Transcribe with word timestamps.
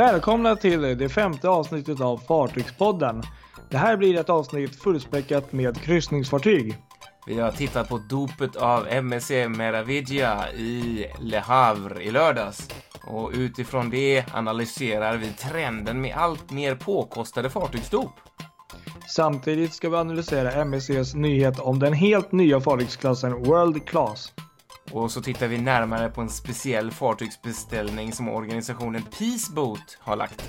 Välkomna 0.00 0.56
till 0.56 0.98
det 0.98 1.08
femte 1.08 1.48
avsnittet 1.48 2.00
av 2.00 2.18
Fartygspodden. 2.18 3.22
Det 3.70 3.76
här 3.76 3.96
blir 3.96 4.20
ett 4.20 4.30
avsnitt 4.30 4.82
fullspäckat 4.82 5.52
med 5.52 5.80
kryssningsfartyg. 5.80 6.76
Vi 7.26 7.40
har 7.40 7.50
tittat 7.50 7.88
på 7.88 7.98
dopet 7.98 8.56
av 8.56 8.88
MSC 8.88 9.30
Meraviglia 9.48 10.52
i 10.52 11.06
Le 11.20 11.38
Havre 11.38 12.02
i 12.02 12.10
lördags. 12.10 12.68
Och 13.06 13.30
utifrån 13.34 13.90
det 13.90 14.24
analyserar 14.34 15.16
vi 15.16 15.26
trenden 15.26 16.00
med 16.00 16.16
allt 16.16 16.50
mer 16.50 16.74
påkostade 16.74 17.50
fartygsdop. 17.50 18.12
Samtidigt 19.08 19.74
ska 19.74 19.88
vi 19.88 19.96
analysera 19.96 20.52
MSCs 20.52 21.14
nyhet 21.14 21.60
om 21.60 21.78
den 21.78 21.92
helt 21.92 22.32
nya 22.32 22.60
fartygsklassen 22.60 23.32
World 23.32 23.86
Class. 23.86 24.32
Och 24.92 25.10
så 25.10 25.22
tittar 25.22 25.48
vi 25.48 25.58
närmare 25.58 26.08
på 26.08 26.20
en 26.20 26.28
speciell 26.28 26.90
fartygsbeställning 26.90 28.12
som 28.12 28.28
organisationen 28.28 29.02
Peaceboat 29.02 29.98
har 30.00 30.16
lagt. 30.16 30.42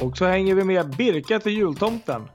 Och 0.00 0.16
så 0.16 0.26
hänger 0.26 0.54
vi 0.54 0.64
med 0.64 0.96
Birka 0.96 1.40
till 1.40 1.52
jultomten. 1.52 2.28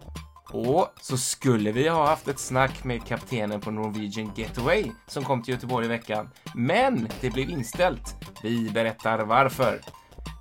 Och 0.54 0.88
så 1.02 1.18
skulle 1.18 1.72
vi 1.72 1.88
ha 1.88 2.08
haft 2.08 2.28
ett 2.28 2.40
snack 2.40 2.84
med 2.84 3.06
kaptenen 3.06 3.62
på 3.62 3.72
Norwegian 3.72 4.32
Getaway 4.36 4.86
som 5.08 5.24
kom 5.24 5.44
till 5.44 5.54
Göteborg 5.54 5.86
i 5.86 5.90
veckan. 5.90 6.30
Men 6.56 7.08
det 7.22 7.30
blev 7.30 7.50
inställt. 7.50 8.16
Vi 8.44 8.70
berättar 8.70 9.20
varför. 9.20 9.82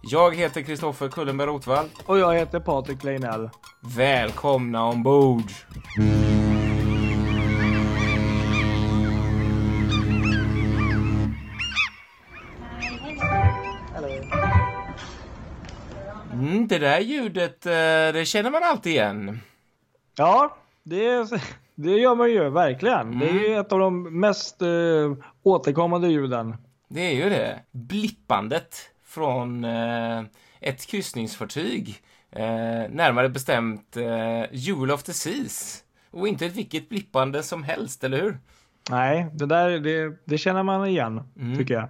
Jag 0.03 0.37
heter 0.37 0.63
Kristoffer 0.63 1.09
Kullenberg 1.09 1.49
Rotvall. 1.49 1.89
Och 2.07 2.19
jag 2.19 2.35
heter 2.35 2.61
Patrik 2.61 3.05
Leinell. 3.05 3.51
Välkomna 3.97 4.85
ombord! 4.85 5.53
Mm, 5.99 6.40
det 16.51 16.79
där 16.79 17.01
ljudet, 17.01 17.67
eh, 17.67 17.73
det 18.13 18.27
känner 18.27 18.51
man 18.51 18.63
alltid 18.63 18.93
igen. 18.93 19.41
Ja, 20.17 20.57
det, 20.83 21.29
det 21.75 21.91
gör 21.91 22.15
man 22.15 22.31
ju 22.31 22.51
verkligen. 22.51 23.01
Mm. 23.01 23.19
Det 23.19 23.29
är 23.29 23.49
ju 23.49 23.61
ett 23.61 23.73
av 23.73 23.79
de 23.79 24.21
mest 24.21 24.63
uh, 24.63 25.17
återkommande 25.43 26.09
ljuden. 26.09 26.57
Det 26.89 27.01
är 27.01 27.15
ju 27.15 27.31
det. 27.31 27.61
Blippandet 27.71 28.77
från 29.05 29.65
uh, 29.65 30.25
ett 30.61 30.87
kryssningsfartyg. 30.87 31.89
Uh, 32.37 32.91
närmare 32.91 33.29
bestämt 33.29 33.97
uh, 33.97 34.45
Jewel 34.53 34.91
of 34.91 35.03
the 35.03 35.13
Seas. 35.13 35.85
Och 36.11 36.29
inte 36.29 36.49
vilket 36.49 36.89
blippande 36.89 37.43
som 37.43 37.63
helst, 37.65 38.05
eller 38.05 38.23
hur? 38.23 38.39
Nej, 38.91 39.27
det 39.33 39.47
där 39.47 39.71
det, 39.71 40.17
det 40.25 40.39
känner 40.39 40.63
man 40.63 40.87
igen, 40.87 41.23
mm. 41.37 41.59
tycker 41.59 41.75
jag 41.75 41.89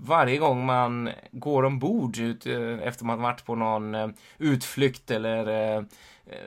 varje 0.00 0.38
gång 0.38 0.66
man 0.66 1.10
går 1.32 1.62
ombord 1.62 2.18
ut, 2.18 2.46
eh, 2.46 2.78
efter 2.82 3.04
man 3.04 3.22
varit 3.22 3.44
på 3.44 3.54
någon 3.54 3.94
eh, 3.94 4.08
utflykt 4.38 5.10
eller 5.10 5.48
eh, 5.76 5.82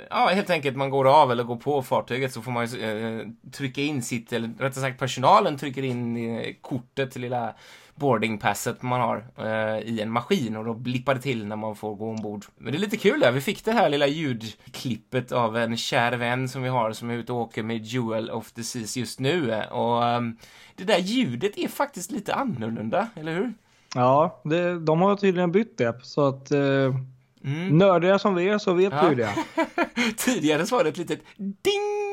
ja, 0.10 0.28
helt 0.28 0.50
enkelt 0.50 0.78
man 0.78 0.90
går 0.90 1.08
av 1.08 1.32
eller 1.32 1.44
går 1.44 1.56
på 1.56 1.82
fartyget 1.82 2.34
så 2.34 2.42
får 2.42 2.52
man 2.52 2.66
ju 2.66 3.34
trycka 3.52 3.82
in 3.82 4.04
sitt, 4.04 4.34
eller 4.34 4.48
rättare 4.48 4.82
sagt 4.82 5.00
personalen 5.00 5.58
trycker 5.58 5.84
in 5.84 6.56
kortet, 6.62 7.16
lilla 7.16 7.54
boardingpasset 7.98 8.81
man 8.81 9.02
har 9.02 9.26
eh, 9.38 9.80
i 9.80 10.02
en 10.02 10.12
maskin 10.12 10.56
och 10.56 10.66
då 10.66 10.73
blippar 10.73 11.16
det 11.16 11.22
till 11.22 11.45
när 11.45 11.56
man 11.56 11.76
får 11.76 11.95
gå 11.95 12.09
ombord. 12.09 12.45
Men 12.58 12.72
det 12.72 12.78
är 12.78 12.80
lite 12.80 12.98
kul 12.98 13.20
där, 13.20 13.31
vi 13.31 13.42
fick 13.42 13.66
det 13.66 13.72
här 13.72 13.89
lilla 13.89 14.08
ljudklippet 14.08 15.31
av 15.31 15.58
en 15.58 15.78
kär 15.78 16.12
vän 16.12 16.50
som 16.50 16.64
vi 16.64 16.70
har 16.70 16.92
som 16.92 17.09
är 17.09 17.14
ute 17.14 17.34
och 17.34 17.39
åker 17.39 17.64
med 17.64 17.86
Jewel 17.86 18.31
of 18.31 18.52
the 18.52 18.64
Seas 18.64 18.98
just 18.98 19.20
nu 19.20 19.64
och 19.72 20.04
um, 20.04 20.38
det 20.76 20.84
där 20.84 21.00
ljudet 21.00 21.58
är 21.58 21.67
faktiskt 21.67 22.12
lite 22.12 22.34
annorlunda, 22.34 23.08
eller 23.16 23.36
hur? 23.36 23.54
Ja, 23.95 24.42
det, 24.44 24.80
de 24.80 25.02
har 25.02 25.16
tydligen 25.16 25.52
bytt 25.52 25.78
det 25.78 26.00
så 26.04 26.28
att 26.28 26.52
eh 26.52 26.93
Mm. 27.43 27.77
Nördiga 27.77 28.20
som 28.20 28.36
vi 28.36 28.49
är 28.49 28.58
så 28.58 28.73
vet 28.73 28.93
ja. 28.93 29.10
vi 29.10 29.16
det. 29.16 29.36
Tidigare 30.17 30.66
så 30.66 30.76
var 30.76 30.83
det 30.83 30.89
ett 30.89 30.98
litet 30.98 31.20
ding. 31.38 32.07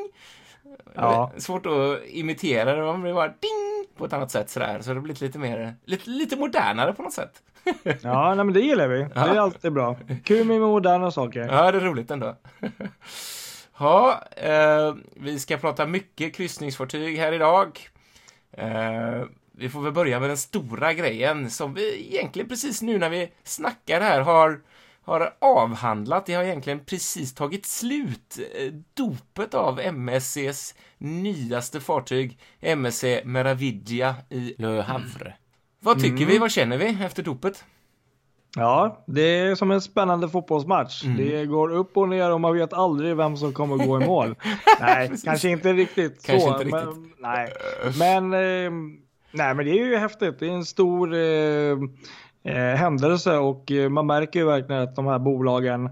Ja. 0.95 1.33
Svårt 1.37 1.67
att 1.67 2.05
imitera 2.07 2.75
det, 2.75 2.93
men 2.93 3.03
det 3.03 3.13
var 3.13 3.29
ding 3.29 3.87
på 3.97 4.05
ett 4.05 4.13
annat 4.13 4.31
sätt 4.31 4.51
sådär. 4.51 4.81
Så 4.81 4.91
det 4.91 4.97
har 4.97 5.03
blivit 5.03 5.21
lite 5.21 5.39
mer, 5.39 5.75
lite, 5.85 6.11
lite 6.11 6.37
modernare 6.37 6.93
på 6.93 7.03
något 7.03 7.13
sätt. 7.13 7.43
ja, 8.03 8.35
nej, 8.35 8.45
men 8.45 8.53
det 8.53 8.61
gillar 8.61 8.89
vi. 8.89 9.01
Ja. 9.01 9.27
Det 9.27 9.31
är 9.31 9.41
alltid 9.41 9.73
bra. 9.73 9.97
Kul 10.25 10.47
med 10.47 10.61
moderna 10.61 11.11
saker. 11.11 11.41
Ja, 11.41 11.73
det 11.73 11.79
är 11.79 11.83
roligt 11.83 12.11
ändå. 12.11 12.37
Ja, 13.79 14.23
eh, 14.37 14.95
vi 15.15 15.39
ska 15.39 15.57
prata 15.57 15.87
mycket 15.87 16.35
kryssningsfartyg 16.35 17.19
här 17.19 17.33
idag. 17.33 17.81
Eh, 18.53 19.23
vi 19.53 19.69
får 19.69 19.81
väl 19.81 19.93
börja 19.93 20.21
med 20.21 20.31
den 20.31 20.37
stora 20.37 20.93
grejen 20.93 21.51
som 21.51 21.75
vi 21.75 22.15
egentligen 22.15 22.49
precis 22.49 22.83
nu 22.83 22.99
när 22.99 23.11
vi 23.11 23.33
snackar 23.45 24.01
här 24.01 24.21
har 24.21 24.61
har 25.05 25.35
avhandlat. 25.39 26.27
Det 26.27 26.35
har 26.35 26.45
egentligen 26.45 26.85
precis 26.85 27.35
tagit 27.35 27.67
slut. 27.67 28.39
Eh, 28.39 28.73
dopet 28.95 29.55
av 29.55 29.81
MSCs 29.81 30.75
nyaste 30.99 31.81
fartyg, 31.81 32.39
MSC 32.61 33.05
Meraviglia 33.25 34.15
i 34.31 34.55
Le 34.59 34.81
Havre. 34.81 35.27
Mm. 35.27 35.33
Vad 35.81 35.97
tycker 35.97 36.17
mm. 36.17 36.29
vi? 36.29 36.39
Vad 36.39 36.51
känner 36.51 36.79
vi 36.79 37.05
efter 37.05 37.23
dopet? 37.23 37.65
Ja, 38.57 39.05
det 39.07 39.23
är 39.23 39.55
som 39.55 39.71
en 39.71 39.81
spännande 39.81 40.29
fotbollsmatch. 40.29 41.05
Mm. 41.05 41.17
Det 41.17 41.47
går 41.47 41.73
upp 41.73 41.97
och 41.97 42.09
ner 42.09 42.31
och 42.31 42.41
man 42.41 42.55
vet 42.55 42.73
aldrig 42.73 43.17
vem 43.17 43.37
som 43.37 43.53
kommer 43.53 43.87
gå 43.87 44.03
i 44.03 44.07
mål. 44.07 44.35
nej, 44.81 45.11
kanske 45.25 45.49
inte 45.49 45.73
riktigt 45.73 46.27
kanske 46.27 46.49
så. 46.49 46.53
Inte 46.53 46.65
riktigt. 46.65 46.97
Men, 46.97 47.13
nej, 47.19 47.53
men, 47.99 48.33
eh, 48.33 48.71
nej, 49.31 49.55
men 49.55 49.67
det 49.67 49.71
är 49.71 49.85
ju 49.85 49.97
häftigt. 49.97 50.39
Det 50.39 50.47
är 50.47 50.51
en 50.51 50.65
stor 50.65 51.15
eh, 51.15 51.77
händelse 52.53 53.37
och 53.39 53.73
eh, 53.73 53.89
man 53.89 54.07
märker 54.07 54.41
ju 54.41 54.47
verkligen 54.47 54.83
att 54.83 54.97
de 54.97 55.07
här 55.07 55.19
bolagen 55.19 55.91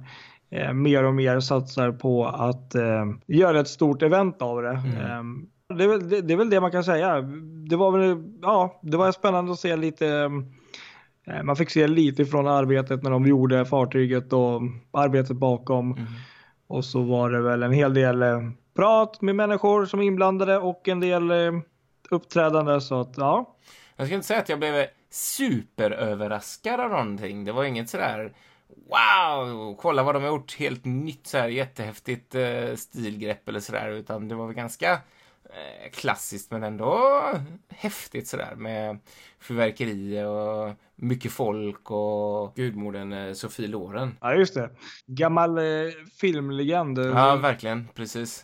eh, 0.51 0.73
mer 0.73 1.05
och 1.05 1.15
mer 1.15 1.41
satsar 1.41 1.93
på 1.93 2.27
att 2.27 2.75
eh, 2.75 3.07
göra 3.27 3.61
ett 3.61 3.69
stort 3.69 4.03
event 4.03 4.43
av 4.43 4.63
det. 4.63 4.71
Mm. 4.71 4.97
Ehm, 4.97 5.47
det, 5.79 5.85
är 5.85 5.89
väl, 5.89 6.09
det, 6.09 6.21
det, 6.21 6.33
är 6.33 6.37
väl 6.37 6.51
det 6.51 6.61
man 6.61 6.71
kan 6.71 6.85
säga. 6.85 7.21
Det 7.69 7.77
var 7.77 7.99
väl, 7.99 8.23
ja, 8.43 8.81
det 8.83 8.97
var 8.97 9.13
spännande 9.13 9.53
att 9.53 9.59
se 9.59 9.77
lite 9.77 10.09
eh, 11.27 11.43
man 11.43 11.57
fick 11.57 11.71
se 11.71 11.87
lite 11.87 12.25
från 12.25 12.47
arbetet 12.47 13.03
när 13.03 13.11
de 13.11 13.27
gjorde 13.27 13.65
fartyget 13.65 14.33
och 14.33 14.63
arbetet 14.91 15.37
bakom. 15.37 15.93
Mm. 15.93 16.05
Och 16.67 16.85
så 16.85 17.03
var 17.03 17.31
det 17.31 17.41
väl 17.41 17.63
en 17.63 17.73
hel 17.73 17.95
del 17.95 18.23
eh, 18.23 18.41
prat 18.77 19.23
med 19.23 19.37
människor 19.37 19.87
som 19.87 20.01
är 20.01 20.05
inblandade 20.05 20.59
och 20.59 20.89
en 20.89 21.01
del 21.01 21.33
uppträdande. 22.11 22.81
Så 22.81 23.01
att, 23.01 23.15
ja. 23.17 23.57
Jag 23.97 24.07
ska 24.07 24.15
inte 24.15 24.27
säga 24.27 24.41
att 24.41 24.49
jag 24.49 24.59
blev 24.59 24.87
superöverraskad 25.13 26.81
av 26.81 26.91
någonting. 26.91 27.45
Det 27.45 27.53
var 27.53 27.65
inget 27.65 27.91
sådär 27.91 28.33
wow, 28.77 29.77
kolla 29.77 30.03
vad 30.03 30.15
de 30.15 30.23
har 30.23 30.31
gjort, 30.31 30.55
helt 30.59 30.85
nytt 30.85 31.27
så 31.27 31.39
här 31.39 31.49
jättehäftigt 31.49 32.35
eh, 32.35 32.75
stilgrepp 32.77 33.49
eller 33.49 33.61
sådär, 33.61 33.89
utan 33.89 34.29
det 34.29 34.35
var 34.35 34.47
väl 34.47 34.57
ganska 34.57 34.93
eh, 35.45 35.91
klassiskt 35.93 36.51
men 36.51 36.63
ändå 36.63 37.23
häftigt 37.69 38.29
sådär 38.29 38.55
med 38.57 38.99
fyrverkerier 39.41 40.27
och 40.27 40.75
mycket 40.95 41.33
folk 41.33 41.91
och 41.91 42.55
gudmodern 42.55 43.13
eh, 43.13 43.33
Sofie 43.33 43.69
Loren. 43.69 44.17
Ja, 44.21 44.35
just 44.35 44.55
det. 44.55 44.71
Gammal 45.07 45.59
eh, 45.59 45.65
filmlegend. 46.21 46.99
Ja, 46.99 47.37
verkligen, 47.37 47.89
precis. 47.95 48.43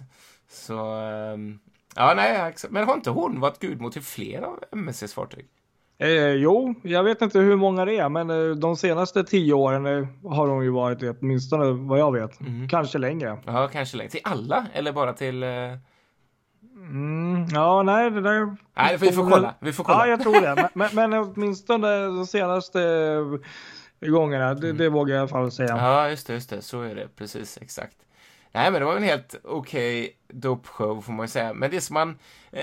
Så, 0.48 0.94
ehm, 0.94 1.58
ja, 1.96 2.14
nej, 2.16 2.54
men 2.70 2.86
har 2.86 2.94
inte 2.94 3.10
hon 3.10 3.40
varit 3.40 3.58
gudmor 3.58 3.90
till 3.90 4.02
flera 4.02 4.46
av 4.46 4.64
MSCs 4.72 5.14
fartyg? 5.14 5.46
Eh, 6.00 6.32
jo, 6.32 6.74
jag 6.82 7.02
vet 7.02 7.22
inte 7.22 7.38
hur 7.38 7.56
många 7.56 7.84
det 7.84 7.98
är, 7.98 8.08
men 8.08 8.30
eh, 8.30 8.56
de 8.56 8.76
senaste 8.76 9.24
tio 9.24 9.54
åren 9.54 9.86
eh, 9.86 10.30
har 10.30 10.48
de 10.48 10.62
ju 10.62 10.70
varit 10.70 11.00
det, 11.00 11.16
åtminstone 11.20 11.72
vad 11.72 11.98
jag 11.98 12.12
vet. 12.12 12.40
Mm. 12.40 12.68
Kanske 12.68 12.98
längre. 12.98 13.38
Ja, 13.46 13.68
kanske 13.68 13.96
längre. 13.96 14.10
Till 14.10 14.20
alla 14.24 14.66
eller 14.72 14.92
bara 14.92 15.12
till... 15.12 15.42
Eh... 15.42 15.48
Mm, 16.76 17.46
ja, 17.52 17.82
nej, 17.82 18.10
det 18.10 18.20
där... 18.20 18.56
Nej, 18.76 18.96
vi 19.00 19.12
får 19.12 19.30
kolla. 19.30 19.54
Vi 19.60 19.72
får 19.72 19.84
kolla. 19.84 19.98
Ja, 19.98 20.06
jag 20.06 20.22
tror 20.22 20.40
det. 20.40 20.70
Men, 20.74 20.88
men, 20.92 21.12
åtminstone 21.12 22.04
de 22.04 22.26
senaste 22.26 22.82
eh, 24.00 24.08
gångerna, 24.10 24.54
det, 24.54 24.66
mm. 24.66 24.78
det 24.78 24.88
vågar 24.88 25.14
jag 25.14 25.18
i 25.18 25.20
alla 25.20 25.28
fall 25.28 25.50
säga. 25.50 25.76
Ja, 25.76 26.10
just 26.10 26.26
det, 26.26 26.32
just 26.32 26.50
det. 26.50 26.62
Så 26.62 26.80
är 26.80 26.94
det. 26.94 27.08
Precis, 27.16 27.58
exakt. 27.62 27.96
Nej, 28.52 28.70
men 28.70 28.80
det 28.80 28.86
var 28.86 28.96
en 28.96 29.02
helt 29.02 29.40
okej 29.44 30.02
okay 30.02 30.12
dopshow 30.40 31.00
får 31.00 31.12
man 31.12 31.24
ju 31.24 31.28
säga. 31.28 31.54
Men 31.54 31.70
det 31.70 31.80
som 31.80 31.94
man... 31.94 32.18
Eh, 32.50 32.62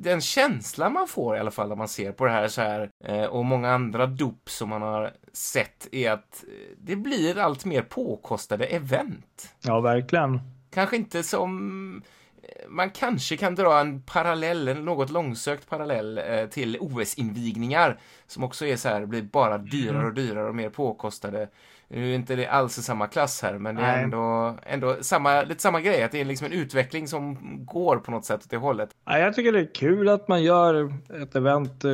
den 0.00 0.20
känslan 0.20 0.92
man 0.92 1.08
får 1.08 1.36
i 1.36 1.40
alla 1.40 1.50
fall 1.50 1.68
när 1.68 1.76
man 1.76 1.88
ser 1.88 2.12
på 2.12 2.24
det 2.24 2.30
här 2.30 2.48
så 2.48 2.60
här 2.60 2.90
eh, 3.04 3.24
och 3.24 3.44
många 3.44 3.70
andra 3.70 4.06
dop 4.06 4.50
som 4.50 4.68
man 4.68 4.82
har 4.82 5.12
sett 5.32 5.88
är 5.92 6.10
att 6.10 6.44
eh, 6.48 6.76
det 6.78 6.96
blir 6.96 7.38
allt 7.38 7.64
mer 7.64 7.82
påkostade 7.82 8.66
event. 8.66 9.54
Ja, 9.60 9.80
verkligen. 9.80 10.40
Kanske 10.70 10.96
inte 10.96 11.22
som 11.22 12.02
eh, 12.42 12.68
man 12.68 12.90
kanske 12.90 13.36
kan 13.36 13.54
dra 13.54 13.80
en 13.80 14.02
parallell, 14.02 14.68
en 14.68 14.84
något 14.84 15.10
långsökt 15.10 15.68
parallell 15.68 16.20
till 16.50 16.78
OS-invigningar 16.80 18.00
som 18.26 18.44
också 18.44 18.66
är 18.66 18.76
så 18.76 18.88
här, 18.88 19.06
blir 19.06 19.22
bara 19.22 19.58
dyrare 19.58 20.06
och 20.06 20.14
dyrare 20.14 20.48
och 20.48 20.54
mer 20.54 20.70
påkostade. 20.70 21.48
Nu 21.90 22.10
är 22.10 22.14
inte 22.14 22.36
det 22.36 22.46
alls 22.46 22.78
i 22.78 22.82
samma 22.82 23.06
klass 23.06 23.42
här, 23.42 23.58
men 23.58 23.76
det 23.76 23.82
är 23.82 24.02
ändå, 24.02 24.56
ändå 24.62 24.96
samma, 25.00 25.42
lite 25.42 25.62
samma 25.62 25.80
grej, 25.80 26.02
att 26.02 26.12
det 26.12 26.20
är 26.20 26.24
liksom 26.24 26.46
en 26.46 26.52
utveckling 26.52 27.08
som 27.08 27.38
går 27.64 27.96
på 27.96 28.10
något 28.10 28.24
sätt 28.24 28.40
åt 28.44 28.50
det 28.50 28.56
hållet. 28.56 28.90
Ja, 29.04 29.18
jag 29.18 29.34
tycker 29.34 29.52
det 29.52 29.60
är 29.60 29.74
kul 29.74 30.08
att 30.08 30.28
man 30.28 30.42
gör 30.42 30.92
ett 31.22 31.36
event. 31.36 31.84
Eh, 31.84 31.90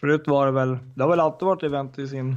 förut 0.00 0.22
var 0.26 0.46
det 0.46 0.52
väl, 0.52 0.78
det 0.94 1.02
har 1.02 1.10
väl 1.10 1.20
alltid 1.20 1.46
varit 1.46 1.62
event 1.62 1.98
i 1.98 2.08
sin 2.08 2.36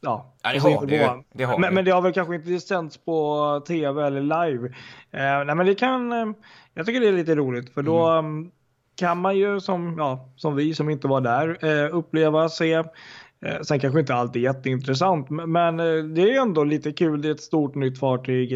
ja. 0.00 0.34
ja 0.42 0.52
det, 0.52 0.58
har 0.58 0.86
det, 0.86 1.22
det 1.32 1.44
har 1.44 1.58
men, 1.58 1.74
men, 1.74 1.84
det 1.84 1.90
har 1.90 2.02
väl 2.02 2.12
kanske 2.12 2.34
inte 2.34 2.60
sänds 2.60 2.96
på 2.96 3.62
tv 3.66 4.06
eller 4.06 4.20
live. 4.20 4.66
Eh, 5.10 5.44
nej 5.44 5.54
men 5.54 5.66
det 5.66 5.74
kan, 5.74 6.12
eh, 6.12 6.26
jag 6.74 6.86
tycker 6.86 7.00
det 7.00 7.08
är 7.08 7.12
lite 7.12 7.34
roligt 7.34 7.74
för 7.74 7.82
då 7.82 8.08
mm. 8.08 8.26
mm 8.26 8.50
kan 9.00 9.18
man 9.18 9.36
ju 9.36 9.60
som, 9.60 9.94
ja, 9.98 10.28
som 10.36 10.56
vi 10.56 10.74
som 10.74 10.90
inte 10.90 11.08
var 11.08 11.20
där 11.20 11.64
eh, 11.64 11.96
uppleva, 11.96 12.48
se. 12.48 12.84
Eh, 13.46 13.60
sen 13.60 13.80
kanske 13.80 14.00
inte 14.00 14.14
allt 14.14 14.36
är 14.36 14.40
jätteintressant 14.40 15.30
men 15.30 15.80
eh, 15.80 16.04
det 16.04 16.22
är 16.22 16.40
ändå 16.40 16.64
lite 16.64 16.92
kul. 16.92 17.22
Det 17.22 17.28
är 17.28 17.32
ett 17.32 17.40
stort 17.40 17.74
nytt 17.74 17.98
fartyg 17.98 18.52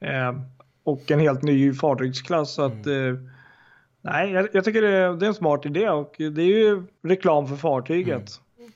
eh, 0.00 0.32
och 0.84 1.10
en 1.10 1.20
helt 1.20 1.42
ny 1.42 1.74
fartygsklass. 1.74 2.54
Så 2.54 2.62
att, 2.62 2.86
mm. 2.86 3.30
Nej, 4.00 4.30
jag, 4.32 4.48
jag, 4.52 4.64
tycker 4.64 4.82
det 4.82 4.88
är, 4.88 5.12
det 5.12 5.26
är 5.26 5.28
en 5.28 5.34
smart 5.34 5.66
idé 5.66 5.88
och 5.88 6.14
det 6.18 6.42
är 6.42 6.58
ju 6.58 6.82
reklam 7.02 7.48
för 7.48 7.56
fartyget. 7.56 8.40
Mm. 8.58 8.72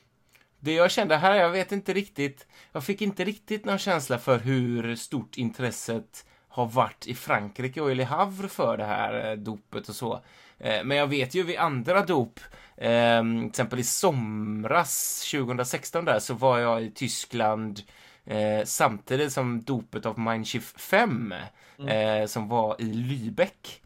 Det 0.59 0.73
jag 0.73 0.91
kände 0.91 1.17
här, 1.17 1.35
jag 1.35 1.49
vet 1.49 1.71
inte 1.71 1.93
riktigt, 1.93 2.47
jag 2.71 2.83
fick 2.83 3.01
inte 3.01 3.23
riktigt 3.23 3.65
någon 3.65 3.77
känsla 3.77 4.17
för 4.17 4.39
hur 4.39 4.95
stort 4.95 5.37
intresset 5.37 6.25
har 6.47 6.65
varit 6.65 7.07
i 7.07 7.13
Frankrike 7.13 7.81
och 7.81 7.91
i 7.91 7.95
Le 7.95 8.03
Havre 8.03 8.47
för 8.47 8.77
det 8.77 8.85
här 8.85 9.35
dopet 9.35 9.89
och 9.89 9.95
så. 9.95 10.21
Eh, 10.59 10.83
men 10.83 10.97
jag 10.97 11.07
vet 11.07 11.35
ju 11.35 11.43
vid 11.43 11.57
andra 11.57 12.05
dop, 12.05 12.39
eh, 12.77 13.23
till 13.23 13.47
exempel 13.47 13.79
i 13.79 13.83
somras 13.83 15.25
2016 15.31 16.05
där, 16.05 16.19
så 16.19 16.33
var 16.33 16.59
jag 16.59 16.83
i 16.83 16.91
Tyskland 16.91 17.81
eh, 18.25 18.63
samtidigt 18.63 19.33
som 19.33 19.61
dopet 19.61 20.05
av 20.05 20.19
Mindshift 20.19 20.81
5 20.81 21.33
mm. 21.79 22.27
som 22.27 22.47
var 22.47 22.75
i 22.81 22.93
Lübeck. 22.93 23.81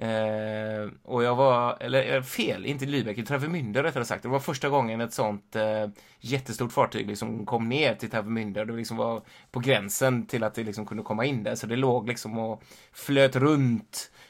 Eh, 0.00 0.90
och 1.02 1.22
jag 1.22 1.36
var, 1.36 1.76
eller 1.80 2.22
fel, 2.22 2.66
inte 2.66 2.86
Lübeck, 2.86 3.18
i 3.18 3.22
Travemünde 3.22 3.82
rättare 3.82 4.04
sagt. 4.04 4.22
Det 4.22 4.28
var 4.28 4.40
första 4.40 4.68
gången 4.68 5.00
ett 5.00 5.12
sånt 5.12 5.56
eh, 5.56 5.88
jättestort 6.20 6.72
fartyg 6.72 7.06
liksom 7.06 7.46
kom 7.46 7.68
ner 7.68 7.94
till 7.94 8.10
Travemünde. 8.10 8.64
Det 8.64 8.72
liksom 8.72 8.96
var 8.96 9.22
på 9.50 9.60
gränsen 9.60 10.26
till 10.26 10.44
att 10.44 10.54
det 10.54 10.64
liksom 10.64 10.86
kunde 10.86 11.02
komma 11.02 11.24
in 11.24 11.42
där. 11.42 11.54
Så 11.54 11.66
det 11.66 11.76
låg 11.76 12.08
liksom 12.08 12.38
och 12.38 12.62
flöt 12.92 13.36
runt 13.36 14.10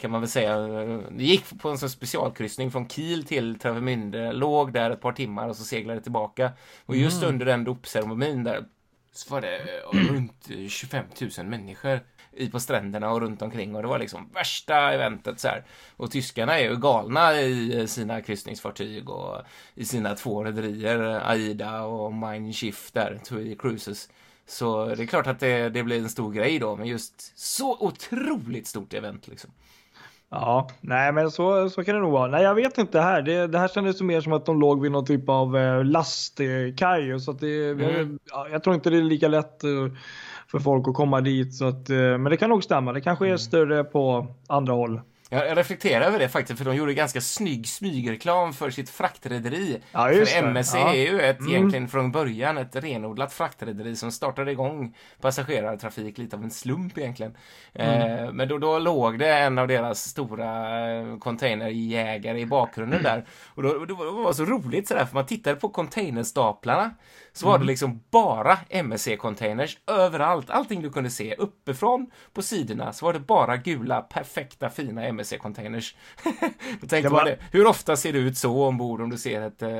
kan 0.00 0.10
man 0.10 0.20
väl 0.20 0.30
säga. 0.30 0.58
Det 1.10 1.24
gick 1.24 1.60
på 1.60 1.68
en 1.68 1.78
sån 1.78 1.90
specialkryssning 1.90 2.70
från 2.70 2.88
Kiel 2.88 3.24
till 3.24 3.58
Travemünde, 3.58 4.32
låg 4.32 4.72
där 4.72 4.90
ett 4.90 5.00
par 5.00 5.12
timmar 5.12 5.48
och 5.48 5.56
så 5.56 5.64
seglade 5.64 6.00
tillbaka. 6.00 6.52
Och 6.86 6.96
just 6.96 7.22
mm. 7.22 7.34
under 7.34 7.46
den 7.46 7.64
dopceremonin 7.64 8.44
där 8.44 8.64
så 9.12 9.34
var 9.34 9.40
det 9.40 9.58
eh, 9.58 10.12
runt 10.12 10.48
25 10.68 11.04
000 11.38 11.46
människor 11.46 12.00
i 12.32 12.50
på 12.50 12.60
stränderna 12.60 13.10
och 13.10 13.20
runt 13.20 13.42
omkring 13.42 13.74
och 13.74 13.82
det 13.82 13.88
var 13.88 13.98
liksom 13.98 14.30
värsta 14.34 14.92
eventet 14.92 15.40
så 15.40 15.48
här. 15.48 15.64
Och 15.96 16.10
tyskarna 16.10 16.58
är 16.58 16.70
ju 16.70 16.76
galna 16.76 17.40
i 17.40 17.86
sina 17.88 18.20
kryssningsfartyg 18.20 19.10
och 19.10 19.42
i 19.74 19.84
sina 19.84 20.14
två 20.14 20.44
rederier, 20.44 21.30
Aida 21.30 21.82
och 21.82 22.12
Mein 22.12 22.52
Schiff 22.52 22.92
där, 22.92 23.20
TUI 23.24 23.56
Cruises. 23.56 24.08
Så 24.50 24.86
det 24.86 25.02
är 25.02 25.06
klart 25.06 25.26
att 25.26 25.40
det, 25.40 25.68
det 25.68 25.82
blir 25.82 25.98
en 25.98 26.08
stor 26.08 26.32
grej 26.32 26.58
då, 26.58 26.76
men 26.76 26.86
just 26.86 27.38
så 27.38 27.76
otroligt 27.80 28.66
stort 28.66 28.94
event 28.94 29.28
liksom. 29.28 29.50
Ja, 30.30 30.70
nej 30.80 31.12
men 31.12 31.30
så, 31.30 31.70
så 31.70 31.84
kan 31.84 31.94
det 31.94 32.00
nog 32.00 32.12
vara. 32.12 32.30
Nej 32.30 32.42
jag 32.42 32.54
vet 32.54 32.78
inte 32.78 33.00
här. 33.00 33.22
Det, 33.22 33.46
det 33.46 33.58
här 33.58 33.68
kändes 33.68 34.00
mer 34.00 34.20
som 34.20 34.32
att 34.32 34.46
de 34.46 34.60
låg 34.60 34.82
vid 34.82 34.92
någon 34.92 35.06
typ 35.06 35.28
av 35.28 35.56
eh, 35.56 35.84
lastkaj. 35.84 37.20
Så 37.20 37.30
att 37.30 37.40
det, 37.40 37.70
mm. 37.70 38.18
jag, 38.30 38.50
jag 38.50 38.62
tror 38.64 38.74
inte 38.74 38.90
det 38.90 38.96
är 38.96 39.02
lika 39.02 39.28
lätt 39.28 39.64
eh, 39.64 39.70
för 40.46 40.58
folk 40.58 40.88
att 40.88 40.94
komma 40.94 41.20
dit. 41.20 41.54
Så 41.54 41.64
att, 41.64 41.90
eh, 41.90 41.96
men 41.96 42.24
det 42.24 42.36
kan 42.36 42.50
nog 42.50 42.64
stämma. 42.64 42.92
Det 42.92 43.00
kanske 43.00 43.24
är 43.24 43.28
mm. 43.28 43.38
större 43.38 43.84
på 43.84 44.26
andra 44.46 44.72
håll. 44.72 45.00
Jag 45.32 45.56
reflekterar 45.56 46.06
över 46.06 46.18
det 46.18 46.28
faktiskt, 46.28 46.58
för 46.58 46.64
de 46.64 46.76
gjorde 46.76 46.94
ganska 46.94 47.20
snygg 47.20 47.68
smygreklam 47.68 48.52
för 48.52 48.70
sitt 48.70 48.90
fraktrederi. 48.90 49.82
Ja, 49.92 50.08
för 50.08 50.42
MSC 50.42 50.74
ja. 50.74 50.94
är 50.94 51.12
ju 51.12 51.20
ett, 51.20 51.40
mm. 51.40 51.52
egentligen 51.52 51.88
från 51.88 52.12
början 52.12 52.58
ett 52.58 52.76
renodlat 52.76 53.32
fraktrederi 53.32 53.96
som 53.96 54.12
startade 54.12 54.52
igång 54.52 54.96
passagerartrafik 55.20 56.18
lite 56.18 56.36
av 56.36 56.44
en 56.44 56.50
slump 56.50 56.98
egentligen. 56.98 57.36
Mm. 57.74 58.24
Eh, 58.24 58.32
men 58.32 58.48
då, 58.48 58.58
då 58.58 58.78
låg 58.78 59.18
det 59.18 59.34
en 59.34 59.58
av 59.58 59.68
deras 59.68 60.04
stora 60.04 60.80
eh, 60.90 61.18
containerjägare 61.18 62.40
i 62.40 62.46
bakgrunden 62.46 63.02
där. 63.02 63.26
Och 63.54 63.62
då, 63.62 63.72
då, 63.72 63.84
det 63.84 63.94
var 63.94 64.32
så 64.32 64.44
roligt 64.44 64.88
sådär, 64.88 65.04
för 65.04 65.14
man 65.14 65.26
tittade 65.26 65.56
på 65.56 65.68
containerstaplarna 65.68 66.94
så 67.32 67.46
var 67.46 67.52
det 67.52 67.56
mm. 67.56 67.66
liksom 67.66 68.02
bara 68.10 68.58
MSC-containers 68.70 69.78
överallt. 69.86 70.50
Allting 70.50 70.82
du 70.82 70.90
kunde 70.90 71.10
se 71.10 71.34
uppifrån 71.34 72.10
på 72.32 72.42
sidorna 72.42 72.92
så 72.92 73.06
var 73.06 73.12
det 73.12 73.20
bara 73.20 73.56
gula, 73.56 74.00
perfekta, 74.00 74.70
fina 74.70 75.06
MSC-containers. 75.20 75.94
Då 77.02 77.10
var... 77.10 77.24
det, 77.24 77.38
hur 77.52 77.66
ofta 77.66 77.96
ser 77.96 78.12
det 78.12 78.18
ut 78.18 78.36
så 78.36 78.64
ombord 78.64 79.00
om 79.00 79.10
du 79.10 79.18
ser 79.18 79.42
ett 79.42 79.62
eh, 79.62 79.70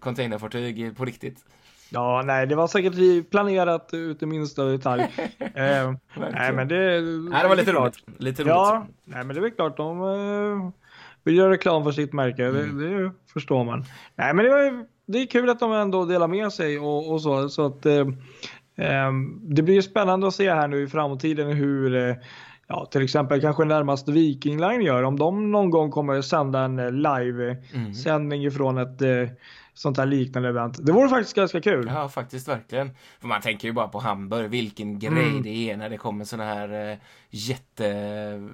containerfartyg 0.00 0.96
på 0.96 1.04
riktigt? 1.04 1.44
Ja, 1.90 2.22
nej, 2.24 2.46
det 2.46 2.54
var 2.54 2.66
säkert 2.66 3.30
planerat 3.30 3.90
ut 3.94 4.22
i 4.22 4.26
minsta 4.26 4.64
detalj. 4.64 5.02
eh, 5.38 5.92
nej, 6.14 6.52
men 6.52 6.68
det... 6.68 7.00
Nej, 7.30 7.42
det 7.42 7.48
var 7.48 7.56
lite 7.56 7.72
roligt. 7.72 7.96
Lite 8.18 8.42
roligt. 8.42 8.54
Ja, 8.54 8.86
nej, 9.04 9.24
men 9.24 9.28
det 9.28 9.40
är 9.40 9.42
väl 9.42 9.50
klart 9.50 9.76
de 9.76 10.02
eh, 10.02 10.70
vill 11.24 11.36
göra 11.36 11.50
reklam 11.50 11.84
för 11.84 11.92
sitt 11.92 12.12
märke. 12.12 12.44
Mm. 12.44 12.78
Det, 12.78 13.02
det, 13.02 13.12
förstår 13.32 13.64
man. 13.64 13.84
Nej, 14.14 14.34
men 14.34 14.44
det 14.44 14.50
var 14.50 14.86
det 15.06 15.18
är 15.18 15.26
kul 15.26 15.50
att 15.50 15.60
de 15.60 15.72
ändå 15.72 16.04
delar 16.04 16.28
med 16.28 16.52
sig 16.52 16.78
och, 16.78 17.12
och 17.12 17.22
så. 17.22 17.48
så 17.48 17.66
att, 17.66 17.86
eh, 17.86 18.06
eh, 18.76 19.12
det 19.42 19.62
blir 19.62 19.80
spännande 19.80 20.28
att 20.28 20.34
se 20.34 20.52
här 20.52 20.68
nu 20.68 20.82
i 20.82 20.88
framtiden 20.88 21.48
hur 21.48 21.96
eh, 21.96 22.16
ja, 22.68 22.86
till 22.86 23.02
exempel 23.02 23.40
kanske 23.40 23.64
närmast 23.64 24.08
Viking 24.08 24.60
Line 24.60 24.82
gör. 24.82 25.02
Om 25.02 25.18
de 25.18 25.50
någon 25.52 25.70
gång 25.70 25.90
kommer 25.90 26.22
sända 26.22 26.60
en 26.60 26.78
eh, 26.78 26.90
live-sändning 26.92 28.40
mm. 28.40 28.52
ifrån 28.52 28.78
ett 28.78 29.02
eh, 29.02 29.28
sånt 29.74 29.98
här 29.98 30.06
liknande 30.06 30.48
event. 30.48 30.86
Det 30.86 30.92
vore 30.92 31.08
faktiskt 31.08 31.36
ganska 31.36 31.60
kul. 31.60 31.90
Ja, 31.94 32.08
faktiskt 32.08 32.48
verkligen. 32.48 32.90
För 33.20 33.28
man 33.28 33.40
tänker 33.40 33.68
ju 33.68 33.74
bara 33.74 33.88
på 33.88 33.98
Hamburg, 33.98 34.50
vilken 34.50 34.98
grej 34.98 35.28
mm. 35.28 35.42
det 35.42 35.70
är 35.70 35.76
när 35.76 35.90
det 35.90 35.96
kommer 35.96 36.24
såna 36.24 36.44
här 36.44 36.90
eh, 36.90 36.96
jättedop 37.30 38.44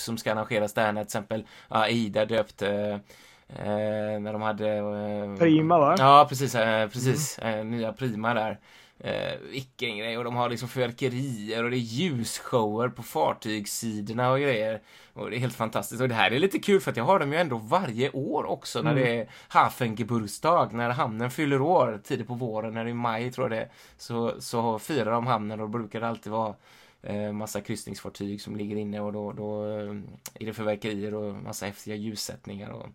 som 0.00 0.18
ska 0.18 0.32
arrangeras 0.32 0.74
där. 0.74 0.92
När 0.92 1.02
till 1.02 1.08
exempel 1.08 1.44
Aida 1.68 2.24
döpte 2.24 3.00
Eh, 3.48 4.20
när 4.20 4.32
de 4.32 4.42
hade... 4.42 4.68
Eh, 4.68 5.36
Prima 5.38 5.78
va? 5.78 5.94
Ja, 5.98 6.26
precis. 6.28 6.54
Eh, 6.54 6.88
precis 6.88 7.38
mm. 7.38 7.58
Eh, 7.58 7.64
nya 7.64 7.92
Prima 7.92 8.34
där. 8.34 8.58
Eh, 8.98 9.38
vilken 9.50 9.98
grej. 9.98 10.18
Och 10.18 10.24
de 10.24 10.36
har 10.36 10.48
liksom 10.48 10.68
fyrverkerier 10.68 11.64
och 11.64 11.70
det 11.70 11.76
är 11.76 11.78
ljusshower 11.78 12.88
på 12.88 13.02
fartygssidorna 13.02 14.30
och 14.30 14.40
grejer. 14.40 14.82
Och 15.12 15.30
det 15.30 15.36
är 15.36 15.40
helt 15.40 15.54
fantastiskt. 15.54 16.02
Och 16.02 16.08
det 16.08 16.14
här 16.14 16.30
är 16.30 16.38
lite 16.38 16.58
kul 16.58 16.80
för 16.80 16.90
att 16.90 16.96
jag 16.96 17.04
har 17.04 17.18
dem 17.18 17.32
ju 17.32 17.38
ändå 17.38 17.56
varje 17.56 18.10
år 18.10 18.44
också 18.44 18.82
när 18.82 18.92
mm. 18.92 19.04
det 19.04 19.20
är 19.20 19.28
Hafengeburgstag, 19.48 20.72
när 20.72 20.90
hamnen 20.90 21.30
fyller 21.30 21.60
år 21.60 22.00
tidigt 22.04 22.26
på 22.26 22.34
våren, 22.34 22.74
när 22.74 22.84
det 22.84 22.90
är 22.90 22.94
maj 22.94 23.32
tror 23.32 23.44
jag 23.44 23.58
det 23.58 23.64
är. 23.64 23.70
Så, 23.96 24.40
så 24.40 24.78
firar 24.78 25.12
de 25.12 25.26
hamnen 25.26 25.60
och 25.60 25.70
brukar 25.70 26.00
det 26.00 26.08
alltid 26.08 26.32
vara 26.32 26.54
eh, 27.02 27.32
massa 27.32 27.60
kryssningsfartyg 27.60 28.40
som 28.40 28.56
ligger 28.56 28.76
inne 28.76 29.00
och 29.00 29.12
då, 29.12 29.32
då 29.32 29.66
eh, 29.66 29.94
är 30.34 30.46
det 30.46 30.52
fyrverkerier 30.52 31.14
och 31.14 31.34
massa 31.34 31.66
häftiga 31.66 31.94
ljussättningar. 31.94 32.70
Och, 32.70 32.86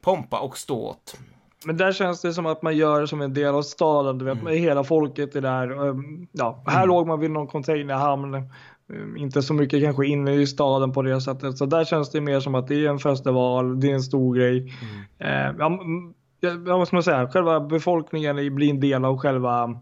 pompa 0.00 0.40
och 0.40 0.58
ståt. 0.58 1.18
Men 1.66 1.76
där 1.76 1.92
känns 1.92 2.20
det 2.20 2.32
som 2.32 2.46
att 2.46 2.62
man 2.62 2.76
gör 2.76 3.00
det 3.00 3.08
som 3.08 3.20
en 3.20 3.34
del 3.34 3.54
av 3.54 3.62
staden. 3.62 4.18
Du 4.18 4.24
vet, 4.24 4.40
mm. 4.40 4.58
hela 4.58 4.84
folket 4.84 5.36
är 5.36 5.40
där. 5.40 5.88
Ehm, 5.88 6.26
ja, 6.32 6.62
här 6.66 6.76
mm. 6.76 6.88
låg 6.88 7.06
man 7.06 7.20
vid 7.20 7.30
någon 7.30 7.46
containerhamn. 7.46 8.34
Ehm, 8.34 9.16
inte 9.16 9.42
så 9.42 9.54
mycket 9.54 9.82
kanske 9.82 10.06
inne 10.06 10.34
i 10.34 10.46
staden 10.46 10.92
på 10.92 11.02
det 11.02 11.20
sättet. 11.20 11.58
Så 11.58 11.66
där 11.66 11.84
känns 11.84 12.10
det 12.10 12.20
mer 12.20 12.40
som 12.40 12.54
att 12.54 12.68
det 12.68 12.84
är 12.84 12.88
en 12.88 12.98
festival, 12.98 13.80
det 13.80 13.90
är 13.90 13.94
en 13.94 14.02
stor 14.02 14.36
grej. 14.36 14.58
Mm. 15.18 15.56
Ja, 15.58 15.78
ja, 16.40 16.76
vad 16.76 16.86
ska 16.86 16.96
man 16.96 17.02
säga? 17.02 17.28
Själva 17.28 17.60
befolkningen 17.60 18.54
blir 18.54 18.70
en 18.70 18.80
del 18.80 19.04
av 19.04 19.18
själva 19.18 19.80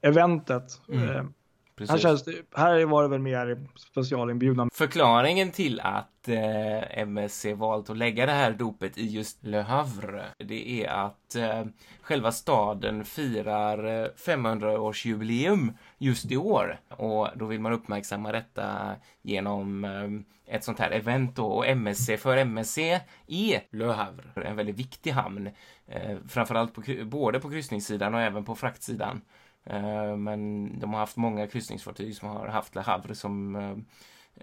eventet. 0.00 0.64
Mm. 0.92 1.32
Precis. 1.78 1.90
Här, 1.90 1.98
känns 1.98 2.24
det, 2.24 2.32
här 2.54 2.84
var 2.84 3.02
det 3.02 3.08
väl 3.08 3.20
mer 3.20 3.66
specialinbjudna. 3.76 4.68
Förklaringen 4.72 5.50
till 5.50 5.80
att 5.80 6.28
eh, 6.28 6.98
MSC 6.98 7.46
valt 7.54 7.90
att 7.90 7.96
lägga 7.96 8.26
det 8.26 8.32
här 8.32 8.52
dopet 8.52 8.98
i 8.98 9.06
just 9.06 9.44
Le 9.44 9.60
Havre, 9.60 10.24
det 10.38 10.84
är 10.84 10.88
att 10.88 11.34
eh, 11.34 11.64
själva 12.02 12.32
staden 12.32 13.04
firar 13.04 13.78
500-årsjubileum 14.16 15.68
eh, 15.68 15.74
just 15.98 16.30
i 16.30 16.36
år. 16.36 16.80
Och 16.88 17.28
då 17.34 17.46
vill 17.46 17.60
man 17.60 17.72
uppmärksamma 17.72 18.32
detta 18.32 18.96
genom 19.22 19.84
eh, 19.84 20.54
ett 20.56 20.64
sånt 20.64 20.78
här 20.78 20.90
event 20.90 21.36
då. 21.36 21.46
Och 21.46 21.66
MSC, 21.66 22.16
för 22.18 22.36
MSC 22.36 22.78
är 23.26 23.76
Le 23.76 23.84
Havre 23.84 24.42
en 24.44 24.56
väldigt 24.56 24.76
viktig 24.76 25.10
hamn. 25.10 25.50
Eh, 25.86 26.16
framförallt 26.28 26.74
på, 26.74 26.82
både 27.04 27.40
på 27.40 27.50
kryssningssidan 27.50 28.14
och 28.14 28.20
även 28.20 28.44
på 28.44 28.54
fraktsidan. 28.54 29.20
Eh, 29.66 30.16
men 30.16 30.72
de 30.78 30.92
har 30.92 31.00
haft 31.00 31.16
många 31.16 31.46
kryssningsfartyg 31.46 32.16
som 32.16 32.28
har 32.28 32.48
haft 32.48 32.74
Le 32.74 32.80
Havre 32.80 33.14
som 33.14 33.56
eh, 33.56 33.70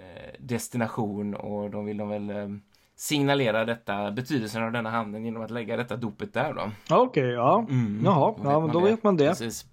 eh, 0.03 0.33
destination 0.39 1.35
och 1.35 1.69
de 1.69 1.85
vill 1.85 1.97
de 1.97 2.09
väl 2.09 2.59
signalera 2.95 3.65
detta, 3.65 4.11
betydelsen 4.11 4.63
av 4.63 4.71
denna 4.71 4.89
hamnen 4.89 5.25
genom 5.25 5.41
att 5.41 5.51
lägga 5.51 5.77
detta 5.77 5.95
dopet 5.95 6.33
där 6.33 6.53
då. 6.53 6.71
Okej, 6.95 7.23
okay, 7.23 7.31
ja. 7.31 7.65
Mm, 7.69 8.01
Jaha, 8.05 8.35
ja, 8.43 8.59
men 8.59 8.71
då 8.71 8.79
det. 8.79 8.85
vet 8.85 9.03
man 9.03 9.17
det. 9.17 9.29
Precis. 9.29 9.65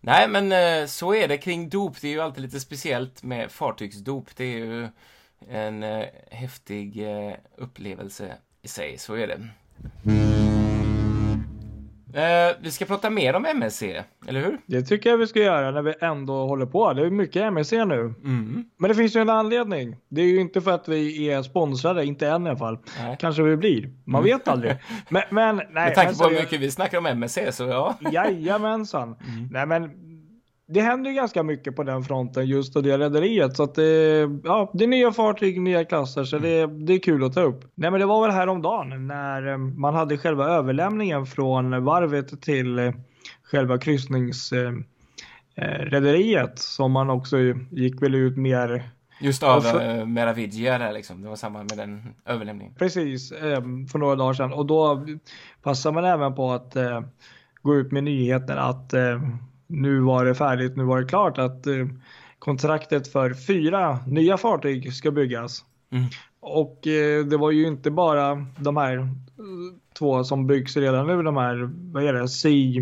Nej, 0.00 0.28
men 0.28 0.88
så 0.88 1.14
är 1.14 1.28
det 1.28 1.38
kring 1.38 1.68
dop. 1.68 2.00
Det 2.00 2.08
är 2.08 2.12
ju 2.12 2.20
alltid 2.20 2.42
lite 2.42 2.60
speciellt 2.60 3.22
med 3.22 3.50
fartygsdop. 3.50 4.36
Det 4.36 4.44
är 4.44 4.58
ju 4.58 4.88
en 5.48 6.04
häftig 6.30 7.06
upplevelse 7.56 8.36
i 8.62 8.68
sig, 8.68 8.98
så 8.98 9.14
är 9.14 9.26
det. 9.26 10.45
Eh, 12.14 12.56
vi 12.60 12.70
ska 12.70 12.84
prata 12.84 13.10
mer 13.10 13.34
om 13.34 13.46
MSC, 13.46 13.82
eller 14.26 14.40
hur? 14.40 14.58
Det 14.66 14.82
tycker 14.82 15.10
jag 15.10 15.18
vi 15.18 15.26
ska 15.26 15.42
göra 15.42 15.70
när 15.70 15.82
vi 15.82 15.94
ändå 16.00 16.46
håller 16.46 16.66
på. 16.66 16.92
Det 16.92 17.06
är 17.06 17.10
mycket 17.10 17.42
MSC 17.42 17.72
nu. 17.72 18.00
Mm. 18.00 18.64
Men 18.78 18.88
det 18.88 18.94
finns 18.94 19.16
ju 19.16 19.20
en 19.20 19.30
anledning. 19.30 19.96
Det 20.08 20.20
är 20.20 20.26
ju 20.26 20.40
inte 20.40 20.60
för 20.60 20.70
att 20.70 20.88
vi 20.88 21.30
är 21.30 21.42
sponsrade, 21.42 22.04
inte 22.04 22.28
än 22.28 22.46
i 22.46 22.50
alla 22.50 22.58
fall. 22.58 22.78
Nej. 23.00 23.16
Kanske 23.20 23.42
vi 23.42 23.56
blir. 23.56 23.90
Man 24.04 24.24
vet 24.24 24.48
aldrig. 24.48 24.76
Men, 25.08 25.22
men 25.30 25.56
nej. 25.56 25.66
Med 25.72 25.94
tanke 25.94 26.18
på 26.18 26.28
hur 26.28 26.40
mycket 26.40 26.60
vi 26.60 26.70
snackar 26.70 26.98
om 26.98 27.06
MSC, 27.06 27.38
så 27.50 27.64
ja. 27.64 27.98
Jajamensan. 28.12 29.16
Mm. 29.28 29.48
Nej 29.50 29.66
men 29.66 30.05
det 30.68 30.80
händer 30.80 31.10
ju 31.10 31.16
ganska 31.16 31.42
mycket 31.42 31.76
på 31.76 31.82
den 31.82 32.02
fronten 32.02 32.46
just 32.46 32.74
då 32.74 32.80
det 32.80 32.98
rederiet. 32.98 33.56
Så 33.56 33.62
att 33.62 33.74
det, 33.74 34.18
ja, 34.44 34.70
det 34.74 34.84
är 34.84 34.88
nya 34.88 35.12
fartyg, 35.12 35.60
nya 35.60 35.84
klasser 35.84 36.24
så 36.24 36.38
det, 36.38 36.66
det 36.66 36.92
är 36.92 36.98
kul 36.98 37.24
att 37.24 37.32
ta 37.34 37.40
upp. 37.40 37.64
Nej 37.74 37.90
men 37.90 38.00
det 38.00 38.06
var 38.06 38.22
väl 38.22 38.30
häromdagen 38.30 39.06
när 39.06 39.46
eh, 39.46 39.58
man 39.58 39.94
hade 39.94 40.18
själva 40.18 40.46
överlämningen 40.48 41.26
från 41.26 41.84
varvet 41.84 42.42
till 42.42 42.78
eh, 42.78 42.92
själva 43.42 43.78
kryssningsrederiet 43.78 44.86
eh, 45.56 45.64
rederiet 45.64 46.58
som 46.58 46.92
man 46.92 47.10
också 47.10 47.38
gick 47.70 48.02
väl 48.02 48.14
ut 48.14 48.36
mer 48.36 48.90
Just 49.20 49.42
av 49.42 49.56
Och 49.56 49.62
för- 49.64 50.04
Meravigia 50.04 50.78
där 50.78 50.92
liksom. 50.92 51.22
Det 51.22 51.28
var 51.28 51.36
samma 51.36 51.58
med 51.58 51.76
den 51.76 52.14
överlämningen. 52.26 52.74
Precis, 52.74 53.32
eh, 53.32 53.60
för 53.92 53.98
några 53.98 54.16
dagar 54.16 54.34
sedan. 54.34 54.52
Och 54.52 54.66
då 54.66 55.06
passar 55.62 55.92
man 55.92 56.04
även 56.04 56.34
på 56.34 56.50
att 56.52 56.76
eh, 56.76 57.00
gå 57.62 57.74
ut 57.76 57.92
med 57.92 58.04
nyheten 58.04 58.58
att 58.58 58.92
eh, 58.92 59.20
nu 59.66 60.00
var 60.00 60.24
det 60.24 60.34
färdigt, 60.34 60.76
nu 60.76 60.84
var 60.84 61.00
det 61.00 61.08
klart 61.08 61.38
att 61.38 61.66
eh, 61.66 61.86
kontraktet 62.38 63.08
för 63.08 63.34
fyra 63.34 63.98
nya 64.06 64.36
fartyg 64.36 64.92
ska 64.92 65.10
byggas. 65.10 65.64
Mm. 65.92 66.04
Och 66.40 66.86
eh, 66.86 67.24
det 67.24 67.36
var 67.36 67.50
ju 67.50 67.66
inte 67.66 67.90
bara 67.90 68.46
de 68.58 68.76
här 68.76 68.98
eh, 68.98 69.06
två 69.98 70.24
som 70.24 70.46
byggs 70.46 70.76
redan 70.76 71.06
nu, 71.06 71.22
de 71.22 71.36
här, 71.36 71.70
vad 71.92 72.04
är 72.04 72.12
det, 72.12 72.28
Sea, 72.28 72.80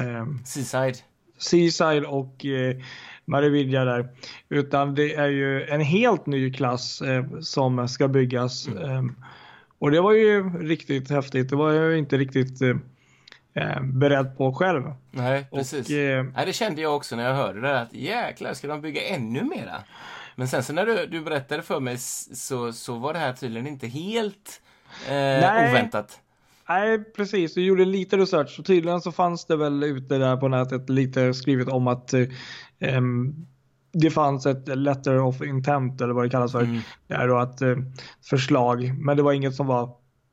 eh, 0.00 0.26
Seaside. 0.44 0.96
Seaside 1.38 2.04
och 2.04 2.44
eh, 2.44 2.76
Marividja 3.24 3.84
där. 3.84 4.08
Utan 4.48 4.94
det 4.94 5.14
är 5.14 5.28
ju 5.28 5.62
en 5.64 5.80
helt 5.80 6.26
ny 6.26 6.52
klass 6.52 7.02
eh, 7.02 7.24
som 7.40 7.88
ska 7.88 8.08
byggas. 8.08 8.68
Eh, 8.68 9.02
och 9.78 9.90
det 9.90 10.00
var 10.00 10.12
ju 10.12 10.50
riktigt 10.58 11.10
häftigt. 11.10 11.50
Det 11.50 11.56
var 11.56 11.72
ju 11.72 11.98
inte 11.98 12.16
riktigt 12.18 12.58
eh, 13.54 13.82
beredd 13.82 14.36
på 14.36 14.54
själv. 14.54 14.82
Nej, 15.10 15.46
precis. 15.52 15.86
Och, 15.86 15.96
eh, 15.96 16.24
Nej, 16.24 16.46
det 16.46 16.52
kände 16.52 16.82
jag 16.82 16.96
också 16.96 17.16
när 17.16 17.24
jag 17.24 17.34
hörde 17.34 17.60
det. 17.60 17.80
Att 17.80 17.92
jäklar, 17.92 18.54
ska 18.54 18.68
de 18.68 18.80
bygga 18.80 19.02
ännu 19.02 19.44
mera? 19.44 19.82
Men 20.36 20.48
sen 20.48 20.62
så 20.62 20.72
när 20.72 20.86
du, 20.86 21.06
du 21.06 21.20
berättade 21.20 21.62
för 21.62 21.80
mig 21.80 21.98
så, 21.98 22.72
så 22.72 22.98
var 22.98 23.12
det 23.12 23.18
här 23.18 23.32
tydligen 23.32 23.66
inte 23.66 23.86
helt 23.86 24.62
eh, 25.08 25.12
Nej. 25.14 25.70
oväntat. 25.70 26.20
Nej, 26.68 27.04
precis. 27.04 27.54
Du 27.54 27.64
gjorde 27.64 27.84
lite 27.84 28.16
research 28.16 28.58
och 28.58 28.64
tydligen 28.64 29.00
så 29.00 29.12
fanns 29.12 29.44
det 29.46 29.56
väl 29.56 29.82
ute 29.82 30.18
där 30.18 30.36
på 30.36 30.48
nätet 30.48 30.90
lite 30.90 31.34
skrivet 31.34 31.68
om 31.68 31.86
att 31.86 32.12
eh, 32.12 32.26
det 33.92 34.10
fanns 34.10 34.46
ett 34.46 34.68
letter 34.68 35.18
of 35.18 35.42
intent 35.42 36.00
eller 36.00 36.14
vad 36.14 36.24
det 36.24 36.30
kallas 36.30 36.52
för. 36.52 36.62
Mm. 36.62 36.80
Det 37.06 37.14
är 37.14 37.28
då 37.28 37.38
att 37.38 37.62
eh, 37.62 37.76
förslag, 38.30 38.92
men 38.98 39.16
det 39.16 39.22
var 39.22 39.32
inget 39.32 39.54
som 39.54 39.66
var 39.66 39.90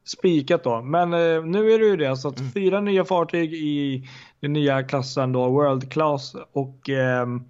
spikat 0.08 0.64
då. 0.64 0.82
Men 0.82 1.14
eh, 1.14 1.44
nu 1.46 1.72
är 1.72 1.80
det 1.80 1.86
ju 1.86 1.98
det 1.98 2.18
så 2.18 2.28
att 2.28 2.54
fyra 2.54 2.82
nya 2.82 3.06
fartyg 3.06 3.54
i 3.54 4.10
den 4.40 4.54
nya 4.54 4.84
klassen 4.84 5.32
då 5.32 5.50
World 5.50 5.92
Class 5.92 6.36
och 6.52 6.90
ehm, 6.90 7.44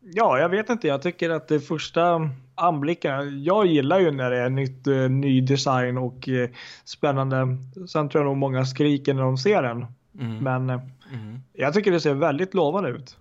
ja, 0.00 0.38
jag 0.38 0.48
vet 0.48 0.70
inte. 0.70 0.88
Jag 0.88 1.02
tycker 1.02 1.30
att 1.30 1.48
det 1.48 1.60
första 1.60 2.30
anblicken. 2.54 3.44
Jag 3.44 3.66
gillar 3.66 4.00
ju 4.00 4.10
när 4.10 4.30
det 4.30 4.38
är 4.38 4.50
nytt, 4.50 4.86
eh, 4.86 4.94
ny 4.94 5.40
design 5.40 5.98
och 5.98 6.28
eh, 6.28 6.50
spännande. 6.84 7.46
Sen 7.88 8.08
tror 8.08 8.24
jag 8.24 8.28
nog 8.28 8.36
många 8.36 8.64
skriker 8.64 9.14
när 9.14 9.22
de 9.22 9.36
ser 9.38 9.62
den. 9.62 9.86
Mm. 10.20 10.38
Men 10.38 10.70
eh, 10.70 10.80
Mm. 11.14 11.40
jag 11.52 11.74
tycker 11.74 11.90
det 11.92 12.00
ser 12.00 12.14
väldigt 12.14 12.54
lovande 12.54 12.90
ut. 12.90 13.16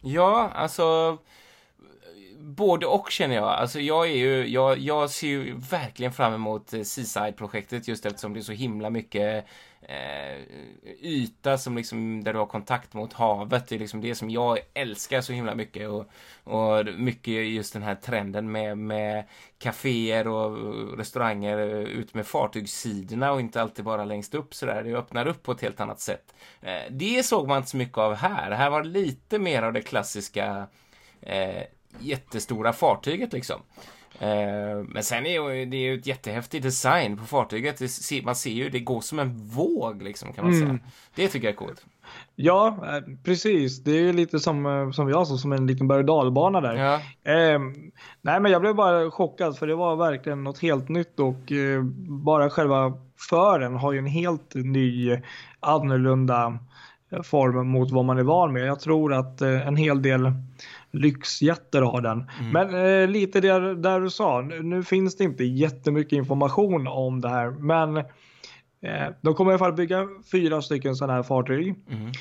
Ja, 0.00 0.50
alltså 0.54 1.18
både 2.44 2.86
och 2.86 3.10
känner 3.10 3.34
jag. 3.34 3.48
Alltså 3.48 3.80
jag 3.80 4.10
är 4.10 4.16
ju, 4.16 4.46
jag, 4.46 4.78
jag 4.78 5.10
ser 5.10 5.28
ju 5.28 5.54
verkligen 5.70 6.12
fram 6.12 6.34
emot 6.34 6.72
eh, 6.72 6.82
Seaside-projektet 6.82 7.88
just 7.88 8.06
eftersom 8.06 8.34
det 8.34 8.40
är 8.40 8.42
så 8.42 8.52
himla 8.52 8.90
mycket 8.90 9.46
eh, 9.82 10.40
yta 11.00 11.58
som 11.58 11.76
liksom, 11.76 12.24
där 12.24 12.32
du 12.32 12.38
har 12.38 12.46
kontakt 12.46 12.94
mot 12.94 13.12
havet. 13.12 13.68
Det 13.68 13.74
är 13.74 13.78
liksom 13.78 14.00
det 14.00 14.14
som 14.14 14.30
jag 14.30 14.58
älskar 14.74 15.20
så 15.20 15.32
himla 15.32 15.54
mycket 15.54 15.88
och, 15.88 16.06
och 16.44 16.86
mycket 16.86 17.46
just 17.46 17.72
den 17.72 17.82
här 17.82 17.94
trenden 17.94 18.52
med, 18.52 18.78
med 18.78 19.24
kaféer 19.58 20.28
och 20.28 20.98
restauranger 20.98 21.58
eh, 21.58 21.82
ut 21.82 22.14
med 22.14 22.26
fartygssidorna 22.26 23.32
och 23.32 23.40
inte 23.40 23.62
alltid 23.62 23.84
bara 23.84 24.04
längst 24.04 24.34
upp 24.34 24.54
sådär. 24.54 24.82
Det 24.82 24.94
öppnar 24.94 25.26
upp 25.26 25.42
på 25.42 25.52
ett 25.52 25.60
helt 25.60 25.80
annat 25.80 26.00
sätt. 26.00 26.34
Eh, 26.60 26.82
det 26.90 27.26
såg 27.26 27.48
man 27.48 27.56
inte 27.56 27.70
så 27.70 27.76
mycket 27.76 27.98
av 27.98 28.14
här. 28.14 28.50
Här 28.50 28.70
var 28.70 28.82
det 28.82 28.88
lite 28.88 29.38
mer 29.38 29.62
av 29.62 29.72
det 29.72 29.82
klassiska 29.82 30.66
eh, 31.20 31.62
jättestora 31.98 32.72
fartyget 32.72 33.32
liksom. 33.32 33.60
Eh, 34.18 34.28
men 34.88 35.02
sen 35.02 35.26
är 35.26 35.66
det 35.66 35.76
ju 35.76 35.94
ett 35.98 36.06
jättehäftig 36.06 36.62
design 36.62 37.16
på 37.16 37.24
fartyget. 37.24 37.80
Man 38.24 38.34
ser 38.34 38.50
ju, 38.50 38.70
det 38.70 38.80
går 38.80 39.00
som 39.00 39.18
en 39.18 39.36
våg 39.48 40.02
liksom 40.02 40.32
kan 40.32 40.44
man 40.44 40.54
Mm. 40.54 40.66
säga. 40.68 40.78
Det 41.14 41.28
tycker 41.28 41.46
jag 41.46 41.52
är 41.52 41.56
coolt. 41.56 41.84
Ja, 42.36 42.66
eh, 42.82 43.14
precis. 43.24 43.84
Det 43.84 43.90
är 43.90 44.00
ju 44.00 44.12
lite 44.12 44.40
som, 44.40 44.66
eh, 44.66 44.90
som 44.90 45.08
jag 45.08 45.26
sa, 45.26 45.36
som 45.36 45.52
en 45.52 45.66
liten 45.66 45.88
berg 45.88 45.98
och 45.98 46.04
dalbana 46.04 46.60
där. 46.60 46.74
Ja. 46.74 47.00
Ehm, 47.32 47.74
nej, 48.22 48.40
men 48.40 48.52
jag 48.52 48.60
blev 48.60 48.74
bara 48.74 49.10
chockad 49.10 49.58
för 49.58 49.66
det 49.66 49.74
var 49.74 49.96
verkligen 49.96 50.44
något 50.44 50.58
helt 50.58 50.88
nytt 50.88 51.20
och 51.20 51.52
eh, 51.52 51.82
bara 52.08 52.50
själva 52.50 52.92
fören 53.30 53.74
har 53.76 53.92
ju 53.92 53.98
en 53.98 54.06
helt 54.06 54.54
ny 54.54 55.18
annorlunda 55.60 56.58
eh, 57.10 57.22
form 57.22 57.68
mot 57.68 57.90
vad 57.90 58.04
man 58.04 58.18
är 58.18 58.22
van 58.22 58.52
med. 58.52 58.66
Jag 58.66 58.80
tror 58.80 59.14
att 59.14 59.40
eh, 59.40 59.66
en 59.68 59.76
hel 59.76 60.02
del 60.02 60.32
lyxjätter 60.94 61.82
har 61.82 62.00
den. 62.00 62.30
Men 62.52 62.74
eh, 62.74 63.08
lite 63.08 63.40
där, 63.40 63.60
där 63.74 64.00
du 64.00 64.10
sa, 64.10 64.40
nu, 64.40 64.62
nu 64.62 64.82
finns 64.82 65.16
det 65.16 65.24
inte 65.24 65.44
jättemycket 65.44 66.12
information 66.12 66.86
om 66.86 67.20
det 67.20 67.28
här, 67.28 67.50
men 67.50 67.96
eh, 67.96 68.04
de 69.20 69.34
kommer 69.34 69.50
i 69.50 69.54
alla 69.54 69.58
fall 69.58 69.72
bygga 69.72 70.08
fyra 70.32 70.62
stycken 70.62 70.96
sådana 70.96 71.12
här 71.12 71.22
fartyg. 71.22 71.74
Mm. 71.90 72.12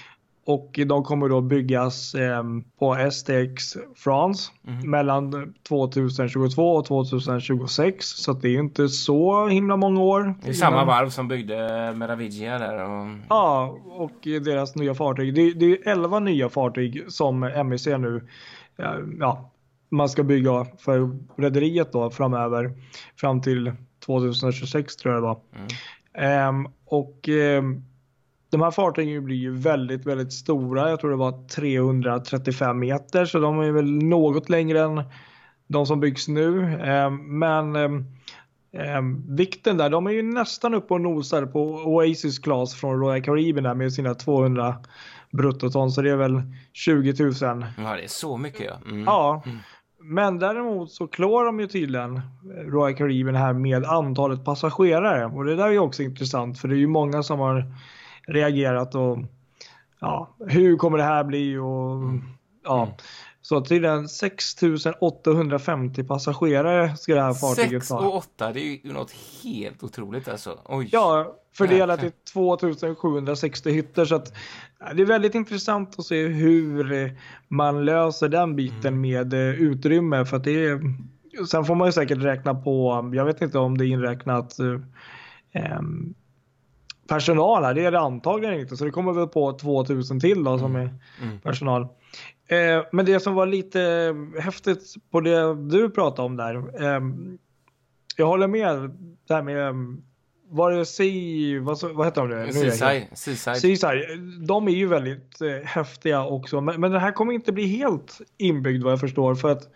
Och 0.46 0.80
de 0.88 1.04
kommer 1.04 1.30
då 1.30 1.42
byggas 1.42 2.16
eh, 2.16 2.44
på 2.80 3.12
STX 3.12 3.78
France 3.96 4.52
Mhm. 4.62 4.90
mellan 4.92 5.54
2022 5.68 6.76
och 6.76 6.86
2026. 6.86 8.06
Så 8.06 8.34
det 8.34 8.48
är 8.48 8.52
ju 8.52 8.60
inte 8.60 8.90
så 8.90 9.48
himla 9.48 9.78
många 9.78 10.02
år. 10.02 10.36
Det 10.44 10.50
är 10.50 10.54
samma 10.54 10.86
varv 10.86 11.10
som 11.10 11.28
byggde 11.28 11.94
Meravigia 11.96 12.60
där. 12.60 12.84
Och... 12.84 13.08
Ja, 13.30 13.78
och 13.86 14.20
deras 14.24 14.76
nya 14.76 14.94
fartyg. 14.96 15.36
Det, 15.36 15.54
det 15.54 15.66
är 15.66 15.92
11 15.92 16.20
nya 16.20 16.50
fartyg 16.50 17.04
som 17.08 17.40
MEC 17.40 17.86
nu 17.86 18.28
ja, 18.78 19.00
ja, 19.20 19.52
man 19.90 20.10
ska 20.10 20.24
bygga 20.24 20.66
för 20.78 21.18
rederiet 21.42 21.92
då 21.92 22.10
framöver. 22.10 22.72
Fram 23.16 23.42
till 23.42 23.72
2026 24.06 24.96
tror 24.96 25.14
jag 25.14 25.24
det 25.24 25.28
var. 25.28 25.40
Mm. 25.56 25.68
Ehm, 26.14 26.68
och 26.86 27.30
ehm, 27.30 27.84
de 28.50 28.62
här 28.62 28.72
fartygen 28.72 29.26
blir 29.26 29.38
ju 29.38 29.52
väldigt, 29.52 30.06
väldigt 30.06 30.34
stora. 30.34 30.90
Jag 30.90 31.00
tror 31.00 31.12
det 31.12 31.18
var 31.18 31.48
335 31.48 32.80
meter 32.80 33.26
så 33.26 33.40
de 33.40 33.60
är 33.60 33.72
väl 33.72 33.92
något 33.92 34.50
längre 34.50 34.82
än 34.82 35.04
de 35.68 35.86
som 35.86 36.00
byggs 36.00 36.28
nu. 36.28 36.64
Ehm, 36.82 37.40
men 37.40 37.76
vikten 39.28 39.78
där, 39.78 39.90
de 39.90 40.08
är 40.08 40.12
ju 40.12 40.22
nästan 40.22 40.74
uppe 40.74 40.94
och 40.94 41.02
nosar 41.02 41.46
på 41.46 41.62
Oasis 41.64 42.40
Class 42.40 42.76
från 42.76 43.00
Royal 43.00 43.22
Caribbean 43.22 43.64
där 43.64 43.74
med 43.74 43.94
sina 43.94 44.16
200 44.16 44.76
bruttoton 45.34 45.92
så 45.92 46.02
det 46.02 46.10
är 46.12 46.16
väl 46.16 46.42
20 46.74 47.24
000 47.24 47.34
Ja, 47.78 47.96
det 47.96 48.04
är 48.04 48.08
så 48.08 48.38
mycket 48.38 48.66
ja. 48.66 48.90
Mm. 48.92 49.04
Ja, 49.04 49.44
Mm. 49.46 49.58
men 50.00 50.40
däremot 50.40 50.92
så 50.92 51.08
klår 51.08 51.46
de 51.46 51.60
ju 51.60 51.68
tydligen 51.68 52.22
Royal 52.66 52.96
Caribbean 52.96 53.36
här 53.36 53.54
med 53.54 53.86
antalet 53.86 54.46
passagerare 54.46 55.26
och 55.26 55.46
det 55.46 55.56
där 55.56 55.68
är 55.68 55.72
ju 55.72 55.80
också 55.80 56.04
intressant 56.04 56.60
för 56.60 56.68
det 56.68 56.76
är 56.76 56.80
ju 56.80 56.88
många 56.88 57.24
som 57.24 57.40
har 57.40 57.66
reagerat 58.28 58.96
och 58.96 59.18
ja, 60.00 60.36
hur 60.48 60.78
kommer 60.78 60.98
det 60.98 61.04
här 61.04 61.24
bli 61.24 61.58
och 61.58 62.02
ja. 62.64 62.88
Mm. 63.52 63.62
Så 63.62 63.62
tydligen 63.62 64.10
6850 64.10 66.04
passagerare 66.04 66.98
ska 66.98 67.16
det 67.16 67.22
här 67.22 67.34
fartyget 67.34 67.84
6 67.84 67.90
ha. 67.90 68.00
och 68.00 68.16
8, 68.18 68.52
det 68.52 68.60
är 68.60 68.86
ju 68.86 68.94
något 68.94 69.12
helt 69.44 69.84
otroligt 69.84 70.28
alltså. 70.28 70.60
Oj. 70.66 70.90
Ja, 70.92 71.36
fördelat 71.54 72.00
till 72.00 72.12
2760 72.34 73.70
hytter 73.72 74.06
så 74.06 74.16
att 74.16 74.34
det 74.96 75.02
är 75.02 75.06
väldigt 75.06 75.36
intressant 75.36 76.00
att 76.00 76.06
se 76.06 76.28
hur 76.28 77.12
man 77.48 77.86
löser 77.86 78.30
den 78.30 78.56
biten 78.56 78.94
Mm. 78.94 79.02
med 79.02 79.34
eh, 79.34 79.40
utrymme 79.62 80.26
för 80.26 80.40
det 80.40 80.66
är 80.66 80.80
Sen 81.48 81.66
får 81.66 81.76
man 81.76 81.88
ju 81.88 81.92
säkert 81.92 82.18
räkna 82.18 82.56
på, 82.56 83.12
jag 83.14 83.26
vet 83.26 83.42
inte 83.42 83.60
om 83.60 83.78
det 83.78 83.86
är 83.86 83.88
inräknat 83.88 84.60
eh, 84.60 84.80
em, 85.52 86.14
personal 87.08 87.64
här, 87.64 87.74
det 87.74 87.86
är 87.86 87.92
det 87.92 88.00
antagligen 88.00 88.60
inte 88.60 88.78
så 88.78 88.86
det 88.86 88.92
kommer 88.92 89.14
väl 89.14 89.28
på 89.28 89.52
2000 89.54 90.20
till 90.20 90.44
då 90.44 90.60
som 90.60 90.76
är 90.76 90.80
Mm. 91.22 91.40
personal. 91.40 91.88
Eh, 92.48 92.86
men 92.92 93.06
det 93.06 93.20
som 93.20 93.34
var 93.34 93.46
lite 93.46 94.16
häftigt 94.40 94.94
på 95.12 95.22
det 95.22 95.56
du 95.56 95.90
pratade 95.90 96.26
om 96.26 96.38
där. 96.38 96.56
Eh, 96.56 97.02
jag 98.18 98.28
håller 98.28 98.48
med 98.48 98.92
det 99.28 99.34
här 99.34 99.42
med 99.42 99.68
eh, 99.68 99.74
var 100.50 100.72
det 100.72 100.86
Sea, 100.86 101.62
vad, 101.62 101.96
vad 101.96 102.08
heter 102.08 102.28
de? 102.28 102.46
nu? 102.46 102.54
Seaside. 102.54 103.08
Seaside. 103.14 103.58
Seaside, 103.58 104.04
de 104.48 104.68
är 104.68 104.72
ju 104.72 104.88
väldigt 104.88 105.42
eh, 105.42 105.66
häftiga 105.66 106.26
också. 106.26 106.62
Men, 106.62 106.82
men 106.82 106.92
den 106.92 107.02
här 107.02 107.12
kommer 107.12 107.34
inte 107.34 107.52
bli 107.52 107.66
helt 107.66 108.22
inbyggd 108.38 108.84
vad 108.84 108.92
jag 108.92 109.00
förstår. 109.00 109.36
För 109.36 109.50
att 109.50 109.70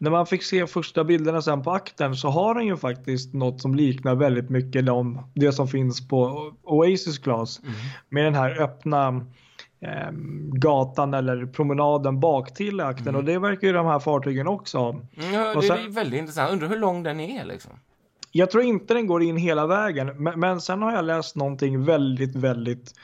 när 0.00 0.10
man 0.10 0.26
fick 0.26 0.42
se 0.42 0.66
första 0.66 1.04
bilderna 1.04 1.42
sen 1.42 1.62
på 1.62 1.70
akten 1.70 2.16
så 2.16 2.28
har 2.28 2.54
den 2.54 2.66
ju 2.66 2.76
faktiskt 2.76 3.32
något 3.32 3.60
som 3.60 3.74
liknar 3.74 4.14
väldigt 4.14 4.50
mycket 4.50 4.86
de, 4.86 5.30
det 5.34 5.52
som 5.52 5.68
finns 5.68 6.08
på 6.08 6.52
Oasis 6.62 7.18
Class. 7.18 7.60
Mm. 7.62 7.74
Med 8.08 8.24
den 8.24 8.34
här 8.34 8.62
öppna 8.62 9.26
gatan 10.52 11.14
eller 11.14 11.46
promenaden 11.46 12.20
bak 12.20 12.54
till 12.54 12.80
akten. 12.80 13.08
Mm. 13.08 13.16
Och 13.16 13.24
det 13.24 13.38
verkar 13.38 13.66
ju 13.66 13.72
de 13.72 13.86
här 13.86 13.98
fartygen 13.98 14.46
också 14.46 14.78
ha. 14.78 14.90
Mm, 14.90 15.32
ja, 15.32 15.54
det 15.54 15.62
sen- 15.62 15.78
är 15.78 15.88
väldigt 15.88 16.18
intressant. 16.18 16.52
Undrar 16.52 16.68
hur 16.68 16.78
lång 16.78 17.02
den 17.02 17.20
är 17.20 17.44
liksom. 17.44 17.72
Jag 18.32 18.50
tror 18.50 18.62
inte 18.62 18.94
den 18.94 19.06
går 19.06 19.22
in 19.22 19.36
hela 19.36 19.66
vägen, 19.66 20.22
men, 20.22 20.40
men 20.40 20.60
sen 20.60 20.82
har 20.82 20.92
jag 20.92 21.04
läst 21.04 21.36
någonting 21.36 21.84
väldigt, 21.84 22.36
väldigt 22.36 22.94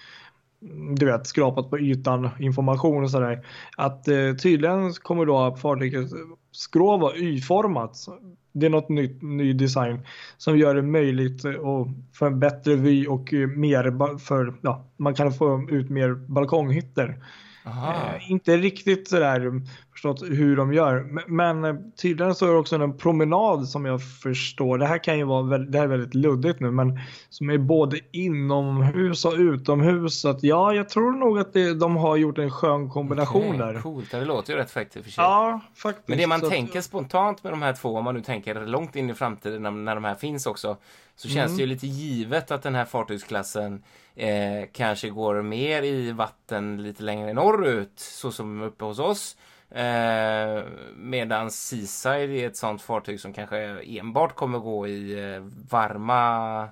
du 0.97 1.07
vet, 1.07 1.27
skrapat 1.27 1.71
på 1.71 1.79
ytan 1.79 2.31
information 2.39 3.05
och 3.05 3.11
sådär. 3.11 3.47
Att 3.77 4.09
eh, 4.09 4.35
tydligen 4.43 4.93
kommer 4.93 5.27
då 5.27 5.57
fartygets 5.57 6.15
skrov 6.59 7.01
vara 7.01 7.17
Y-format. 7.17 8.07
Det 8.53 8.67
är 8.67 8.71
något 8.71 8.89
nytt, 8.89 9.23
ny 9.23 9.53
design 9.53 10.01
som 10.37 10.59
gör 10.59 10.75
det 10.75 10.83
möjligt 10.83 11.45
eh, 11.45 11.51
att 11.51 11.89
få 12.15 12.27
en 12.27 12.41
bättre 12.41 12.75
vy 12.75 13.07
och 13.07 13.35
eh, 13.35 13.49
mer 13.49 14.19
för, 14.19 14.55
ja, 14.63 14.85
man 14.97 15.15
kan 15.15 15.33
få 15.33 15.69
ut 15.71 15.91
mer 15.91 16.15
balkonghytter. 16.15 17.25
Eh, 17.67 18.31
inte 18.31 18.57
riktigt 18.57 19.09
sådär 19.09 19.61
förstått 19.99 20.23
hur 20.31 20.57
de 20.57 20.73
gör. 20.73 21.01
Men, 21.11 21.25
men 21.27 21.65
eh, 21.65 21.75
tydligen 22.03 22.35
så 22.35 22.47
är 22.47 22.53
det 22.53 22.59
också 22.59 22.77
en 22.77 22.97
promenad 22.99 23.69
som 23.69 23.85
jag 23.85 24.01
förstår. 24.23 24.79
Det 24.79 24.87
här 24.87 25.05
kan 25.05 25.19
ju 25.19 25.25
vara 25.25 25.43
väldigt, 25.43 25.73
det 25.73 25.79
här 25.79 25.85
är 25.85 25.89
väldigt 25.89 26.15
luddigt 26.15 26.61
nu 26.61 26.71
men 26.71 27.01
som 27.29 27.51
är 27.51 27.59
både 27.59 28.01
inomhus 28.13 29.25
och 29.25 29.33
utomhus. 29.37 30.21
Så 30.21 30.29
att 30.29 30.43
ja, 30.43 30.73
jag 30.75 30.89
tror 30.89 31.13
nog 31.13 31.39
att 31.39 31.53
det, 31.53 31.75
de 31.75 31.97
har 31.97 32.17
gjort 32.17 32.39
en 32.39 32.51
skön 32.51 32.91
kombination 32.91 33.47
Okej, 33.47 33.59
där. 33.59 33.81
Coolt, 33.81 34.11
det 34.11 34.25
låter 34.25 34.53
ju 34.53 34.59
rätt 34.59 34.71
fräckt 34.71 34.93
för 34.93 35.03
sig. 35.03 35.15
Ja, 35.17 35.61
faktiskt. 35.75 36.09
Men 36.09 36.19
det 36.19 36.27
man 36.27 36.41
Så 36.41 36.47
att- 36.47 36.53
tänker 36.53 36.81
spontant 36.81 37.45
med 37.45 37.53
de 37.53 37.63
här 37.63 37.73
två, 37.73 37.97
om 37.97 38.05
man 38.05 38.15
nu 38.15 38.21
tänker 38.23 38.67
långt 38.67 38.97
in 38.97 39.11
i 39.11 39.15
framtiden 39.15 39.63
när, 39.63 39.71
när 39.71 39.95
de 39.95 40.05
här 40.05 40.15
finns 40.15 40.47
också, 40.47 40.77
så 41.17 41.29
känns 41.29 41.47
Mm. 41.51 41.57
det 41.57 41.63
ju 41.63 41.67
lite 41.67 41.87
givet 41.87 42.51
att 42.51 42.63
den 42.63 42.75
här 42.75 42.85
fartygsklassen 42.85 43.83
eh, 44.17 44.29
kanske 44.73 45.11
går 45.11 45.43
mer 45.43 45.83
i 45.83 46.13
vatten 46.13 46.83
lite 46.83 47.03
längre 47.03 47.33
norrut, 47.33 47.93
så 47.97 48.31
som 48.33 48.63
uppe 48.63 48.85
hos 48.85 48.99
oss. 48.99 49.37
Eh, 49.71 50.63
medan 50.97 51.51
Seaside 51.51 52.31
är 52.31 52.47
ett 52.47 52.57
sånt 52.57 52.83
fartyg 52.83 53.21
som 53.21 53.33
kanske 53.33 53.81
enbart 53.81 54.35
kommer 54.35 54.59
gå 54.59 54.87
i 54.89 55.33
eh, 55.35 55.43
varma 55.71 56.69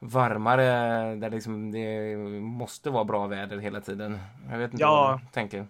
varmare, 0.00 0.64
där 1.16 1.30
liksom 1.30 1.70
det 1.72 2.16
måste 2.40 2.90
vara 2.90 3.04
bra 3.04 3.26
väder 3.26 3.58
hela 3.58 3.80
tiden. 3.80 4.18
Jag 4.50 4.58
vet 4.58 4.72
inte 4.72 4.82
Ja. 4.82 5.08
vad 5.10 5.20
du 5.20 5.26
tänker. 5.32 5.66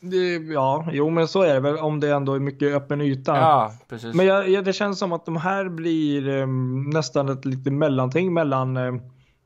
Det, 0.00 0.36
ja, 0.52 0.88
jo 0.92 1.10
men 1.10 1.28
så 1.28 1.42
är 1.42 1.54
det 1.54 1.60
väl 1.60 1.76
om 1.78 2.00
det 2.00 2.10
ändå 2.10 2.34
är 2.34 2.40
mycket 2.40 2.74
öppen 2.74 3.00
yta. 3.00 3.36
Ja, 3.36 3.72
precis. 3.88 4.14
Men 4.14 4.26
jag, 4.26 4.48
jag, 4.48 4.64
det 4.64 4.72
känns 4.72 4.98
som 4.98 5.12
att 5.12 5.24
de 5.26 5.36
här 5.36 5.68
blir 5.68 6.28
eh, 6.28 6.46
nästan 6.92 7.28
ett 7.28 7.44
lite 7.44 7.70
mellanting 7.70 8.34
mellan 8.34 8.76
eh, 8.76 8.94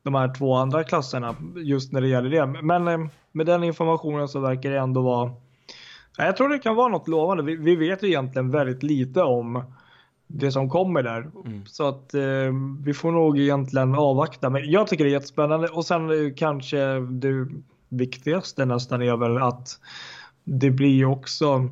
de 0.03 0.15
här 0.15 0.33
två 0.33 0.55
andra 0.55 0.83
klasserna 0.83 1.35
just 1.55 1.91
när 1.91 2.01
det 2.01 2.07
gäller 2.07 2.29
det. 2.29 2.61
Men 2.61 2.87
eh, 2.87 2.99
med 3.31 3.45
den 3.45 3.63
informationen 3.63 4.27
så 4.27 4.39
verkar 4.39 4.69
det 4.71 4.79
ändå 4.79 5.01
vara 5.01 5.31
Jag 6.17 6.37
tror 6.37 6.49
det 6.49 6.59
kan 6.59 6.75
vara 6.75 6.87
något 6.87 7.07
lovande. 7.07 7.43
Vi, 7.43 7.55
vi 7.55 7.75
vet 7.75 8.03
ju 8.03 8.07
egentligen 8.07 8.51
väldigt 8.51 8.83
lite 8.83 9.21
om 9.23 9.63
det 10.27 10.51
som 10.51 10.69
kommer 10.69 11.03
där. 11.03 11.31
Mm. 11.45 11.65
Så 11.65 11.87
att 11.87 12.13
eh, 12.13 12.21
vi 12.83 12.93
får 12.93 13.11
nog 13.11 13.39
egentligen 13.39 13.95
avvakta. 13.95 14.49
Men 14.49 14.71
jag 14.71 14.87
tycker 14.87 15.03
det 15.03 15.09
är 15.09 15.13
jättespännande. 15.13 15.67
Och 15.67 15.85
sen 15.85 16.09
eh, 16.09 16.33
kanske 16.35 16.77
det 16.99 17.47
viktigaste 17.89 18.65
nästan 18.65 19.01
är 19.01 19.17
väl 19.17 19.37
att 19.37 19.79
det 20.43 20.71
blir 20.71 20.89
ju 20.95 21.05
också 21.05 21.69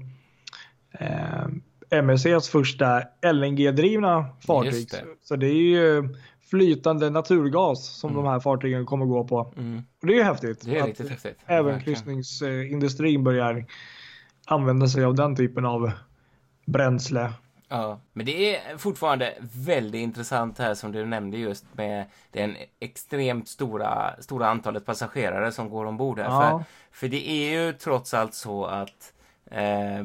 eh, 0.92 1.48
MSCs 1.90 2.50
första 2.50 3.02
LNG-drivna 3.34 4.26
fartyg. 4.48 4.88
Det. 4.92 5.04
Så 5.24 5.36
det 5.36 5.48
är 5.48 5.54
ju 5.54 6.10
flytande 6.50 7.10
naturgas 7.10 7.86
som 8.00 8.10
Mm. 8.12 8.24
de 8.24 8.30
här 8.30 8.40
fartygen 8.40 8.86
kommer 8.86 9.06
gå 9.06 9.24
på. 9.24 9.54
Mm, 9.58 9.82
Och 10.02 10.08
det 10.08 10.14
är 10.14 10.18
ju 10.18 10.24
häftigt. 10.24 10.66
det 10.66 10.78
är 10.78 10.86
riktigt 10.86 11.10
häftigt. 11.10 11.38
Även 11.46 11.80
kryssningsindustrin 11.82 13.24
börjar 13.24 13.66
använda 14.52 14.88
sig 14.88 15.04
av 15.04 15.16
den 15.16 15.36
typen 15.36 15.66
av 15.66 15.92
bränsle. 16.66 17.34
Ja, 17.70 18.00
men 18.14 18.26
det 18.26 18.56
är 18.56 18.78
fortfarande 18.78 19.34
väldigt 19.42 20.02
intressant 20.02 20.58
här 20.58 20.74
som 20.74 20.92
du 20.92 21.06
nämnde 21.06 21.38
just 21.38 21.66
med 21.74 22.06
den 22.32 22.56
extremt 22.80 23.48
stora, 23.48 24.22
stora 24.22 24.48
antalet 24.48 24.86
passagerare 24.86 25.52
som 25.52 25.70
går 25.70 25.86
ombord 25.86 26.20
här. 26.20 26.26
Ja. 26.26 26.64
För, 26.92 27.00
för 27.00 27.08
det 27.08 27.30
är 27.30 27.52
ju 27.52 27.74
trots 27.74 28.14
allt 28.14 28.34
så 28.34 28.66
att 28.66 29.14
eh, 29.52 30.04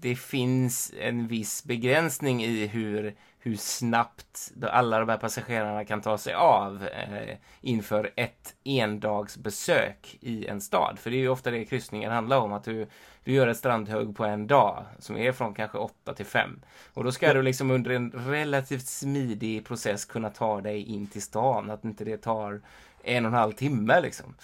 det 0.00 0.16
finns 0.16 0.92
en 1.00 1.26
viss 1.26 1.64
begränsning 1.64 2.44
i 2.44 2.66
hur, 2.66 3.14
hur 3.38 3.56
snabbt 3.56 4.52
alla 4.70 4.98
de 4.98 5.08
här 5.08 5.18
passagerarna 5.18 5.84
kan 5.84 6.00
ta 6.00 6.18
sig 6.18 6.34
av 6.34 6.84
eh, 6.86 7.36
inför 7.60 8.10
ett 8.16 8.54
endagsbesök 8.64 10.18
i 10.20 10.46
en 10.46 10.60
stad. 10.60 10.98
För 10.98 11.10
det 11.10 11.16
är 11.16 11.20
ju 11.20 11.28
ofta 11.28 11.50
det 11.50 11.64
kryssningen 11.64 12.12
handlar 12.12 12.38
om, 12.38 12.52
att 12.52 12.64
du, 12.64 12.86
du 13.24 13.32
gör 13.32 13.46
ett 13.46 13.56
strandhugg 13.56 14.16
på 14.16 14.24
en 14.24 14.46
dag 14.46 14.84
som 14.98 15.16
är 15.16 15.32
från 15.32 15.54
kanske 15.54 15.78
8 15.78 16.14
till 16.14 16.26
5. 16.26 16.60
Och 16.94 17.04
då 17.04 17.12
ska 17.12 17.32
du 17.34 17.42
liksom 17.42 17.70
under 17.70 17.90
en 17.90 18.10
relativt 18.10 18.86
smidig 18.86 19.66
process 19.66 20.04
kunna 20.04 20.30
ta 20.30 20.60
dig 20.60 20.82
in 20.82 21.06
till 21.06 21.22
stan, 21.22 21.70
att 21.70 21.84
inte 21.84 22.04
det 22.04 22.16
tar 22.16 22.60
en 23.04 23.24
och 23.26 23.30
en 23.32 23.38
halv 23.38 23.52
timme 23.52 24.00
liksom. 24.00 24.34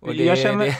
Det, 0.00 0.12
jag, 0.14 0.38
känner, 0.38 0.64
det, 0.66 0.76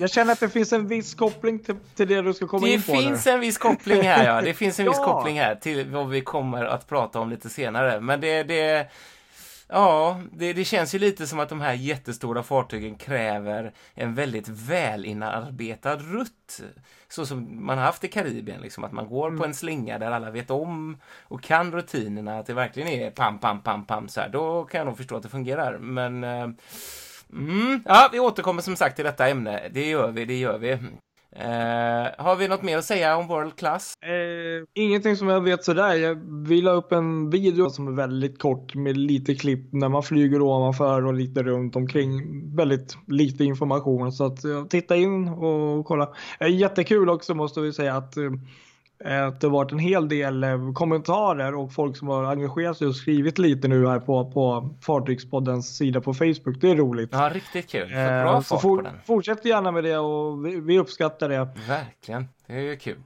jag 0.00 0.10
känner 0.10 0.32
att 0.32 0.40
det 0.40 0.48
finns 0.48 0.72
en 0.72 0.88
viss 0.88 1.14
koppling 1.14 1.58
till, 1.58 1.76
till 1.94 2.08
det 2.08 2.22
du 2.22 2.34
ska 2.34 2.46
komma 2.46 2.66
det 2.66 2.72
in 2.72 2.82
på 2.82 2.92
finns 2.92 3.26
nu. 3.26 3.32
en 3.32 3.40
viss 3.40 3.58
koppling 3.58 4.02
här, 4.02 4.26
ja. 4.26 4.40
Det 4.40 4.54
finns 4.54 4.80
en 4.80 4.86
viss 4.86 4.96
Ja. 4.98 5.04
koppling 5.04 5.38
här 5.40 5.54
till 5.54 5.90
vad 5.90 6.08
vi 6.08 6.20
kommer 6.20 6.64
att 6.64 6.88
prata 6.88 7.20
om 7.20 7.30
lite 7.30 7.48
senare. 7.48 8.00
Men 8.00 8.20
det, 8.20 8.42
det 8.42 8.90
Ja, 9.68 10.20
det, 10.32 10.52
det 10.52 10.64
känns 10.64 10.94
ju 10.94 10.98
lite 10.98 11.26
som 11.26 11.40
att 11.40 11.48
de 11.48 11.60
här 11.60 11.72
jättestora 11.74 12.42
fartygen 12.42 12.94
kräver 12.94 13.72
en 13.94 14.14
väldigt 14.14 14.48
välinarbetad 14.48 15.96
rutt. 15.96 16.60
Så 17.08 17.26
som 17.26 17.66
man 17.66 17.78
har 17.78 17.84
haft 17.84 18.04
i 18.04 18.08
Karibien, 18.08 18.60
liksom, 18.60 18.84
att 18.84 18.92
man 18.92 19.08
går 19.08 19.36
på 19.36 19.44
en 19.44 19.54
slinga 19.54 19.98
där 19.98 20.10
alla 20.10 20.30
vet 20.30 20.50
om 20.50 20.96
och 21.22 21.42
kan 21.42 21.72
rutinerna, 21.72 22.38
att 22.38 22.46
det 22.46 22.54
verkligen 22.54 22.88
är 22.88 23.10
pam, 23.10 23.38
pam, 23.38 23.62
pam, 23.62 23.86
pam, 23.86 24.08
så 24.08 24.20
här. 24.20 24.28
Då 24.28 24.64
kan 24.64 24.78
jag 24.78 24.86
nog 24.86 24.96
förstå 24.96 25.16
att 25.16 25.22
det 25.22 25.28
fungerar. 25.28 25.78
Men 25.78 26.24
eh, 26.24 26.48
mm, 27.32 27.82
ja, 27.84 28.08
vi 28.12 28.20
återkommer 28.20 28.62
som 28.62 28.76
sagt 28.76 28.96
till 28.96 29.04
detta 29.04 29.28
ämne. 29.28 29.68
Det 29.72 29.88
gör 29.88 30.10
vi, 30.10 30.24
det 30.24 30.38
gör 30.38 30.58
vi. 30.58 30.78
Eh, 31.38 32.24
har 32.24 32.36
vi 32.36 32.48
något 32.48 32.62
mer 32.62 32.78
att 32.78 32.84
säga 32.84 33.16
om 33.16 33.26
World 33.28 33.56
Class? 33.56 33.94
Eh, 34.02 34.82
ingenting 34.84 35.16
som 35.16 35.28
jag 35.28 35.40
vet 35.40 35.64
sådär. 35.64 35.94
Jag, 35.94 36.14
vi 36.48 36.62
la 36.62 36.70
upp 36.70 36.92
en 36.92 37.30
video 37.30 37.70
som 37.70 37.88
är 37.88 37.92
väldigt 37.92 38.38
kort 38.38 38.74
med 38.74 38.96
lite 38.96 39.34
klipp 39.34 39.72
när 39.72 39.88
man 39.88 40.02
flyger 40.02 40.42
ovanför 40.42 41.06
och 41.06 41.14
lite 41.14 41.42
runt 41.42 41.76
omkring. 41.76 42.22
Väldigt 42.56 42.96
lite 43.06 43.44
information 43.44 44.12
så 44.12 44.26
att 44.26 44.44
eh, 44.44 44.64
titta 44.64 44.96
in 44.96 45.28
och 45.28 45.86
kolla. 45.86 46.08
Eh, 46.40 46.48
jättekul 46.48 47.08
också 47.08 47.34
måste 47.34 47.60
vi 47.60 47.72
säga 47.72 47.96
att 47.96 48.16
eh, 48.16 48.30
att 49.04 49.40
det 49.40 49.48
varit 49.48 49.72
en 49.72 49.78
hel 49.78 50.08
del 50.08 50.44
eh, 50.44 50.72
kommentarer 50.72 51.54
och 51.54 51.72
folk 51.72 51.96
som 51.96 52.08
har 52.08 52.24
engagerat 52.24 52.76
sig 52.76 52.86
och 52.86 52.96
skrivit 52.96 53.38
lite 53.38 53.68
nu 53.68 53.86
här 53.86 54.00
på, 54.00 54.30
på 54.30 54.74
Fartygspoddens 54.80 55.76
sida 55.76 56.00
på 56.00 56.14
Facebook. 56.14 56.60
Det 56.60 56.70
är 56.70 56.76
roligt. 56.76 57.08
Ja, 57.12 57.30
riktigt 57.34 57.70
kul. 57.70 57.92
Eh, 57.92 58.22
bra 58.22 58.42
så 58.42 58.54
fart 58.54 58.62
på 58.62 58.80
den. 58.80 58.94
fortsätt 59.06 59.44
gärna 59.44 59.70
med 59.70 59.84
det 59.84 59.98
och 59.98 60.46
vi, 60.46 60.60
vi 60.60 60.78
uppskattar 60.78 61.28
det. 61.28 61.48
Verkligen, 61.68 62.28
det 62.46 62.52
är 62.52 62.60
ju 62.60 62.76
kul. 62.76 62.98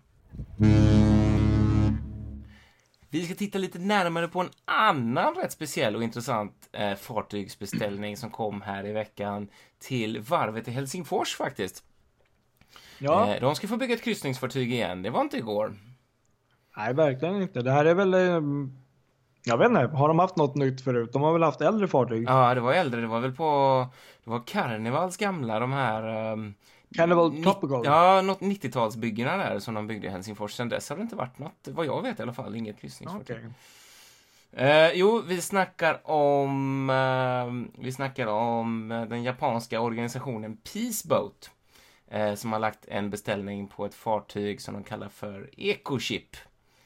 Vi 3.12 3.24
ska 3.24 3.34
titta 3.34 3.58
lite 3.58 3.78
närmare 3.78 4.28
på 4.28 4.40
en 4.40 4.50
annan 4.64 5.34
rätt 5.34 5.52
speciell 5.52 5.96
och 5.96 6.02
intressant 6.02 6.52
eh, 6.72 6.94
fartygsbeställning 6.94 8.16
som 8.16 8.30
kom 8.30 8.62
här 8.62 8.86
i 8.86 8.92
veckan 8.92 9.48
till 9.78 10.20
varvet 10.20 10.68
i 10.68 10.70
Helsingfors 10.70 11.36
faktiskt. 11.36 11.84
Ja. 13.00 13.34
Eh, 13.34 13.40
de 13.40 13.54
ska 13.54 13.68
få 13.68 13.76
bygga 13.76 13.94
ett 13.94 14.02
kryssningsfartyg 14.04 14.72
igen, 14.72 15.02
det 15.02 15.10
var 15.10 15.20
inte 15.20 15.36
igår. 15.36 15.72
Nej, 16.76 16.94
verkligen 16.94 17.42
inte. 17.42 17.62
Det 17.62 17.70
här 17.72 17.84
är 17.84 17.94
väl... 17.94 18.14
eh, 18.14 18.40
Jag 19.44 19.58
vet 19.58 19.68
inte, 19.68 19.80
har 19.96 20.08
de 20.08 20.18
haft 20.18 20.36
något 20.36 20.54
nytt 20.54 20.80
förut? 20.80 21.12
De 21.12 21.22
har 21.22 21.32
väl 21.32 21.42
haft 21.42 21.60
äldre 21.60 21.88
fartyg? 21.88 22.24
Ja, 22.28 22.54
det 22.54 22.60
var 22.60 22.72
äldre, 22.72 23.00
det 23.00 23.06
var 23.06 23.20
väl 23.20 23.32
på... 23.32 23.86
Det 24.24 24.30
var 24.30 24.42
Carnivals 24.46 25.16
gamla, 25.16 25.58
de 25.60 25.72
här... 25.72 26.32
ehm, 26.32 26.54
Carnival 26.96 27.42
Tropical. 27.42 27.82
Ja, 27.84 28.22
något 28.22 28.40
90-talsbyggena 28.40 29.36
där 29.36 29.58
som 29.58 29.74
de 29.74 29.86
byggde 29.86 30.06
i 30.06 30.10
Helsingfors. 30.10 30.52
Sen 30.52 30.68
dess 30.68 30.88
har 30.90 30.96
det 30.96 31.02
inte 31.02 31.16
varit 31.16 31.38
något, 31.38 31.68
vad 31.70 31.86
jag 31.86 32.02
vet 32.02 32.18
i 32.18 32.22
alla 32.22 32.32
fall, 32.32 32.56
inget 32.56 32.80
kryssningsfartyg. 32.80 33.36
Okej. 33.36 33.50
Eh, 34.66 34.90
jo, 34.94 35.22
vi 35.26 35.40
snackar 35.40 36.10
om 36.10 36.90
eh, 36.90 37.82
Vi 37.84 37.92
snackar 37.92 38.26
om 38.26 38.88
den 39.08 39.22
japanska 39.22 39.80
organisationen 39.80 40.56
Peaceboat 40.56 41.50
eh, 42.10 42.34
som 42.34 42.52
har 42.52 42.58
lagt 42.58 42.88
en 42.88 43.10
beställning 43.10 43.68
på 43.68 43.86
ett 43.86 43.94
fartyg 43.94 44.60
som 44.60 44.74
de 44.74 44.84
kallar 44.84 45.08
för 45.08 45.50
Ecoship. 45.56 46.36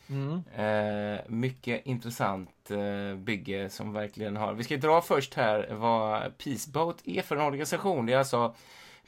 Mm. 0.09 0.43
Eh, 0.57 1.21
mycket 1.29 1.87
intressant 1.87 2.71
eh, 2.71 3.17
bygge 3.17 3.71
som 3.71 3.93
verkligen 3.93 4.37
har... 4.37 4.55
Vi 4.55 4.65
ska 4.65 4.77
dra 4.77 5.01
först 5.01 5.35
här 5.35 5.75
vad 5.75 6.39
Peaceboat 6.39 6.97
är 7.05 7.23
för 7.23 7.37
en 7.37 7.43
organisation. 7.43 8.07
Det 8.07 8.13
är 8.13 8.19
alltså 8.19 8.55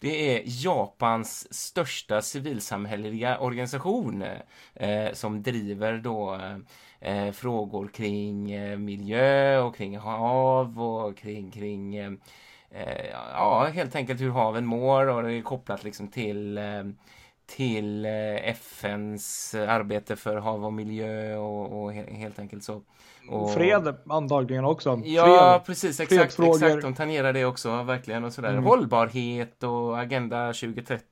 det 0.01 0.37
är 0.37 0.43
Japans 0.45 1.55
största 1.55 2.23
civilsamhälleliga 2.23 3.39
organisation 3.39 4.25
eh, 4.75 5.13
som 5.13 5.43
driver 5.43 5.99
då 5.99 6.41
eh, 7.01 7.33
frågor 7.33 7.89
kring 7.89 8.51
eh, 8.51 8.79
miljö 8.79 9.61
och 9.61 9.77
kring 9.77 9.99
hav 9.99 10.81
och 10.83 11.17
kring, 11.17 11.51
kring 11.51 11.97
eh, 11.97 12.13
ja, 13.33 13.71
helt 13.75 13.97
enkelt 13.97 14.21
hur 14.21 14.31
haven 14.31 14.67
mår 14.67 15.07
och 15.07 15.23
det 15.23 15.33
är 15.33 15.43
kopplat 15.43 15.85
liksom 15.85 16.09
till 16.09 16.59
eh, 16.59 16.85
till 17.47 18.07
FNs 18.43 19.55
arbete 19.55 20.17
för 20.17 20.37
hav 20.37 20.65
och 20.65 20.73
miljö 20.73 21.37
och, 21.37 21.83
och 21.83 21.93
helt 21.93 22.39
enkelt 22.39 22.65
så. 22.65 22.83
Och, 23.29 23.55
Fred 23.55 23.95
antagligen 24.09 24.65
också. 24.65 25.03
Ja, 25.05 25.53
Fred. 25.57 25.67
precis. 25.67 26.01
Exakt, 26.01 26.41
exakt. 26.41 26.83
De 26.83 26.95
tangerar 26.95 27.33
det 27.33 27.45
också 27.45 27.83
verkligen. 27.83 28.25
och 28.25 28.33
sådär. 28.33 28.51
Mm. 28.51 28.65
Hållbarhet 28.65 29.63
och 29.63 30.01
Agenda 30.01 30.47
2030 30.47 31.05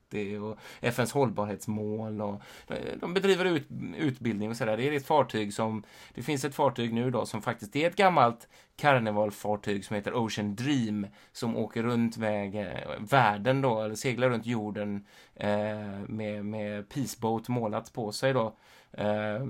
och 0.42 0.58
FNs 0.80 1.12
hållbarhetsmål. 1.12 2.20
Och, 2.20 2.40
eh, 2.68 2.98
de 3.00 3.14
bedriver 3.14 3.44
ut, 3.44 3.68
utbildning 3.96 4.50
och 4.50 4.56
sådär. 4.56 4.76
Det 4.76 4.88
är 4.88 4.92
ett 4.92 5.06
fartyg 5.06 5.54
som... 5.54 5.82
Det 6.14 6.22
finns 6.22 6.44
ett 6.44 6.54
fartyg 6.54 6.92
nu 6.92 7.10
då 7.10 7.26
som 7.26 7.42
faktiskt 7.42 7.76
är 7.76 7.86
ett 7.86 7.96
gammalt 7.96 8.48
karnevalfartyg 8.76 9.84
som 9.84 9.96
heter 9.96 10.14
Ocean 10.14 10.56
Dream 10.56 11.06
som 11.32 11.56
åker 11.56 11.82
runt 11.82 12.16
med 12.16 12.54
eh, 12.54 12.90
världen 12.98 13.60
då, 13.60 13.82
eller 13.82 13.94
seglar 13.94 14.30
runt 14.30 14.46
jorden 14.46 15.06
eh, 15.34 15.98
med, 16.08 16.44
med 16.44 16.88
Peaceboat 16.88 17.48
målat 17.48 17.92
på 17.92 18.12
sig 18.12 18.32
då. 18.32 18.56
Eh, 18.92 19.46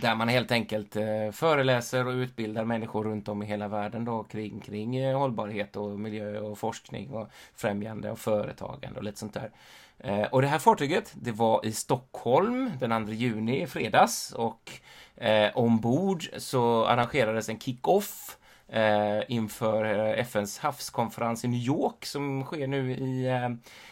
där 0.00 0.14
man 0.14 0.28
helt 0.28 0.50
enkelt 0.50 0.96
eh, 0.96 1.30
föreläser 1.32 2.06
och 2.06 2.12
utbildar 2.12 2.64
människor 2.64 3.04
runt 3.04 3.28
om 3.28 3.42
i 3.42 3.46
hela 3.46 3.68
världen 3.68 4.04
då 4.04 4.24
kring, 4.24 4.60
kring 4.60 4.96
eh, 4.96 5.18
hållbarhet 5.18 5.76
och 5.76 6.00
miljö 6.00 6.38
och 6.38 6.58
forskning 6.58 7.10
och 7.10 7.28
främjande 7.54 8.10
och 8.10 8.18
företagande 8.18 8.98
och 8.98 9.04
lite 9.04 9.18
sånt 9.18 9.34
där. 9.34 9.50
Eh, 9.98 10.22
och 10.22 10.42
det 10.42 10.48
här 10.48 10.58
fartyget, 10.58 11.12
det 11.14 11.32
var 11.32 11.66
i 11.66 11.72
Stockholm 11.72 12.70
den 12.80 13.06
2 13.06 13.12
juni 13.12 13.62
i 13.62 13.66
fredags 13.66 14.32
och 14.32 14.72
eh, 15.16 15.50
ombord 15.54 16.28
så 16.36 16.84
arrangerades 16.84 17.48
en 17.48 17.58
kick-off 17.58 18.36
eh, 18.38 18.43
Eh, 18.68 19.22
inför 19.28 19.84
eh, 19.84 20.20
FNs 20.20 20.58
havskonferens 20.58 21.44
i 21.44 21.48
New 21.48 21.60
York 21.60 22.04
som 22.04 22.44
sker 22.44 22.66
nu 22.66 22.92
i, 22.92 23.26
eh, 23.26 23.50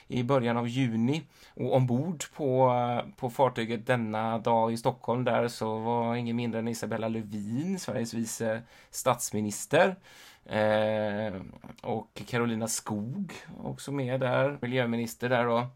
i 0.08 0.22
början 0.22 0.56
av 0.56 0.68
juni. 0.68 1.22
Och 1.54 1.76
ombord 1.76 2.24
på, 2.34 2.72
på 3.16 3.30
fartyget 3.30 3.86
denna 3.86 4.38
dag 4.38 4.72
i 4.72 4.76
Stockholm 4.76 5.24
där 5.24 5.48
så 5.48 5.78
var 5.78 6.16
ingen 6.16 6.36
mindre 6.36 6.58
än 6.58 6.68
Isabella 6.68 7.08
Lövin, 7.08 7.78
Sveriges 7.78 8.14
vice 8.14 8.62
statsminister. 8.90 9.96
Eh, 10.44 11.34
och 11.82 12.22
Carolina 12.26 12.68
Skog 12.68 13.32
också 13.64 13.92
med 13.92 14.20
där, 14.20 14.58
miljöminister 14.60 15.28
där 15.28 15.44
då. 15.44 15.66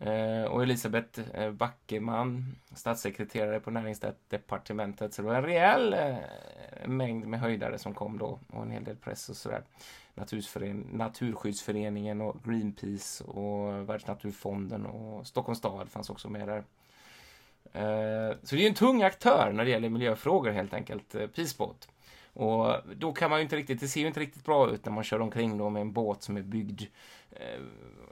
Eh, 0.00 0.44
och 0.44 0.62
Elisabeth 0.62 1.20
eh, 1.34 1.50
Backeman, 1.50 2.56
statssekreterare 2.74 3.60
på 3.60 3.70
näringsdepartementet. 3.70 5.14
Så 5.14 5.22
det 5.22 5.28
var 5.28 5.34
en 5.34 5.42
rejäl 5.42 5.92
eh, 5.92 6.16
mängd 6.86 7.26
med 7.26 7.40
höjdare 7.40 7.78
som 7.78 7.94
kom 7.94 8.18
då 8.18 8.38
och 8.52 8.62
en 8.62 8.70
hel 8.70 8.84
del 8.84 8.96
press 8.96 9.28
och 9.28 9.36
sådär. 9.36 9.62
Naturskyddsföreningen 10.92 12.20
och 12.20 12.36
Greenpeace 12.44 13.24
och 13.24 13.88
Världsnaturfonden 13.88 14.86
och 14.86 15.26
Stockholms 15.26 15.58
stad 15.58 15.88
fanns 15.88 16.10
också 16.10 16.28
med 16.28 16.48
där. 16.48 16.64
Så 18.42 18.56
det 18.56 18.64
är 18.64 18.68
en 18.68 18.74
tung 18.74 19.02
aktör 19.02 19.52
när 19.52 19.64
det 19.64 19.70
gäller 19.70 19.88
miljöfrågor 19.88 20.50
helt 20.50 20.74
enkelt, 20.74 21.34
Peaceboat. 21.34 21.88
Och 22.32 22.76
då 22.96 23.12
kan 23.12 23.30
man 23.30 23.38
ju 23.38 23.42
inte 23.42 23.56
riktigt, 23.56 23.80
det 23.80 23.88
ser 23.88 24.00
ju 24.00 24.06
inte 24.06 24.20
riktigt 24.20 24.44
bra 24.44 24.70
ut 24.70 24.84
när 24.84 24.92
man 24.92 25.04
kör 25.04 25.20
omkring 25.20 25.58
då 25.58 25.70
med 25.70 25.80
en 25.80 25.92
båt 25.92 26.22
som 26.22 26.36
är 26.36 26.42
byggd 26.42 26.82
eh, 27.30 27.60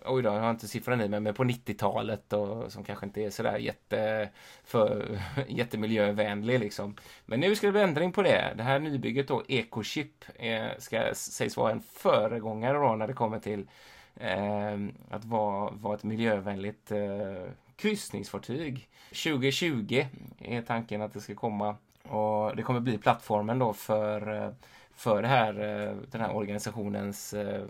oj 0.08 0.22
då, 0.22 0.28
jag 0.28 0.40
har 0.40 0.50
inte 0.50 0.68
siffran 0.68 1.00
i 1.00 1.08
mig, 1.08 1.20
men 1.20 1.34
på 1.34 1.44
90-talet 1.44 2.32
och 2.32 2.72
som 2.72 2.84
kanske 2.84 3.06
inte 3.06 3.20
är 3.20 3.30
sådär 3.30 3.58
jätte, 3.58 4.28
för, 4.64 5.18
jättemiljövänlig 5.48 6.60
liksom. 6.60 6.96
Men 7.26 7.40
nu 7.40 7.56
ska 7.56 7.66
det 7.66 7.72
bli 7.72 7.82
ändring 7.82 8.12
på 8.12 8.22
det. 8.22 8.54
Det 8.56 8.62
här 8.62 8.78
nybygget 8.78 9.28
då, 9.28 9.42
Ecochip, 9.48 10.24
eh, 10.34 10.68
ska 10.78 11.14
sägs 11.14 11.56
vara 11.56 11.72
en 11.72 11.80
föregångare 11.80 12.78
då 12.78 12.96
när 12.96 13.06
det 13.06 13.12
kommer 13.12 13.38
till 13.38 13.68
eh, 14.16 14.78
att 15.10 15.24
vara, 15.24 15.70
vara 15.70 15.94
ett 15.94 16.04
miljövänligt 16.04 16.90
eh, 16.90 17.52
kryssningsfartyg. 17.76 18.88
2020 19.08 20.04
är 20.38 20.62
tanken 20.62 21.02
att 21.02 21.12
det 21.12 21.20
ska 21.20 21.34
komma 21.34 21.76
och 22.08 22.56
det 22.56 22.62
kommer 22.62 22.80
bli 22.80 22.98
plattformen 22.98 23.58
då 23.58 23.72
för, 23.72 24.44
eh, 24.44 24.50
för 24.94 25.22
det 25.22 25.28
här, 25.28 25.52
eh, 25.60 25.96
den 26.10 26.20
här 26.20 26.36
organisationens 26.36 27.34
eh, 27.34 27.66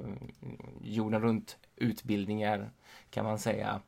jorden 0.83 1.22
runt 1.22 1.57
utbildningar 1.77 2.70
kan 3.11 3.24
man 3.24 3.38
säga. 3.38 3.81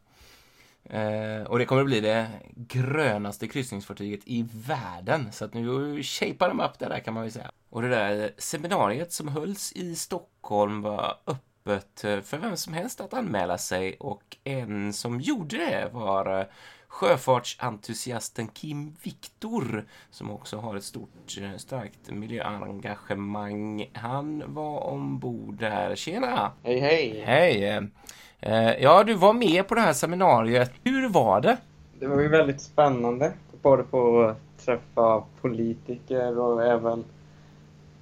och 1.48 1.58
det 1.58 1.64
kommer 1.64 1.82
att 1.82 1.86
bli 1.86 2.00
det 2.00 2.28
grönaste 2.54 3.48
kryssningsfartyget 3.48 4.20
i 4.24 4.48
världen. 4.66 5.32
Så 5.32 5.44
att 5.44 5.54
nu 5.54 6.02
shapear 6.02 6.48
de 6.48 6.60
upp 6.60 6.78
det 6.78 6.88
där 6.88 7.00
kan 7.00 7.14
man 7.14 7.24
ju 7.24 7.30
säga. 7.30 7.50
Och 7.70 7.82
det 7.82 7.88
där 7.88 8.32
seminariet 8.38 9.12
som 9.12 9.28
hölls 9.28 9.72
i 9.72 9.96
Stockholm 9.96 10.82
var 10.82 11.16
öppet 11.26 12.00
för 12.00 12.38
vem 12.38 12.56
som 12.56 12.74
helst 12.74 13.00
att 13.00 13.14
anmäla 13.14 13.58
sig 13.58 13.96
och 14.00 14.36
en 14.44 14.92
som 14.92 15.20
gjorde 15.20 15.56
det 15.56 15.90
var 15.92 16.48
sjöfartsentusiasten 16.90 18.48
Kim 18.48 18.96
Viktor 19.03 19.85
som 20.11 20.31
också 20.31 20.57
har 20.57 20.76
ett 20.76 20.85
stort 20.85 21.38
eh, 21.40 21.57
starkt 21.57 22.11
miljöengagemang. 22.11 23.90
Han 23.92 24.42
var 24.46 24.81
ombord 24.81 25.55
där. 25.55 25.94
Tjena! 25.96 26.53
Hej 26.62 26.81
hej! 26.81 27.22
Hej! 27.26 27.88
Eh, 28.40 28.83
ja, 28.83 29.05
du 29.05 29.14
var 29.14 29.33
med 29.33 29.68
på 29.68 29.74
det 29.74 29.81
här 29.81 29.92
seminariet. 29.92 30.72
Hur 30.85 31.09
var 31.09 31.40
det? 31.40 31.57
Det 31.98 32.07
var 32.07 32.20
ju 32.20 32.29
väldigt 32.29 32.61
spännande. 32.61 33.33
Både 33.62 33.83
på 33.83 34.22
att 34.22 34.64
träffa 34.64 35.22
politiker 35.40 36.38
och 36.38 36.64
även 36.64 37.05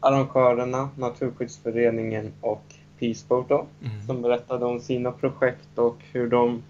arrangörerna, 0.01 0.89
Naturskyddsföreningen 0.97 2.33
och 2.41 2.65
Peaceboat 2.99 3.49
då, 3.49 3.67
mm. 3.85 4.07
som 4.07 4.23
berättade 4.23 4.65
om 4.65 4.81
sina 4.81 5.13
projekt 5.13 5.79
och 5.79 5.97
hur 6.13 6.31
de 6.31 6.63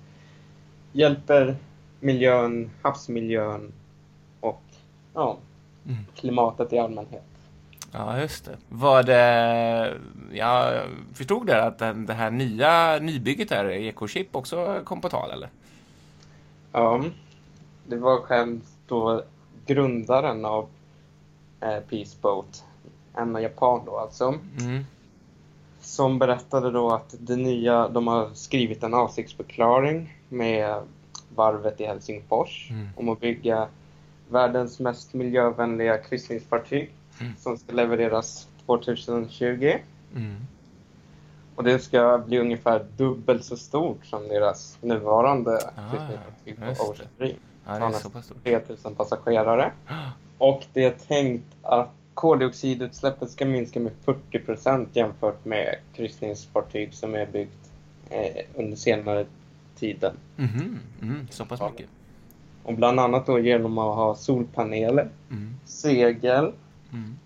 hjälper 0.93 1.57
miljön, 2.01 2.71
havsmiljön 2.83 3.73
och 4.41 4.63
ja, 5.15 5.37
mm. 5.87 5.99
klimatet 6.15 6.73
i 6.73 6.79
allmänhet. 6.79 7.25
Ja, 7.93 8.21
just 8.21 8.45
det. 8.45 8.57
Var 8.69 9.03
det... 9.03 9.95
Jag 10.33 10.83
förstod 11.15 11.47
det 11.47 11.65
att 11.65 11.79
det 11.79 12.13
här 12.13 12.31
nya 12.31 12.99
nybygget 12.99 13.49
där, 13.49 13.65
Ecochip, 13.71 14.37
också 14.37 14.81
kom 14.85 15.01
på 15.01 15.09
tal, 15.09 15.31
eller? 15.31 15.49
Ja, 16.73 17.05
det 17.87 17.97
var 17.97 18.21
själv 18.21 18.61
då 18.87 19.23
grundaren 19.67 20.45
av 20.45 20.69
eh, 21.61 21.81
Peaceboat, 21.91 22.65
en 23.15 23.43
japan 23.43 23.83
då 23.87 23.99
alltså. 23.99 24.35
Mm. 24.61 24.85
Som 25.81 26.19
berättade 26.19 26.71
då 26.71 26.91
att 26.91 27.15
det 27.19 27.37
nya, 27.37 27.89
de 27.89 28.07
har 28.07 28.31
skrivit 28.35 28.83
en 28.83 28.95
avsiktsförklaring 28.95 30.15
med 30.29 30.83
varvet 31.35 31.81
i 31.81 31.85
Helsingfors 31.85 32.71
mm. 32.71 32.89
om 32.97 33.09
att 33.09 33.21
bygga 33.21 33.69
världens 34.29 34.81
mest 34.81 35.15
miljövänliga 35.15 35.99
kryssningsfartyg 35.99 36.91
mm. 37.21 37.33
som 37.39 37.59
ska 37.59 37.73
levereras 37.73 38.49
2020. 38.67 39.73
Mm. 40.15 40.37
Och 41.55 41.65
det 41.65 41.79
ska 41.79 42.23
bli 42.27 42.39
ungefär 42.39 42.87
dubbelt 42.97 43.45
så 43.45 43.57
stort 43.57 44.07
som 44.07 44.29
deras 44.29 44.79
nuvarande 44.81 45.61
ah, 45.77 45.91
kryssningsfartyg 45.91 46.57
på 46.57 46.85
Ocean 46.85 47.09
Dream. 47.19 47.37
Ja, 47.67 47.79
det 47.79 47.85
är 47.85 47.91
så 47.91 48.11
pass 48.11 48.25
stort. 48.25 48.45
3000 48.45 48.95
passagerare. 48.95 49.73
Och 50.39 50.65
det 50.73 50.85
är 50.85 50.91
tänkt 50.91 51.45
att 51.63 51.91
koldioxidutsläppet 52.15 53.31
ska 53.31 53.47
minska 53.47 53.81
med 53.81 53.93
40 54.05 54.39
procent 54.39 54.97
jämfört 54.97 55.45
med 55.45 55.77
kryssningsfartyg 55.95 56.95
som 56.95 57.15
är 57.15 57.27
byggt 57.27 57.71
eh, 58.11 58.45
under 58.55 58.77
senare 58.77 59.27
tiden. 59.79 60.17
Mm, 60.37 60.79
mm, 61.03 61.27
så 61.31 61.45
pass 61.45 61.61
mycket? 61.71 61.89
Och 62.63 62.75
bland 62.75 63.01
annat 63.01 63.27
då 63.27 63.39
genom 63.39 63.79
att 63.79 63.97
ha 63.97 64.15
solpaneler, 64.15 65.09
mm. 65.31 65.55
segel 65.65 66.53
mm. 66.93 67.19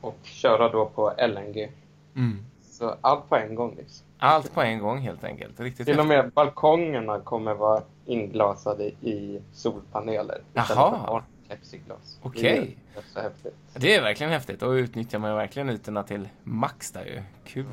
och 0.00 0.18
köra 0.22 0.68
då 0.68 0.86
på 0.86 1.12
LNG. 1.18 1.70
Mm. 2.16 2.44
Så 2.62 2.94
allt 3.00 3.28
på 3.28 3.36
en 3.36 3.54
gång 3.54 3.74
liksom. 3.76 4.06
Allt 4.18 4.54
på 4.54 4.62
en 4.62 4.78
gång 4.78 4.98
helt 4.98 5.24
enkelt. 5.24 5.60
Riktigt 5.60 5.86
Till 5.86 6.00
och 6.00 6.06
med 6.06 6.30
balkongerna 6.30 7.20
kommer 7.20 7.54
vara 7.54 7.82
inglasade 8.06 8.84
i 8.84 9.40
solpaneler. 9.52 10.40
Jaha. 10.52 11.22
Plexiglas. 11.46 12.18
Okej. 12.22 12.76
Okay. 12.94 13.30
Det, 13.72 13.78
det 13.80 13.94
är 13.94 14.02
verkligen 14.02 14.32
häftigt. 14.32 14.60
Då 14.60 14.76
utnyttjar 14.76 15.18
man 15.18 15.36
verkligen 15.36 15.70
ytorna 15.70 16.02
till 16.02 16.28
max 16.42 16.90
där 16.90 17.04
ju. 17.04 17.22
Kul. 17.44 17.66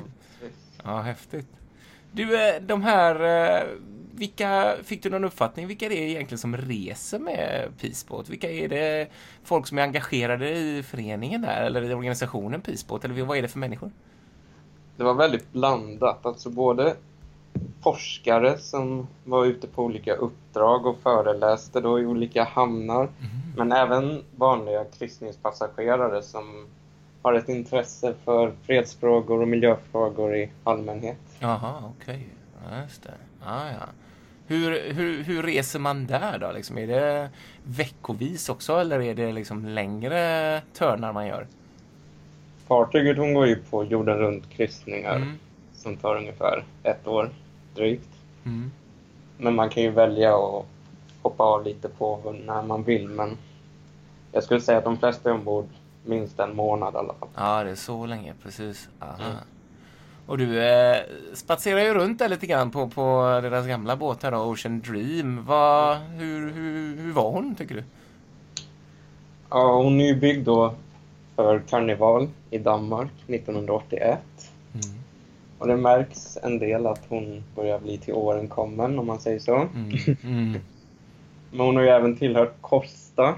Ja, 0.84 1.00
häftigt. 1.00 1.48
Du, 2.12 2.48
eh, 2.48 2.62
de 2.62 2.82
här... 2.82 3.20
Eh, 3.60 3.66
vilka, 4.14 4.76
fick 4.84 5.02
du 5.02 5.10
någon 5.10 5.24
uppfattning 5.24 5.66
vilka 5.66 5.88
det 5.88 5.94
är 5.94 6.08
egentligen 6.08 6.38
som 6.38 6.56
reser 6.56 7.18
med 7.18 7.68
Peaceboat? 7.80 8.28
Vilka 8.28 8.50
är 8.50 8.68
det 8.68 9.08
folk 9.44 9.66
som 9.66 9.78
är 9.78 9.82
engagerade 9.82 10.50
i 10.50 10.82
föreningen 10.82 11.42
där 11.42 11.62
eller 11.62 11.90
i 11.90 11.94
organisationen 11.94 12.60
Peaceboat? 12.60 13.04
Eller 13.04 13.22
vad 13.24 13.38
är 13.38 13.42
det 13.42 13.48
för 13.48 13.58
människor? 13.58 13.90
Det 14.96 15.04
var 15.04 15.14
väldigt 15.14 15.52
blandat. 15.52 16.26
Alltså 16.26 16.50
både 16.50 16.96
forskare 17.82 18.58
som 18.58 19.06
var 19.24 19.46
ute 19.46 19.66
på 19.66 19.84
olika 19.84 20.14
uppdrag 20.14 20.86
och 20.86 20.98
föreläste 21.02 21.80
då 21.80 22.00
i 22.00 22.06
olika 22.06 22.44
hamnar. 22.44 23.02
Mm. 23.02 23.12
Men 23.56 23.72
även 23.72 24.24
vanliga 24.36 24.84
kryssningspassagerare 24.84 26.22
som 26.22 26.66
har 27.22 27.34
ett 27.34 27.48
intresse 27.48 28.14
för 28.24 28.52
fredsfrågor 28.66 29.40
och 29.40 29.48
miljöfrågor 29.48 30.36
i 30.36 30.50
allmänhet. 30.64 31.18
Jaha, 31.38 31.74
okej. 31.96 32.14
Okay. 32.14 32.26
Ja, 32.70 32.82
just 32.82 33.02
det. 33.02 33.14
Ah, 33.44 33.68
ja. 33.68 33.86
Hur, 34.46 34.92
hur, 34.92 35.22
hur 35.22 35.42
reser 35.42 35.78
man 35.78 36.06
där 36.06 36.38
då? 36.38 36.52
Liksom, 36.52 36.78
är 36.78 36.86
det 36.86 37.28
veckovis 37.62 38.48
också 38.48 38.80
eller 38.80 39.00
är 39.00 39.14
det 39.14 39.32
liksom 39.32 39.64
längre 39.64 40.60
törnar 40.74 41.12
man 41.12 41.26
gör? 41.26 41.46
Fartyget 42.66 43.16
hon 43.16 43.34
går 43.34 43.46
ju 43.46 43.56
på 43.56 43.84
jorden 43.84 44.18
runt 44.18 44.50
kryssningar 44.50 45.16
mm. 45.16 45.38
som 45.74 45.96
tar 45.96 46.16
ungefär 46.16 46.64
ett 46.82 47.06
år 47.06 47.30
drygt. 47.74 48.08
Mm. 48.44 48.70
Men 49.38 49.54
man 49.54 49.70
kan 49.70 49.82
ju 49.82 49.90
välja 49.90 50.36
att 50.36 50.66
hoppa 51.22 51.44
av 51.44 51.64
lite 51.64 51.88
på 51.88 52.34
när 52.46 52.62
man 52.62 52.82
vill. 52.82 53.08
Men 53.08 53.36
jag 54.32 54.44
skulle 54.44 54.60
säga 54.60 54.78
att 54.78 54.84
de 54.84 54.98
flesta 54.98 55.30
är 55.30 55.34
ombord 55.34 55.68
minst 56.08 56.40
en 56.40 56.56
månad 56.56 56.94
i 56.94 56.96
alla 56.96 57.14
fall. 57.14 57.28
Ja, 57.34 57.64
det 57.64 57.70
är 57.70 57.74
så 57.74 58.06
länge, 58.06 58.34
precis. 58.42 58.88
Aha. 59.00 59.14
Mm. 59.16 59.36
Och 60.26 60.38
du 60.38 60.62
eh, 60.62 60.96
spatserar 61.34 61.80
ju 61.80 61.94
runt 61.94 62.18
där 62.18 62.28
lite 62.28 62.46
grann 62.46 62.70
på, 62.70 62.88
på 62.88 63.40
deras 63.42 63.66
gamla 63.66 63.96
båt 63.96 64.22
här 64.22 64.30
då, 64.30 64.38
Ocean 64.38 64.80
Dream. 64.80 65.44
Vad, 65.44 65.96
hur, 65.96 66.52
hur, 66.52 66.96
hur 66.96 67.12
var 67.12 67.30
hon, 67.30 67.54
tycker 67.54 67.74
du? 67.74 67.84
Ja, 69.50 69.82
hon 69.82 70.00
är 70.00 70.06
ju 70.06 70.20
byggd 70.20 70.46
då 70.46 70.74
för 71.36 71.58
karneval 71.58 72.28
i 72.50 72.58
Danmark 72.58 73.12
1981. 73.26 74.18
Mm. 74.72 74.98
Och 75.58 75.66
det 75.66 75.76
märks 75.76 76.38
en 76.42 76.58
del 76.58 76.86
att 76.86 77.02
hon 77.08 77.44
börjar 77.54 77.78
bli 77.78 77.98
till 77.98 78.14
åren 78.14 78.48
kommen, 78.48 78.98
om 78.98 79.06
man 79.06 79.20
säger 79.20 79.38
så. 79.38 79.56
Mm. 79.56 80.16
Mm. 80.22 80.60
Men 81.50 81.60
hon 81.60 81.76
har 81.76 81.82
ju 81.82 81.88
även 81.88 82.16
tillhört 82.16 82.54
Costa. 82.60 83.34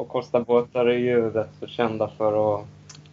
Och 0.00 0.08
Costa-båtar 0.08 0.86
är 0.86 0.98
ju 0.98 1.30
rätt 1.30 1.50
så 1.60 1.66
kända 1.66 2.08
för 2.08 2.60
att 2.60 2.66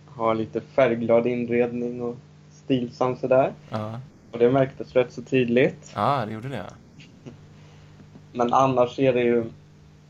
ha 0.06 0.34
lite 0.34 0.62
färgglad 0.62 1.28
inredning 1.28 2.02
och 2.02 2.16
stilsam 2.52 3.16
sådär. 3.16 3.54
Ja. 3.70 4.00
Och 4.32 4.40
det 4.40 4.52
märktes 4.52 4.94
rätt 4.94 5.14
så 5.14 5.22
tydligt. 5.22 5.92
Ja, 5.96 6.24
det 6.26 6.34
gjorde 6.34 6.50
det. 6.50 6.66
Men 8.32 8.54
annars 8.54 9.00
är 9.00 9.14
det 9.14 9.22
ju... 9.22 9.44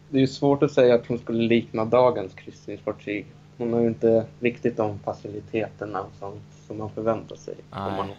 Det 0.10 0.18
är 0.18 0.22
ju 0.22 0.28
svårt 0.28 0.64
att 0.64 0.72
säga 0.72 0.96
att 0.96 1.08
hon 1.08 1.20
skulle 1.20 1.44
likna 1.44 1.86
dagens 1.86 2.34
kryssningsfartyg. 2.34 3.26
Hon 3.58 3.74
har 3.74 3.80
ju 3.80 3.88
inte 3.88 4.26
riktigt 4.40 4.78
de 4.78 5.00
faciliteterna 5.00 6.06
sånt 6.20 6.44
som 6.68 6.78
man 6.78 6.90
förväntar 6.90 7.36
sig. 7.36 7.56
Ah, 7.70 7.90
man... 7.90 8.10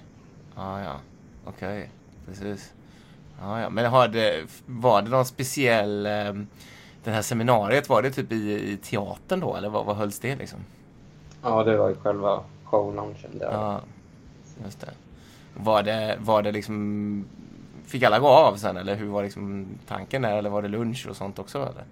ah, 0.55 0.81
ja, 0.81 1.01
okej. 1.45 1.79
Okay. 1.79 1.89
Precis. 2.27 2.73
Ah, 3.41 3.61
ja. 3.61 3.71
Men 3.71 3.85
har 3.85 4.09
det, 4.09 4.47
var 4.67 5.03
det 5.03 5.11
någon 5.11 5.27
speciell... 5.27 6.07
Eh, 6.07 6.33
det 7.09 7.15
här 7.15 7.23
seminariet, 7.23 7.89
var 7.89 8.03
det 8.03 8.11
typ 8.11 8.33
i, 8.33 8.73
i 8.73 8.77
teatern 8.77 9.41
då, 9.41 9.57
eller 9.57 9.69
vad, 9.69 9.87
vad 9.87 9.97
hölls 9.97 10.19
det 10.19 10.37
liksom? 10.37 10.59
Ja, 11.43 11.65
det 11.65 11.77
var 11.77 11.89
ju 11.89 11.95
själva 11.95 12.45
showloungen 12.65 13.39
där. 13.39 13.53
Ja, 13.53 13.81
just 14.65 14.81
det. 14.81 14.91
Var 15.55 15.83
det, 15.83 16.17
var 16.21 16.43
det 16.43 16.53
liksom... 16.53 17.25
Fick 17.87 18.03
alla 18.03 18.19
gå 18.19 18.29
av 18.29 18.57
sen, 18.57 18.77
eller 18.77 18.97
hur 18.97 19.07
var 19.07 19.23
liksom 19.23 19.67
tanken 19.87 20.23
där? 20.23 20.37
Eller 20.37 20.51
var 20.51 20.63
det 20.63 20.69
lunch 20.69 21.07
och 21.11 21.17
sånt 21.17 21.39
också, 21.39 21.59
eller? 21.59 21.85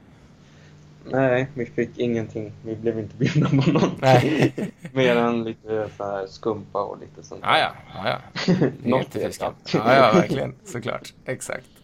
Nej, 1.11 1.47
vi 1.55 1.67
fick 1.67 1.99
ingenting. 1.99 2.53
Vi 2.63 2.77
blev 2.77 2.99
inte 2.99 3.17
bjudna 3.17 3.49
på 3.49 3.71
någonting. 3.71 4.53
Mer 4.93 5.17
än 5.17 5.45
lite 5.45 5.89
så 5.97 6.05
här 6.05 6.27
skumpa 6.27 6.83
och 6.83 6.99
lite 7.01 7.23
sånt. 7.23 7.41
Ja, 7.45 7.59
ja. 7.59 7.73
ja, 7.95 8.19
ja. 8.47 8.55
Något 8.83 9.15
ja, 9.15 9.53
ja, 9.73 10.13
verkligen. 10.15 10.55
Såklart. 10.65 11.15
Exakt. 11.25 11.76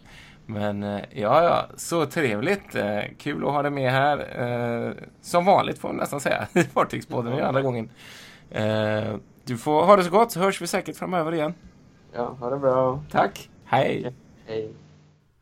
Men 0.45 0.83
eh, 0.83 1.01
ja, 1.11 1.43
ja, 1.43 1.65
så 1.77 2.05
trevligt. 2.05 2.75
Eh, 2.75 3.01
kul 3.17 3.45
att 3.45 3.51
ha 3.51 3.61
dig 3.61 3.71
med 3.71 3.91
här. 3.91 4.41
Eh, 4.41 4.93
som 5.21 5.45
vanligt 5.45 5.79
får 5.79 5.89
man 5.89 5.97
nästan 5.97 6.21
säga. 6.21 6.47
I 6.53 6.63
Fartygspodden 6.63 7.37
ja, 7.37 7.45
andra 7.45 7.61
gången. 7.61 7.89
Du 9.45 9.57
får 9.57 9.85
ha 9.85 9.95
det 9.95 10.03
så 10.03 10.09
gott 10.09 10.31
så 10.31 10.39
hörs 10.39 10.61
vi 10.61 10.67
säkert 10.67 10.97
framöver 10.97 11.33
igen. 11.33 11.53
Ja, 12.13 12.35
ha 12.39 12.49
det 12.49 12.57
bra. 12.57 13.03
Tack. 13.11 13.49
Hej. 13.65 14.15
Hej. 14.45 14.73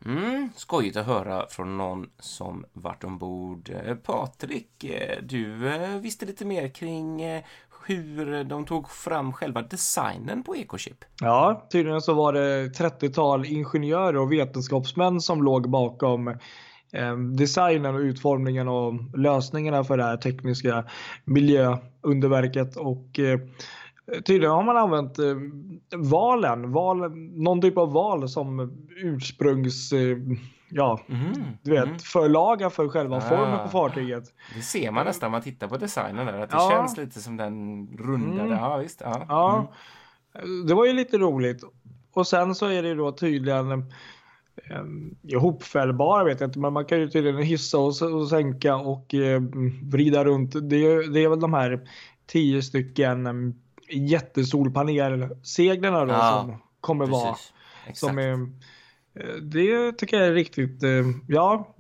Mm, 0.05 0.49
skojigt 0.55 0.97
att 0.97 1.05
höra 1.05 1.47
från 1.49 1.77
någon 1.77 2.09
som 2.19 2.65
varit 2.73 3.03
ombord. 3.03 3.71
Patrik, 4.03 4.85
du 5.21 5.55
visste 5.99 6.25
lite 6.25 6.45
mer 6.45 6.67
kring 6.67 7.21
hur 7.85 8.43
de 8.43 8.65
tog 8.65 8.89
fram 8.89 9.33
själva 9.33 9.61
designen 9.61 10.43
på 10.43 10.55
Ecochip. 10.55 10.97
Ja, 11.21 11.67
tydligen 11.71 12.01
så 12.01 12.13
var 12.13 12.33
det 12.33 12.67
30-tal 12.67 13.45
ingenjörer 13.45 14.17
och 14.17 14.31
vetenskapsmän 14.31 15.21
som 15.21 15.43
låg 15.43 15.69
bakom 15.69 16.27
eh, 16.93 17.17
designen 17.17 17.95
och 17.95 18.01
utformningen 18.01 18.67
och 18.67 18.93
lösningarna 19.17 19.83
för 19.83 19.97
det 19.97 20.03
här 20.03 20.17
tekniska 20.17 20.85
miljöunderverket 21.25 22.75
och 22.75 23.19
eh, 23.19 23.39
Tydligen 24.25 24.51
har 24.51 24.63
man 24.63 24.77
använt 24.77 25.19
eh, 25.19 25.35
valen, 25.95 26.71
val, 26.71 27.11
någon 27.15 27.61
typ 27.61 27.77
av 27.77 27.93
val 27.93 28.29
som 28.29 28.77
ursprungs 29.03 29.93
ja, 30.71 30.99
mm, 31.09 31.33
du 31.61 31.71
vet, 31.71 31.85
mm. 31.85 31.99
förlaga 31.99 32.69
för 32.69 32.89
själva 32.89 33.17
ah, 33.17 33.21
formen 33.21 33.59
på 33.59 33.69
fartyget. 33.69 34.23
Det 34.55 34.61
ser 34.61 34.91
man 34.91 35.05
nästan 35.05 35.27
när 35.27 35.31
man 35.31 35.41
tittar 35.41 35.67
på 35.67 35.77
designen 35.77 36.25
där, 36.25 36.39
att 36.39 36.49
det 36.49 36.55
ja. 36.55 36.69
känns 36.69 36.97
lite 36.97 37.21
som 37.21 37.37
den 37.37 37.87
rundade. 37.99 38.49
Mm. 38.49 38.57
Ja, 38.57 38.77
visst. 38.77 39.01
Ja. 39.05 39.25
ja. 39.29 39.73
Mm. 40.43 40.67
Det 40.67 40.73
var 40.73 40.85
ju 40.85 40.93
lite 40.93 41.17
roligt. 41.17 41.63
Och 42.13 42.27
sen 42.27 42.55
så 42.55 42.65
är 42.65 42.83
det 42.83 42.95
då 42.95 43.11
tydligen 43.11 43.71
eh, 43.71 43.77
ihopfällbara 45.23 46.23
vet 46.23 46.39
jag 46.39 46.47
inte, 46.47 46.59
men 46.59 46.73
man 46.73 46.85
kan 46.85 46.99
ju 46.99 47.09
tydligen 47.09 47.41
hissa 47.41 47.77
och, 47.77 48.01
och 48.01 48.29
sänka 48.29 48.75
och 48.75 49.13
eh, 49.13 49.41
vrida 49.83 50.25
runt. 50.25 50.69
Det 50.69 50.75
är, 50.75 51.13
det 51.13 51.23
är 51.23 51.29
väl 51.29 51.39
de 51.39 51.53
här 51.53 51.89
tio 52.25 52.61
stycken 52.61 53.27
eh, 53.27 53.33
jättesolpanelseglen 53.89 55.93
då 55.93 56.13
ja, 56.13 56.45
som 56.45 56.55
kommer 56.81 57.05
precis. 57.05 57.23
vara. 57.23 57.35
Exakt. 57.85 57.97
Som 57.97 58.17
är, 58.17 58.49
det 59.41 59.91
tycker 59.91 60.17
jag 60.17 60.27
är 60.27 60.33
riktigt, 60.33 60.83
eh, 60.83 61.05
ja, 61.27 61.75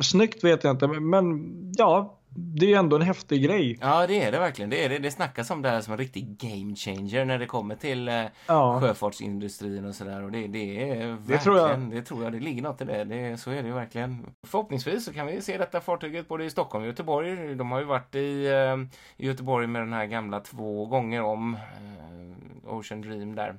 snyggt 0.00 0.44
vet 0.44 0.64
jag 0.64 0.70
inte, 0.70 0.86
men 0.86 1.52
ja, 1.76 2.18
det 2.36 2.72
är 2.72 2.78
ändå 2.78 2.96
en 2.96 3.02
häftig 3.02 3.42
grej. 3.42 3.78
Ja, 3.80 4.06
det 4.06 4.22
är 4.22 4.32
det 4.32 4.38
verkligen. 4.38 4.70
Det, 4.70 4.84
är 4.84 4.88
det. 4.88 4.98
det 4.98 5.10
snackas 5.10 5.50
om 5.50 5.62
det 5.62 5.68
här 5.68 5.80
som 5.80 5.92
en 5.92 5.98
riktig 5.98 6.38
game 6.38 6.76
changer 6.76 7.24
när 7.24 7.38
det 7.38 7.46
kommer 7.46 7.74
till 7.74 8.08
eh, 8.08 8.24
ja. 8.46 8.80
sjöfartsindustrin 8.80 9.84
och 9.84 9.94
sådär. 9.94 10.22
Och 10.22 10.32
det, 10.32 10.46
det 10.46 10.90
är 10.90 11.06
verkligen, 11.06 11.26
det 11.26 11.38
tror, 11.38 11.58
jag. 11.58 11.90
det 11.90 12.02
tror 12.02 12.24
jag, 12.24 12.32
det 12.32 12.40
ligger 12.40 12.62
något 12.62 12.80
i 12.80 12.84
det. 12.84 13.04
det. 13.04 13.40
Så 13.40 13.50
är 13.50 13.62
det 13.62 13.68
ju 13.68 13.74
verkligen. 13.74 14.26
Förhoppningsvis 14.46 15.04
så 15.04 15.12
kan 15.12 15.26
vi 15.26 15.40
se 15.40 15.58
detta 15.58 15.80
fartyget 15.80 16.28
både 16.28 16.44
i 16.44 16.50
Stockholm 16.50 16.82
och 16.82 16.88
Göteborg. 16.88 17.54
De 17.54 17.70
har 17.70 17.78
ju 17.78 17.84
varit 17.84 18.14
i, 18.14 18.46
eh, 18.46 18.76
i 19.16 19.26
Göteborg 19.26 19.66
med 19.66 19.82
den 19.82 19.92
här 19.92 20.06
gamla 20.06 20.40
två 20.40 20.86
gånger 20.86 21.22
om 21.22 21.54
eh, 21.54 22.74
Ocean 22.74 23.00
Dream 23.00 23.34
där. 23.34 23.54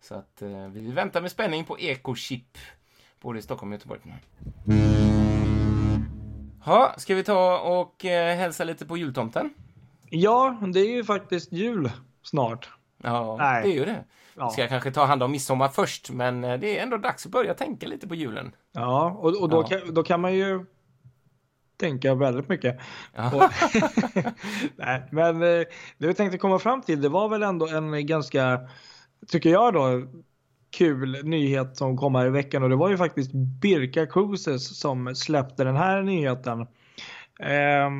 Så 0.00 0.14
att 0.14 0.42
eh, 0.42 0.68
vi 0.68 0.90
väntar 0.90 1.20
med 1.20 1.30
spänning 1.30 1.64
på 1.64 1.78
Ecochip 1.78 2.58
både 3.20 3.38
i 3.38 3.42
Stockholm 3.42 3.72
och 3.72 3.74
Göteborg. 3.74 4.00
Ja, 6.66 6.94
ska 6.96 7.14
vi 7.14 7.24
ta 7.24 7.58
och 7.58 8.04
eh, 8.04 8.36
hälsa 8.36 8.64
lite 8.64 8.86
på 8.86 8.96
jultomten? 8.96 9.54
Ja, 10.10 10.58
det 10.74 10.80
är 10.80 10.90
ju 10.90 11.04
faktiskt 11.04 11.52
jul 11.52 11.90
snart. 12.22 12.68
Ja, 13.02 13.36
Nej. 13.36 13.62
det 13.62 13.68
är 13.68 13.74
ju 13.74 13.84
det. 13.84 14.04
Ja. 14.34 14.50
Ska 14.50 14.60
jag 14.60 14.70
kanske 14.70 14.90
ta 14.90 15.04
hand 15.04 15.22
om 15.22 15.30
midsommar 15.30 15.68
först, 15.68 16.10
men 16.10 16.44
eh, 16.44 16.58
det 16.58 16.78
är 16.78 16.82
ändå 16.82 16.96
dags 16.96 17.26
att 17.26 17.32
börja 17.32 17.54
tänka 17.54 17.86
lite 17.86 18.08
på 18.08 18.14
julen. 18.14 18.52
Ja, 18.72 19.10
och, 19.10 19.42
och 19.42 19.48
då, 19.48 19.62
ja. 19.62 19.68
Kan, 19.68 19.94
då 19.94 20.02
kan 20.02 20.20
man 20.20 20.34
ju 20.34 20.64
tänka 21.76 22.14
väldigt 22.14 22.48
mycket. 22.48 22.80
Ja. 23.14 23.50
Nej, 24.76 25.02
men 25.10 25.42
eh, 25.42 25.64
det 25.98 26.06
vi 26.06 26.14
tänkte 26.14 26.38
komma 26.38 26.58
fram 26.58 26.82
till, 26.82 27.02
det 27.02 27.08
var 27.08 27.28
väl 27.28 27.42
ändå 27.42 27.68
en 27.68 28.06
ganska 28.06 28.60
tycker 29.26 29.50
jag 29.50 29.74
då, 29.74 30.02
kul 30.70 31.24
nyhet 31.24 31.76
som 31.76 31.96
kom 31.96 32.14
här 32.14 32.26
i 32.26 32.30
veckan 32.30 32.62
och 32.62 32.68
det 32.68 32.76
var 32.76 32.90
ju 32.90 32.96
faktiskt 32.96 33.30
Birka 33.32 34.06
Cruises 34.06 34.78
som 34.78 35.14
släppte 35.14 35.64
den 35.64 35.76
här 35.76 36.02
nyheten. 36.02 36.60
Eh, 37.40 37.90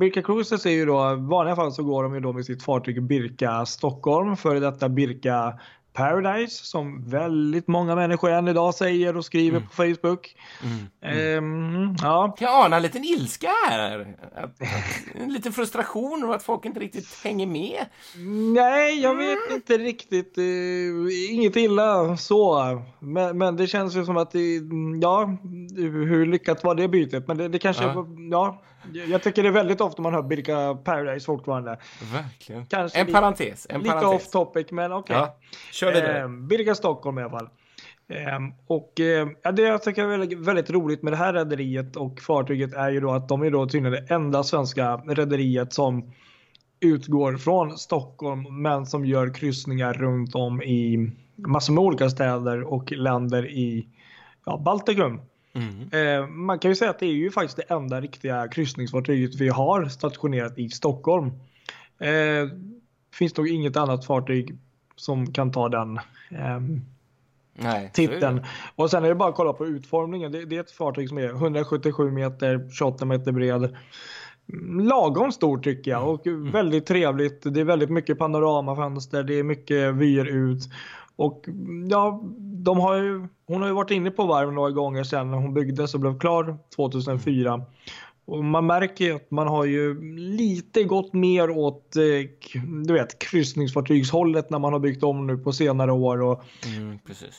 Birka 0.00 0.22
Cruises 0.22 0.66
är 0.66 0.70
ju 0.70 0.86
då, 0.86 1.12
i 1.12 1.16
vanliga 1.16 1.56
fall 1.56 1.72
så 1.72 1.82
går 1.84 2.02
de 2.02 2.14
ju 2.14 2.20
då 2.20 2.32
med 2.32 2.44
sitt 2.44 2.62
fartyg 2.62 3.02
Birka 3.02 3.66
Stockholm, 3.66 4.36
före 4.36 4.60
detta 4.60 4.88
Birka 4.88 5.58
Paradise 5.92 6.64
som 6.64 7.10
väldigt 7.10 7.68
många 7.68 7.94
människor 7.94 8.30
än 8.30 8.48
idag 8.48 8.74
säger 8.74 9.16
och 9.16 9.24
skriver 9.24 9.56
mm. 9.56 9.68
på 9.68 9.74
Facebook. 9.74 10.36
Mm. 10.62 11.16
Ehm, 11.16 11.96
ja. 12.02 12.34
Kan 12.38 12.48
jag 12.48 12.64
ana 12.64 12.76
en 12.76 12.82
liten 12.82 13.04
ilska 13.04 13.48
här? 13.68 14.16
en 15.14 15.32
liten 15.32 15.52
frustration 15.52 16.24
och 16.24 16.34
att 16.34 16.42
folk 16.42 16.64
inte 16.64 16.80
riktigt 16.80 17.24
hänger 17.24 17.46
med? 17.46 17.86
Nej, 18.54 19.00
jag 19.00 19.14
vet 19.14 19.46
mm. 19.46 19.54
inte 19.54 19.78
riktigt. 19.78 20.38
Uh, 20.38 21.08
inget 21.30 21.56
illa 21.56 22.16
så. 22.16 22.82
Men, 22.98 23.38
men, 23.38 23.56
det 23.56 23.66
känns 23.66 23.96
ju 23.96 24.04
som 24.04 24.16
att 24.16 24.30
det, 24.30 24.60
ja, 25.00 25.36
hur 25.76 26.26
lyckat 26.26 26.64
var 26.64 26.74
det 26.74 26.88
bytet? 26.88 27.28
Men 27.28 27.36
det, 27.36 27.48
det 27.48 27.58
kanske, 27.58 27.84
ja. 27.84 28.06
ja. 28.30 28.62
Jag 29.08 29.22
tycker 29.22 29.42
det 29.42 29.48
är 29.48 29.52
väldigt 29.52 29.80
ofta 29.80 30.02
man 30.02 30.14
hör 30.14 30.22
Birka 30.22 30.74
Paradise 30.74 31.26
fortfarande. 31.26 31.78
Verkligen. 32.12 32.66
Kanske 32.66 32.98
en 32.98 33.12
parentes. 33.12 33.66
En 33.70 33.80
lite 33.80 33.94
parentes. 33.94 34.26
off 34.26 34.30
topic, 34.30 34.66
men 34.70 34.92
okej. 34.92 35.16
Okay. 35.16 35.28
Ja. 35.28 35.38
Kör 35.72 35.92
vidare. 35.92 36.20
Eh, 36.20 36.28
Birka 36.28 36.74
Stockholm 36.74 37.18
i 37.18 37.22
alla 37.22 37.30
fall. 37.30 37.48
Eh, 38.08 38.38
och 38.66 39.00
eh, 39.00 39.52
det 39.52 39.62
jag 39.62 39.82
tycker 39.82 40.04
är 40.04 40.08
väldigt, 40.08 40.38
väldigt, 40.38 40.70
roligt 40.70 41.02
med 41.02 41.12
det 41.12 41.16
här 41.16 41.32
rederiet 41.32 41.96
och 41.96 42.20
fartyget 42.20 42.74
är 42.74 42.90
ju 42.90 43.00
då 43.00 43.10
att 43.10 43.28
de 43.28 43.42
är 43.42 43.50
då 43.50 43.66
tydligen 43.68 43.92
det 43.92 44.14
enda 44.14 44.42
svenska 44.42 44.96
rederiet 44.96 45.72
som 45.72 46.12
utgår 46.80 47.36
från 47.36 47.78
Stockholm 47.78 48.62
men 48.62 48.86
som 48.86 49.06
gör 49.06 49.34
kryssningar 49.34 49.92
runt 49.92 50.34
om 50.34 50.62
i 50.62 51.10
massor 51.36 51.72
med 51.72 51.84
olika 51.84 52.10
städer 52.10 52.62
och 52.62 52.92
länder 52.92 53.46
i 53.46 53.88
ja, 54.46 54.58
Baltikum. 54.58 55.20
Mm. 55.54 55.90
Eh, 55.92 56.26
man 56.26 56.58
kan 56.58 56.70
ju 56.70 56.74
säga 56.74 56.90
att 56.90 56.98
det 56.98 57.06
är 57.06 57.12
ju 57.12 57.30
faktiskt 57.30 57.56
det 57.56 57.74
enda 57.74 58.00
riktiga 58.00 58.48
kryssningsfartyget 58.48 59.40
vi 59.40 59.48
har 59.48 59.84
stationerat 59.84 60.58
i 60.58 60.68
Stockholm. 60.68 61.26
Eh, 61.98 62.48
finns 63.14 63.36
nog 63.36 63.48
inget 63.48 63.76
annat 63.76 64.06
fartyg 64.06 64.56
som 64.96 65.32
kan 65.32 65.52
ta 65.52 65.68
den 65.68 65.96
eh, 66.30 66.60
Nej, 67.54 67.90
titeln. 67.94 68.44
Och 68.76 68.90
sen 68.90 69.04
är 69.04 69.08
det 69.08 69.14
bara 69.14 69.28
att 69.28 69.34
kolla 69.34 69.52
på 69.52 69.66
utformningen. 69.66 70.32
Det, 70.32 70.44
det, 70.44 70.56
är 70.56 70.60
ett 70.60 70.70
fartyg 70.70 71.08
som 71.08 71.18
är 71.18 71.28
177 71.28 72.10
meter, 72.10 72.68
28 72.72 73.04
meter 73.04 73.32
bred. 73.32 73.76
Lagom 74.80 75.32
stort 75.32 75.64
tycker 75.64 75.90
jag 75.90 76.08
och 76.08 76.26
mm. 76.26 76.50
väldigt 76.50 76.86
trevligt. 76.86 77.42
Det 77.54 77.60
är 77.60 77.64
väldigt 77.64 77.90
mycket 77.90 78.18
panoramafönster, 78.18 79.22
det 79.22 79.34
är 79.34 79.42
mycket 79.42 79.94
vyer 79.94 80.24
ut. 80.24 80.62
Och 81.16 81.44
ja, 81.90 82.20
de 82.38 82.78
har 82.78 82.96
ju, 82.96 83.28
hon 83.46 83.60
har 83.60 83.68
ju 83.68 83.74
varit 83.74 83.90
inne 83.90 84.10
på 84.10 84.26
varv 84.26 84.52
några 84.52 84.70
gånger 84.70 85.04
sedan 85.04 85.30
när 85.30 85.38
hon 85.38 85.54
byggdes 85.54 85.94
och 85.94 86.00
blev 86.00 86.18
klar 86.18 86.58
2004. 86.76 87.64
Och 88.24 88.44
man 88.44 88.66
märker 88.66 89.04
ju 89.04 89.12
att 89.12 89.30
man 89.30 89.48
har 89.48 89.64
ju 89.64 90.16
lite 90.16 90.84
gått 90.84 91.12
mer 91.12 91.50
åt 91.50 91.96
eh, 91.96 92.62
du 92.86 92.94
vet, 92.94 93.18
kryssningsfartygshållet 93.18 94.50
när 94.50 94.58
man 94.58 94.72
har 94.72 94.80
byggt 94.80 95.02
om 95.02 95.26
nu 95.26 95.38
på 95.38 95.52
senare 95.52 95.92
år. 95.92 96.22
Och, 96.22 96.44
mm, 96.76 96.98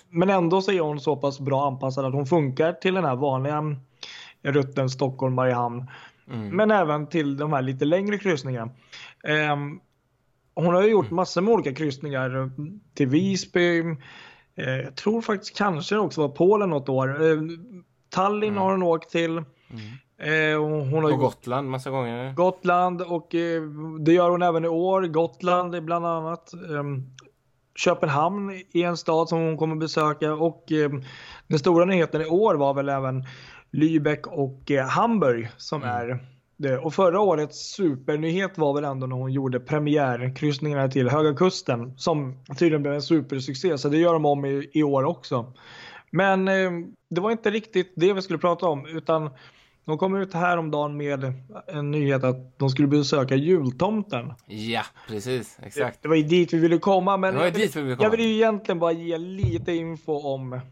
men 0.10 0.30
ändå 0.30 0.62
så 0.62 0.72
är 0.72 0.80
hon 0.80 1.00
så 1.00 1.16
pass 1.16 1.40
bra 1.40 1.68
anpassad 1.68 2.06
att 2.06 2.14
hon 2.14 2.26
funkar 2.26 2.74
till 2.74 2.94
den 2.94 3.06
här 3.06 3.16
vanliga 3.16 3.76
rutten 4.42 4.90
Stockholm-Mariehamn. 4.90 5.86
Mm. 6.32 6.50
Men 6.50 6.72
även 6.72 7.08
till 7.08 7.38
de 7.38 7.54
här 7.54 7.62
lite 7.62 7.86
längre 7.86 8.18
kryssningarna. 8.18 8.72
Um, 9.54 9.80
hon 10.56 10.74
har 10.74 10.84
ju 10.84 10.90
gjort 10.90 11.06
mm. 11.06 11.16
massor 11.16 11.42
med 11.42 11.54
olika 11.54 11.74
kryssningar 11.74 12.52
till 12.94 13.08
Visby. 13.08 13.80
Eh, 14.56 14.70
jag 14.70 14.96
tror 14.96 15.22
faktiskt 15.22 15.58
kanske 15.58 15.98
också 15.98 16.22
var 16.22 16.30
Polen 16.30 16.70
något 16.70 16.90
år. 16.90 17.32
Eh, 17.32 17.38
Tallinn 18.10 18.50
mm. 18.50 18.62
har 18.62 18.72
hon 18.72 18.84
åkt 18.84 19.10
till. 19.10 19.32
Mm. 19.32 19.44
Eh, 20.18 20.60
hon 20.90 21.04
har 21.04 21.12
På 21.12 21.18
Gotland 21.18 21.70
massa 21.70 21.90
gånger. 21.90 22.34
Gotland 22.34 23.02
och 23.02 23.28
det 24.00 24.14
gör 24.14 24.30
hon 24.30 24.42
även 24.42 24.66
i 24.66 24.68
år. 24.68 25.02
Gotland 25.02 25.84
bland 25.84 26.06
annat. 26.06 26.54
Ehm, 26.54 27.04
Köpenhamn 27.76 28.50
är 28.74 28.88
en 28.88 28.98
stad 28.98 29.30
som 29.30 29.40
hon 29.40 29.58
kommer 29.58 29.76
besöka 29.76 30.34
och 30.34 30.66
den 31.48 31.60
stora 31.60 31.86
nyheten 31.86 32.22
i 32.22 32.26
år 32.26 32.56
var 32.56 32.74
väl 32.74 32.90
även 32.90 33.26
Lübeck 33.72 34.28
och 34.28 34.72
Hamburg 34.90 35.50
som 35.58 35.84
mm. 35.84 35.96
är 35.96 36.33
det. 36.58 36.78
Och 36.78 36.94
förra 36.94 37.20
årets 37.20 37.74
supernyhet 37.74 38.58
var 38.58 38.74
väl 38.74 38.84
ändå 38.84 39.08
när 39.08 39.16
hon 39.16 39.32
gjorde 39.32 39.60
premiärkryssningarna 39.60 40.88
till 40.88 41.10
Höga 41.10 41.34
Kusten 41.34 41.98
som 41.98 42.46
tydligen 42.60 42.82
blev 42.82 42.94
en 42.94 43.02
supersuccé. 43.02 43.78
Så 43.78 43.90
det 43.90 43.98
gör 43.98 44.14
de 44.14 44.26
om 44.26 44.46
i, 44.46 44.70
i 44.74 44.84
år 44.84 45.04
också. 45.04 45.54
Men 46.12 46.48
eh, 46.48 46.72
det 47.10 47.22
var 47.22 47.32
inte 47.32 47.52
riktigt 47.52 47.94
det 47.96 48.14
vi 48.14 48.22
skulle 48.22 48.40
prata 48.40 48.66
om 48.66 48.86
utan 48.86 49.30
de 49.86 49.98
kom 49.98 50.16
ut 50.16 50.34
häromdagen 50.34 50.98
med 50.98 51.34
en 51.68 51.92
nyhet 51.92 52.24
att 52.24 52.60
de 52.60 52.70
skulle 52.70 52.88
besöka 52.88 53.36
jultomten. 53.36 54.34
Ja, 54.46 54.84
precis. 55.08 55.58
Exakt. 55.64 56.02
Det, 56.02 56.08
det 56.08 56.10
var 56.10 56.16
ju 56.16 56.24
dit 56.24 56.54
vi 56.54 56.60
ville 56.60 56.78
komma. 56.78 57.18
Men 57.18 57.36
jag, 57.36 57.52
vill, 57.52 57.70
vi 57.76 57.96
jag 58.00 58.10
vill 58.10 58.20
ju 58.20 58.34
egentligen 58.34 58.80
bara 58.80 58.92
ge 58.92 59.18
lite 59.18 59.74
info 59.74 60.14
om 60.14 60.54
mm. 60.54 60.64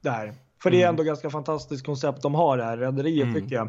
det 0.00 0.10
här. 0.10 0.34
För 0.62 0.70
det 0.70 0.76
är 0.76 0.80
mm. 0.80 0.88
ändå 0.88 1.02
ganska 1.02 1.30
fantastiskt 1.30 1.86
koncept 1.86 2.22
de 2.22 2.34
har 2.34 2.56
det 2.56 2.64
här 2.64 2.76
rederiet 2.76 3.28
mm. 3.28 3.42
tycker 3.42 3.56
jag. 3.56 3.66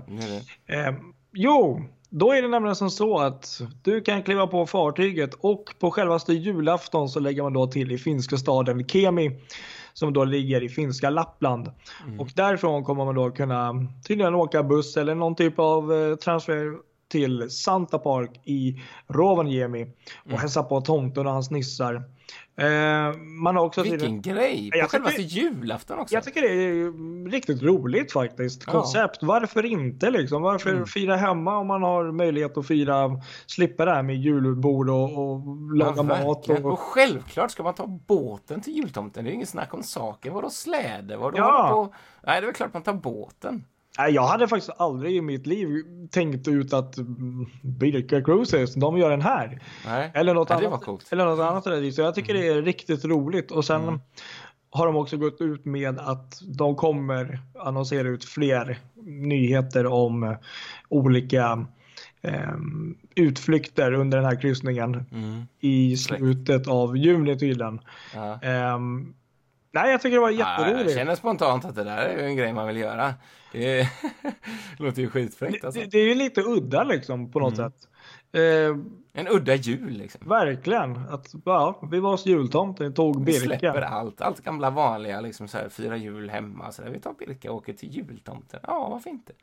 Eh, 0.66 0.94
Jo, 1.36 1.82
då 2.10 2.32
är 2.32 2.42
det 2.42 2.48
nämligen 2.48 2.76
som 2.76 2.90
så 2.90 3.20
att 3.20 3.62
du 3.84 4.02
kan 4.02 4.24
kliva 4.24 4.48
på 4.48 4.66
fartyget 4.66 5.34
och 5.34 5.74
på 5.80 5.92
självaste 5.92 6.34
julafton 6.34 7.10
så 7.10 7.20
lägger 7.20 7.44
man 7.44 7.54
då 7.54 7.68
till 7.68 7.92
i 7.92 7.98
finska 7.98 8.38
staden 8.38 8.88
Kemi 8.88 9.40
som 9.94 10.14
då 10.14 10.24
ligger 10.24 10.64
i 10.64 10.70
finska 10.70 11.10
Lappland. 11.10 11.72
Mm. 12.06 12.20
Och 12.20 12.30
därifrån 12.36 12.84
kommer 12.84 13.06
man 13.06 13.16
då 13.16 13.32
kunna 13.32 13.74
tydligen 14.08 14.36
åka 14.36 14.64
buss 14.64 14.98
eller 14.98 15.16
någon 15.16 15.36
typ 15.36 15.60
av 15.60 15.94
eh, 15.94 16.16
transfer 16.16 16.74
till 17.14 17.50
Santa 17.50 18.00
Park 18.00 18.42
i 18.44 18.82
Rovaniemi 19.08 19.84
och 20.20 20.28
mm. 20.28 20.40
hälsa 20.40 20.64
på 20.64 20.82
tomten 20.82 21.28
och 21.28 21.34
hans 21.34 21.52
nissar. 21.52 21.96
Eh, 22.58 23.18
man 23.18 23.56
har 23.56 23.66
också 23.66 23.84
Vilken 23.84 24.22
till... 24.22 24.34
grej! 24.34 24.72
På 24.82 24.88
självaste 24.88 25.22
julafton 25.22 26.00
också. 26.00 26.16
Jag 26.16 26.24
tycker 26.24 26.42
det 26.42 26.48
är 26.48 27.30
riktigt 27.32 27.64
roligt 27.64 28.12
faktiskt. 28.12 28.66
Koncept. 28.66 29.18
Ja. 29.22 29.28
Varför 29.28 29.66
inte 29.66 30.12
liksom? 30.12 30.42
Varför 30.42 30.70
mm. 30.70 30.86
fira 30.86 31.16
hemma 31.16 31.58
om 31.58 31.68
man 31.68 31.84
har 31.84 32.12
möjlighet 32.12 32.58
att 32.58 32.68
fira, 32.68 33.22
slippa 33.46 33.86
det 33.86 33.92
här 33.92 34.04
med 34.04 34.16
julbord 34.16 34.90
och, 34.90 35.18
och 35.18 35.42
laga 35.76 35.96
ja, 35.96 36.04
mat. 36.04 36.50
Och... 36.50 36.66
och 36.66 36.80
självklart 36.80 37.52
ska 37.52 37.64
man 37.64 37.74
ta 37.74 37.88
båten 37.88 38.62
till 38.62 38.74
jultomten. 38.74 39.24
Det 39.26 39.32
är 39.32 39.34
inget 39.34 39.50
snack 39.50 39.74
om 39.74 39.84
saken. 39.84 40.34
Vadå 40.34 40.50
släde? 40.50 41.18
Vadå 41.18 41.38
ja. 41.38 41.70
på... 41.72 41.96
Nej, 42.28 42.42
det 42.42 42.46
är 42.46 42.46
väl 42.46 42.56
klart 42.56 42.74
man 42.74 42.84
tar 42.84 42.94
båten. 42.94 43.66
Jag 43.98 44.24
hade 44.24 44.48
faktiskt 44.48 44.72
aldrig 44.78 45.16
i 45.16 45.22
mitt 45.22 45.48
liv 45.48 45.84
tänkt 46.12 46.48
ut 46.48 46.74
att 46.74 46.96
Birka 47.62 48.22
Cruises, 48.22 48.74
de 48.74 48.98
gör 48.98 49.10
den 49.10 49.22
här. 49.22 49.62
Nej, 49.86 50.12
eller 50.14 50.34
något, 50.34 50.50
Nej, 50.50 50.66
annat, 50.66 51.12
eller 51.12 51.26
något 51.26 51.40
annat. 51.40 51.94
Så 51.96 52.02
jag 52.02 52.16
tycker 52.16 52.36
mm. 52.36 52.48
det 52.48 52.54
är 52.54 52.62
riktigt 52.62 53.06
roligt. 53.06 53.52
Och 53.52 53.66
sen 53.66 53.82
mm. 53.82 54.00
har 54.70 54.86
de 54.86 54.96
också 54.96 55.18
gått 55.18 55.42
ut 55.42 55.66
med 55.66 56.00
att 56.00 56.42
de 56.58 56.76
kommer 56.76 57.40
annonsera 57.60 58.08
ut 58.08 58.26
fler 58.26 58.80
nyheter 59.06 59.86
om 59.86 60.36
olika 60.90 61.66
eh, 62.22 62.58
utflykter 63.16 63.94
under 63.94 64.18
den 64.18 64.26
här 64.26 64.42
kryssningen 64.42 65.06
mm. 65.12 65.44
i 65.60 65.98
slutet 65.98 66.68
av 66.68 66.98
juni 66.98 67.40
tydligen. 67.40 67.80
Ja. 68.16 68.40
Eh, 68.42 68.80
Nej, 69.74 69.92
jag 69.92 70.02
tycker 70.02 70.16
det 70.16 70.22
var 70.22 70.30
jätteroligt. 70.30 70.80
Ja, 70.80 70.84
jag 70.84 70.94
känner 70.94 71.16
spontant 71.16 71.66
att 71.66 71.76
det 71.76 71.84
där 71.84 71.98
är 71.98 72.24
en 72.24 72.36
grej 72.36 72.54
man 72.54 72.68
vill 72.68 72.78
göra. 72.78 73.14
Det 73.52 73.88
låter 74.78 75.02
ju 75.02 75.10
skitfräckt 75.10 75.66
alltså. 75.66 75.82
det, 75.82 75.88
det, 75.88 75.98
är 75.98 76.08
ju 76.08 76.16
lite 76.16 76.42
udda 76.42 76.84
liksom 76.84 77.32
på 77.32 77.40
något 77.40 77.58
mm. 77.58 77.72
sätt. 77.72 77.88
Eh, 78.32 78.78
en 79.14 79.28
udda 79.28 79.56
jul 79.56 79.90
liksom. 79.90 80.22
Verkligen. 80.30 80.98
Att, 81.10 81.34
ja, 81.46 81.80
vi 81.92 82.00
var 82.00 82.12
hos 82.12 82.26
jultomten, 82.26 82.94
tog 82.94 83.24
Birka. 83.24 83.40
Vi 83.40 83.46
släpper 83.46 83.82
allt, 83.82 84.22
allt 84.22 84.42
gamla 84.42 84.70
vanliga, 84.70 85.22
liksom 85.22 85.48
så 85.48 85.58
här, 85.58 85.70
fira 85.70 85.98
jul 85.98 86.30
hemma. 86.30 86.72
Så 86.72 86.82
där. 86.82 86.90
Vi 86.90 87.00
tar 87.00 87.14
Birka 87.14 87.52
och 87.52 87.58
åker 87.58 87.74
till 87.74 87.90
jultomten. 87.90 88.60
Ja, 88.64 88.90
varför 88.90 89.10
inte? 89.10 89.34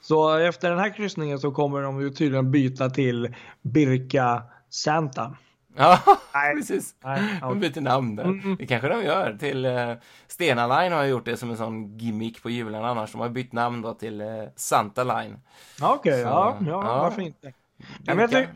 Så 0.00 0.38
efter 0.38 0.70
den 0.70 0.78
här 0.78 0.94
kryssningen 0.94 1.38
så 1.38 1.50
kommer 1.50 1.82
de 1.82 2.00
ju 2.00 2.10
tydligen 2.10 2.50
byta 2.50 2.90
till 2.90 3.34
Birka 3.62 4.42
Santa. 4.70 5.36
Ja, 5.76 5.98
Nej. 6.34 6.56
precis. 6.56 6.94
Nej, 7.04 7.38
De 7.40 7.60
byter 7.60 7.80
namn 7.80 8.16
där. 8.16 8.24
Mm. 8.24 8.56
Det 8.56 8.66
kanske 8.66 8.88
de 8.88 9.04
gör. 9.04 9.36
Till 9.40 9.66
uh, 9.66 9.94
Stena 10.26 10.80
Line 10.80 10.92
har 10.92 11.04
gjort 11.04 11.24
det 11.24 11.36
som 11.36 11.50
en 11.50 11.56
sån 11.56 11.98
gimmick 11.98 12.42
på 12.42 12.50
julen 12.50 12.84
annars. 12.84 13.12
De 13.12 13.20
har 13.20 13.28
bytt 13.28 13.52
namn 13.52 13.82
då 13.82 13.94
till 13.94 14.20
uh, 14.20 14.48
Santa 14.56 15.04
Line. 15.04 15.38
Okej, 15.80 16.12
okay, 16.12 16.20
ja, 16.20 16.56
ja, 16.60 16.66
ja, 16.66 17.02
varför 17.02 17.22
inte? 17.22 17.52
Ja, 17.76 18.14
men 18.14 18.18
jag 18.18 18.30
tyck 18.30 18.48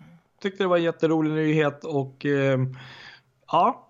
tyckte 0.43 0.65
det 0.65 0.69
var 0.69 0.77
en 0.77 0.83
jätterolig 0.83 1.31
nyhet 1.31 1.85
och 1.85 2.25
uh, 2.25 2.59
ja, 3.53 3.89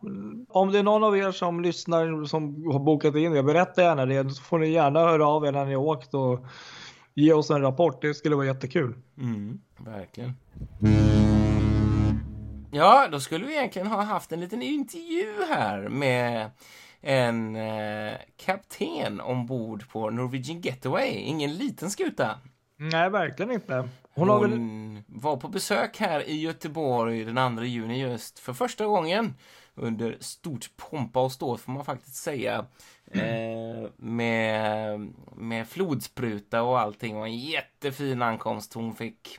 om 0.49 0.73
det 0.73 0.79
är 0.79 0.83
någon 0.83 1.05
av 1.05 1.17
er 1.17 1.33
som 1.33 1.61
lyssnar 1.61 2.25
som 2.25 2.73
har 2.73 2.79
bokat 2.79 3.15
in 3.15 3.33
det, 3.33 3.43
berätta 3.43 3.83
gärna 3.83 4.07
det. 4.07 4.31
Så 4.31 4.43
får 4.43 4.59
ni 4.59 4.69
gärna 4.69 5.01
höra 5.01 5.27
av 5.27 5.47
er 5.47 5.53
när 5.53 5.65
ni 5.65 5.77
åkt 5.77 6.15
och 6.15 6.47
ge 7.15 7.33
oss 7.33 7.50
en 7.50 7.61
rapport. 7.61 8.03
Det 8.03 8.15
skulle 8.15 8.37
vara 8.37 8.46
jättekul. 8.46 8.94
Mm, 9.19 9.61
verkligen. 9.79 10.35
Ja, 12.71 13.08
då 13.12 13.21
skulle 13.21 13.46
vi 13.46 13.56
egentligen 13.56 13.88
ha 13.88 14.02
haft 14.02 14.33
en 14.33 14.40
liten 14.40 14.62
intervju 14.62 15.44
här 15.48 15.88
med 15.88 16.50
en 17.00 17.56
eh, 17.56 18.14
kapten 18.37 19.21
ombord 19.21 19.88
på 19.88 20.10
Norwegian 20.10 20.60
Getaway. 20.60 21.08
Ingen 21.08 21.54
liten 21.54 21.90
skuta. 21.90 22.38
Nej, 22.77 23.10
verkligen 23.10 23.52
inte. 23.52 23.88
Hon, 24.14 24.29
Hon 24.29 24.40
väl... 24.40 25.02
var 25.21 25.37
på 25.37 25.48
besök 25.48 25.98
här 25.98 26.29
i 26.29 26.40
Göteborg 26.40 27.25
den 27.25 27.56
2 27.56 27.62
juni 27.64 28.00
just 28.00 28.38
för 28.38 28.52
första 28.52 28.87
gången 28.87 29.35
under 29.75 30.17
stort 30.21 30.71
pompa 30.77 31.21
och 31.21 31.33
ståt 31.33 31.60
får 31.60 31.73
man 31.73 31.85
faktiskt 31.85 32.17
säga. 32.17 32.67
Eh, 33.10 33.90
med, 33.96 35.00
med 35.37 35.69
flodspruta 35.69 36.62
och 36.62 36.81
allting 36.81 37.17
och 37.17 37.27
en 37.27 37.38
jättefin 37.38 38.23
ankomst 38.23 38.75
hon 38.75 38.94
fick. 38.94 39.38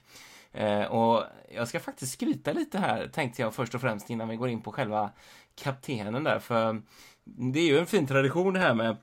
Eh, 0.52 0.84
och 0.84 1.24
jag 1.50 1.68
ska 1.68 1.80
faktiskt 1.80 2.14
skryta 2.14 2.54
lite 2.54 2.80
här 2.80 3.08
tänkte 3.08 3.42
jag 3.42 3.54
först 3.54 3.76
och 3.76 3.82
främst 3.82 4.10
innan 4.10 4.28
vi 4.30 4.36
går 4.36 4.50
in 4.50 4.62
på 4.62 4.72
själva 4.72 5.12
kaptenen 5.56 6.24
där 6.24 6.40
för 6.40 6.82
det 7.24 7.60
är 7.60 7.68
ju 7.68 7.80
en 7.80 7.86
fin 7.86 8.08
tradition 8.08 8.54
det 8.54 8.60
här 8.60 8.74
med 8.74 8.96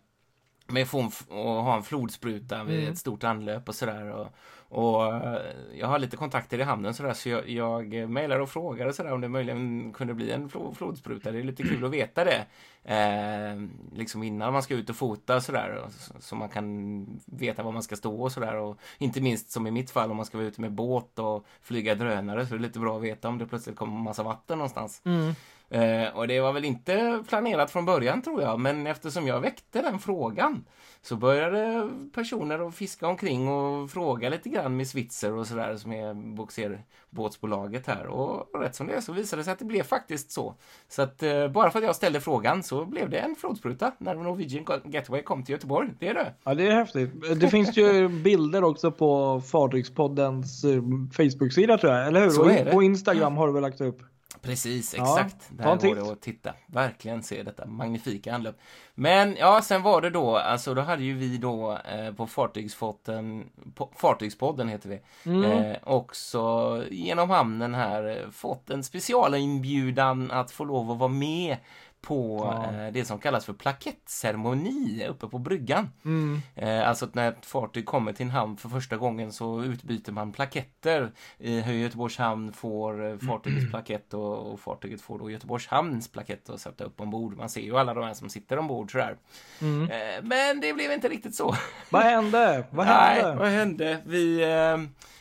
med 0.67 0.83
att 0.83 1.29
ha 1.29 1.77
en 1.77 1.83
flodspruta 1.83 2.65
vid 2.65 2.79
mm. 2.79 2.93
ett 2.93 2.99
stort 2.99 3.25
anlöp 3.25 3.69
och 3.69 3.75
sådär. 3.75 4.11
Och, 4.11 4.29
och 4.75 5.15
eh, 5.15 5.41
jag 5.75 5.87
har 5.87 5.99
lite 5.99 6.17
kontakter 6.17 6.59
i 6.59 6.63
hamnen 6.63 6.95
sådär 6.95 7.13
så 7.13 7.29
jag, 7.29 7.49
jag 7.49 8.11
mejlar 8.11 8.41
och 8.41 8.49
frågar 8.49 8.87
och 8.87 8.95
sådär 8.95 9.13
om 9.13 9.21
det 9.21 9.29
möjligen 9.29 9.93
kunde 9.93 10.15
bli 10.15 10.31
en 10.31 10.49
flodspruta. 10.49 11.33
Det 11.33 11.39
är 11.39 11.43
lite 11.43 11.63
kul 11.63 11.85
att 11.85 11.91
veta 11.91 12.25
det. 12.25 12.47
Eh, 12.85 13.63
liksom 13.99 14.23
innan 14.23 14.53
man 14.53 14.63
ska 14.63 14.75
ut 14.75 14.91
och 14.91 14.97
fota 14.97 15.41
sådär. 15.41 15.83
Så, 15.91 16.15
så 16.21 16.37
man 16.37 16.49
kan 16.49 17.07
veta 17.27 17.63
var 17.63 17.73
man 17.73 17.83
ska 17.83 17.97
stå 17.97 18.23
och 18.23 18.33
sådär. 18.33 18.57
Och 18.57 18.79
inte 18.99 19.21
minst 19.21 19.51
som 19.51 19.67
i 19.67 19.71
mitt 19.71 19.91
fall 19.91 20.11
om 20.11 20.17
man 20.17 20.27
ska 20.27 20.39
vara 20.39 20.49
ute 20.49 20.61
med 20.61 20.73
båt 20.73 21.19
och 21.19 21.47
flyga 21.63 21.95
drönare 21.95 22.47
så 22.47 22.55
är 22.55 22.59
det 22.59 22.65
lite 22.65 22.79
bra 22.79 22.97
att 22.97 23.03
veta 23.03 23.29
om 23.29 23.39
det 23.39 23.47
plötsligt 23.47 23.77
kommer 23.77 24.03
massa 24.03 24.23
vatten 24.23 24.59
någonstans. 24.59 25.03
Mm. 25.05 25.35
Eh, 25.75 26.17
och 26.17 26.29
det 26.29 26.41
var 26.41 26.53
väl 26.53 26.65
inte 26.65 27.23
planerat 27.29 27.71
från 27.71 27.85
början 27.85 28.23
tror 28.23 28.43
jag, 28.43 28.61
men 28.61 28.87
eftersom 28.87 29.27
jag 29.27 29.41
väckte 29.41 29.83
den 29.83 29.99
frågan 29.99 30.65
så 31.03 31.17
började 31.17 31.91
personer 32.15 32.69
att 32.69 32.75
fiska 32.75 33.07
omkring 33.09 33.49
och 33.49 33.91
fråga 33.91 34.29
lite 34.29 34.49
grann 34.49 34.77
med 34.77 34.89
Switzer 34.89 35.33
och 35.37 35.47
sådär 35.47 35.77
som 35.77 35.93
är 35.93 36.35
boxerbåtsbolaget 36.37 37.87
här. 37.87 38.07
Och 38.07 38.61
rätt 38.61 38.75
som 38.75 38.87
det 38.87 38.93
är 38.93 39.01
så 39.01 39.13
visade 39.13 39.41
det 39.41 39.45
sig 39.45 39.53
att 39.53 39.59
det 39.59 39.65
blev 39.65 39.83
faktiskt 39.83 40.31
så. 40.31 40.55
Så 40.89 41.03
att 41.03 41.23
eh, 41.23 41.49
bara 41.49 41.71
för 41.71 41.79
att 41.79 41.85
jag 41.85 41.97
ställde 41.97 42.21
frågan 42.21 42.63
så 42.63 42.85
blev 42.85 43.11
det 43.11 43.19
en 43.19 43.37
flodspruta 43.37 43.93
när 43.99 44.15
Norwegian 44.15 44.65
Getaway 44.85 45.23
kom 45.23 45.45
till 45.45 45.53
Göteborg. 45.53 45.91
Det 45.99 46.09
är 46.09 46.15
det. 46.15 46.35
Ja, 46.45 46.55
det 46.55 46.67
är 46.67 46.75
häftigt. 46.75 47.41
Det 47.41 47.49
finns 47.49 47.77
ju 47.77 48.09
bilder 48.09 48.65
också 48.65 48.93
på 48.93 49.41
Fartygspoddens 49.41 50.65
eh, 50.65 50.83
Facebook-sida 51.13 51.79
tror 51.79 51.93
jag, 51.93 52.07
eller 52.07 52.21
hur? 52.21 52.31
Så 52.31 52.49
är 52.49 52.65
det. 52.65 52.73
Och 52.73 52.83
Instagram 52.85 53.37
har 53.37 53.47
du 53.47 53.53
väl 53.53 53.63
lagt 53.63 53.81
upp? 53.81 54.03
Precis, 54.45 54.95
exakt. 54.95 55.51
Ja, 55.59 55.77
Där 55.77 55.89
går 55.89 55.95
det 55.95 56.13
att 56.13 56.21
titta. 56.21 56.55
Verkligen 56.67 57.23
se 57.23 57.43
detta 57.43 57.67
magnifika 57.67 58.35
anlopp. 58.35 58.57
Men 58.95 59.37
ja, 59.37 59.63
sen 59.63 59.83
var 59.83 60.01
det 60.01 60.11
då, 60.11 60.37
alltså 60.37 60.75
då 60.75 60.83
hade 60.83 61.03
ju 61.03 61.15
vi 61.15 61.37
då 61.37 61.79
eh, 61.93 62.15
på 62.15 62.27
Fartygspodden, 62.27 63.51
på, 63.75 63.91
Fartygspodden 63.97 64.69
heter 64.69 64.89
vi, 64.89 65.01
mm. 65.31 65.45
eh, 65.45 65.77
också 65.83 66.83
genom 66.91 67.31
hamnen 67.31 67.75
här 67.75 68.23
eh, 68.25 68.31
fått 68.31 68.71
en 68.71 68.85
specialinbjudan 68.85 70.31
att 70.31 70.51
få 70.51 70.65
lov 70.65 70.91
att 70.91 70.99
vara 70.99 71.09
med 71.09 71.57
på 72.05 72.51
ja. 72.53 72.85
eh, 72.85 72.93
det 72.93 73.05
som 73.05 73.19
kallas 73.19 73.45
för 73.45 73.53
plakettceremoni 73.53 75.07
uppe 75.09 75.29
på 75.29 75.39
bryggan. 75.39 75.91
Mm. 76.05 76.43
Eh, 76.55 76.89
alltså 76.89 77.09
när 77.13 77.29
ett 77.29 77.47
fartyg 77.47 77.87
kommer 77.87 78.13
till 78.13 78.27
en 78.27 78.33
hamn 78.33 78.57
för 78.57 78.69
första 78.69 78.97
gången 78.97 79.33
så 79.33 79.63
utbyter 79.63 80.13
man 80.13 80.33
plaketter. 80.33 81.13
I 81.39 81.61
Göteborgs 81.81 82.19
hamn 82.19 82.53
får 82.53 83.11
eh, 83.11 83.19
fartygets 83.19 83.61
mm. 83.61 83.71
plakett 83.71 84.15
och, 84.15 84.53
och, 84.53 84.61
fartyget 84.61 85.01
får 85.01 85.19
då 85.19 85.31
Göteborgs 85.31 85.67
hamns 85.67 86.13
plakett 86.13 86.51
att 86.51 86.61
sätta 86.61 86.85
upp 86.85 87.01
ombord. 87.01 87.37
Man 87.37 87.49
ser 87.49 87.61
ju 87.61 87.79
alla 87.79 87.95
de 87.95 88.05
här 88.05 88.15
som 88.15 88.29
sitter 88.29 88.59
ombord 88.59 88.93
sådär. 88.93 89.17
Mm. 89.61 89.89
Men 90.23 90.61
det 90.61 90.73
blev 90.73 90.93
inte 90.93 91.09
riktigt 91.09 91.35
så. 91.35 91.55
Vad 91.91 92.03
hände? 92.03 92.65
Vad 92.71 92.87
hände? 92.87 93.29
Nej, 93.29 93.37
vad 93.37 93.49
hände? 93.49 93.99
Vi 94.05 94.45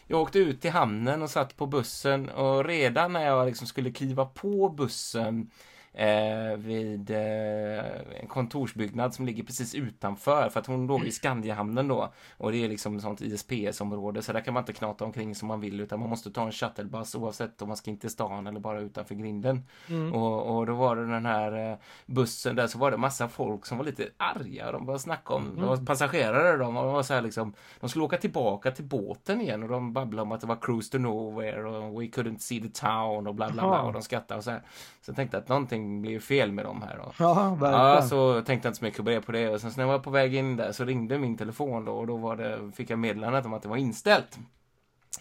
jag 0.07 0.21
åkte 0.21 0.39
ut 0.39 0.61
till 0.61 0.71
hamnen 0.71 1.21
och 1.21 1.29
satt 1.29 1.57
på 1.57 1.65
bussen 1.65 2.29
och 2.29 2.65
redan 2.65 3.13
när 3.13 3.25
jag 3.25 3.45
liksom 3.45 3.67
skulle 3.67 3.91
kliva 3.91 4.25
på 4.25 4.69
bussen 4.69 5.49
eh, 5.93 6.57
vid 6.57 7.11
eh, 7.11 8.19
en 8.21 8.27
kontorsbyggnad 8.27 9.13
som 9.13 9.25
ligger 9.25 9.43
precis 9.43 9.75
utanför 9.75 10.49
för 10.49 10.59
att 10.59 10.67
hon 10.67 10.87
låg 10.87 11.05
i 11.05 11.11
Skandiahamnen 11.11 11.87
då 11.87 12.13
och 12.37 12.51
det 12.51 12.63
är 12.63 12.69
liksom 12.69 12.99
sånt 12.99 13.21
ISPS-område 13.21 14.21
så 14.21 14.33
där 14.33 14.41
kan 14.41 14.53
man 14.53 14.61
inte 14.61 14.73
knata 14.73 15.05
omkring 15.05 15.35
som 15.35 15.47
man 15.47 15.59
vill 15.59 15.79
utan 15.79 15.99
man 15.99 16.09
måste 16.09 16.31
ta 16.31 16.45
en 16.45 16.51
shuttlebuss 16.51 17.15
oavsett 17.15 17.61
om 17.61 17.67
man 17.67 17.77
ska 17.77 17.91
in 17.91 17.97
till 17.97 18.09
stan 18.09 18.47
eller 18.47 18.59
bara 18.59 18.79
utanför 18.79 19.15
grinden. 19.15 19.65
Mm. 19.89 20.13
Och, 20.13 20.57
och 20.57 20.65
då 20.65 20.73
var 20.73 20.95
det 20.95 21.05
den 21.05 21.25
här 21.25 21.71
eh, 21.71 21.77
bussen 22.05 22.55
där 22.55 22.67
så 22.67 22.77
var 22.77 22.91
det 22.91 22.97
massa 22.97 23.27
folk 23.27 23.65
som 23.65 23.77
var 23.77 23.85
lite 23.85 24.09
arga. 24.17 24.71
De 24.71 24.85
började 24.85 25.03
snacka 25.03 25.33
om, 25.33 25.45
mm. 25.45 25.55
de 25.55 25.65
var 25.65 25.77
passagerare 25.77 26.57
de 26.57 26.73
var 26.73 27.03
så 27.03 27.13
här 27.13 27.21
liksom, 27.21 27.53
de 27.79 27.89
skulle 27.89 28.05
åka 28.05 28.17
tillbaka 28.17 28.71
till 28.71 28.85
båten 28.85 29.41
igen 29.41 29.63
och 29.63 29.69
de 29.69 29.93
babblade 29.93 30.21
om 30.21 30.31
att 30.31 30.41
det 30.41 30.47
var 30.47 30.57
cruise 30.61 30.91
to 30.91 30.97
nowhere 30.97 31.63
och 31.63 32.01
we 32.01 32.05
couldn't 32.05 32.37
see 32.37 32.61
the 32.61 32.69
town 32.69 33.27
och 33.27 33.35
bla 33.35 33.49
bla 33.49 33.61
bla 33.61 33.81
och 33.81 33.93
de 33.93 34.01
skrattade 34.01 34.37
och 34.37 34.43
så 34.43 34.51
här. 34.51 34.61
Så 35.01 35.09
jag 35.09 35.15
tänkte 35.15 35.37
att 35.37 35.47
någonting 35.47 35.82
blev 36.01 36.19
fel 36.19 36.51
med 36.51 36.65
dem 36.65 36.81
här. 36.81 36.99
Och, 36.99 37.13
ja, 37.19 37.49
verkligen. 37.49 37.85
Ja, 37.85 38.01
så 38.01 38.41
tänkte 38.41 38.67
jag 38.67 38.69
inte 38.69 38.79
så 38.79 38.85
mycket 38.85 39.25
på 39.25 39.31
det. 39.31 39.49
Och 39.49 39.61
sen 39.61 39.71
när 39.77 39.83
jag 39.83 39.91
var 39.91 39.99
på 39.99 40.09
väg 40.09 40.35
in 40.35 40.55
där 40.55 40.71
så 40.71 40.85
ringde 40.85 41.17
min 41.17 41.37
telefon 41.37 41.85
då 41.85 41.91
och 41.91 42.07
då 42.07 42.17
var 42.17 42.35
det, 42.35 42.71
fick 42.75 42.89
jag 42.89 42.99
meddelandet 42.99 43.45
om 43.45 43.53
att 43.53 43.61
det 43.61 43.69
var 43.69 43.77
inställt. 43.77 44.39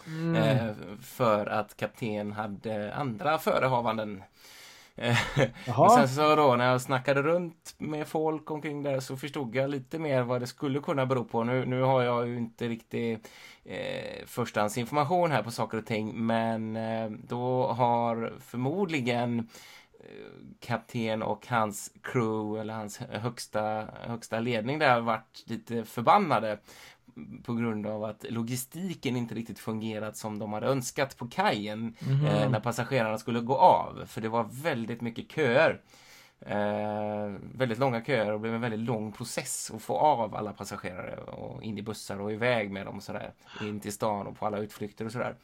Mm. 0.06 0.34
Eh, 0.34 0.74
för 1.02 1.46
att 1.46 1.76
kapten 1.76 2.32
hade 2.32 2.94
andra 2.94 3.38
förehavanden. 3.38 4.22
Eh, 4.96 5.18
men 5.66 5.90
sen 5.90 6.08
så 6.08 6.36
då 6.36 6.56
när 6.56 6.70
jag 6.70 6.80
snackade 6.80 7.22
runt 7.22 7.74
med 7.78 8.06
folk 8.06 8.50
omkring 8.50 8.82
där 8.82 9.00
så 9.00 9.16
förstod 9.16 9.54
jag 9.54 9.70
lite 9.70 9.98
mer 9.98 10.22
vad 10.22 10.40
det 10.40 10.46
skulle 10.46 10.80
kunna 10.80 11.06
bero 11.06 11.24
på. 11.24 11.44
Nu, 11.44 11.64
nu 11.66 11.82
har 11.82 12.02
jag 12.02 12.28
ju 12.28 12.36
inte 12.36 12.68
riktigt 12.68 13.30
eh, 13.64 14.26
förstahandsinformation 14.26 15.30
här 15.30 15.42
på 15.42 15.50
saker 15.50 15.78
och 15.78 15.86
ting 15.86 16.26
men 16.26 16.76
eh, 16.76 17.10
då 17.10 17.66
har 17.66 18.32
förmodligen 18.40 19.48
kapten 20.60 21.22
och 21.22 21.46
hans 21.46 21.92
crew 22.02 22.60
eller 22.60 22.74
hans 22.74 22.98
högsta, 22.98 23.88
högsta 24.00 24.40
ledning 24.40 24.78
där 24.78 25.00
varit 25.00 25.44
lite 25.46 25.84
förbannade 25.84 26.58
på 27.44 27.54
grund 27.54 27.86
av 27.86 28.04
att 28.04 28.24
logistiken 28.28 29.16
inte 29.16 29.34
riktigt 29.34 29.58
fungerat 29.58 30.16
som 30.16 30.38
de 30.38 30.52
hade 30.52 30.66
önskat 30.66 31.16
på 31.16 31.28
kajen 31.28 31.96
mm. 32.06 32.26
eh, 32.26 32.50
när 32.50 32.60
passagerarna 32.60 33.18
skulle 33.18 33.40
gå 33.40 33.56
av. 33.56 34.04
För 34.06 34.20
det 34.20 34.28
var 34.28 34.48
väldigt 34.62 35.00
mycket 35.00 35.32
köer. 35.32 35.80
Eh, 36.46 37.32
väldigt 37.54 37.78
långa 37.78 38.04
köer 38.04 38.32
och 38.32 38.40
blev 38.40 38.54
en 38.54 38.60
väldigt 38.60 38.80
lång 38.80 39.12
process 39.12 39.70
att 39.74 39.82
få 39.82 39.96
av 39.98 40.34
alla 40.36 40.52
passagerare 40.52 41.16
och 41.16 41.62
in 41.62 41.78
i 41.78 41.82
bussar 41.82 42.20
och 42.20 42.32
iväg 42.32 42.70
med 42.70 42.86
dem 42.86 43.00
sådär 43.00 43.32
in 43.60 43.80
till 43.80 43.92
stan 43.92 44.26
och 44.26 44.38
på 44.38 44.46
alla 44.46 44.58
utflykter 44.58 45.04
och 45.04 45.12
sådär. 45.12 45.34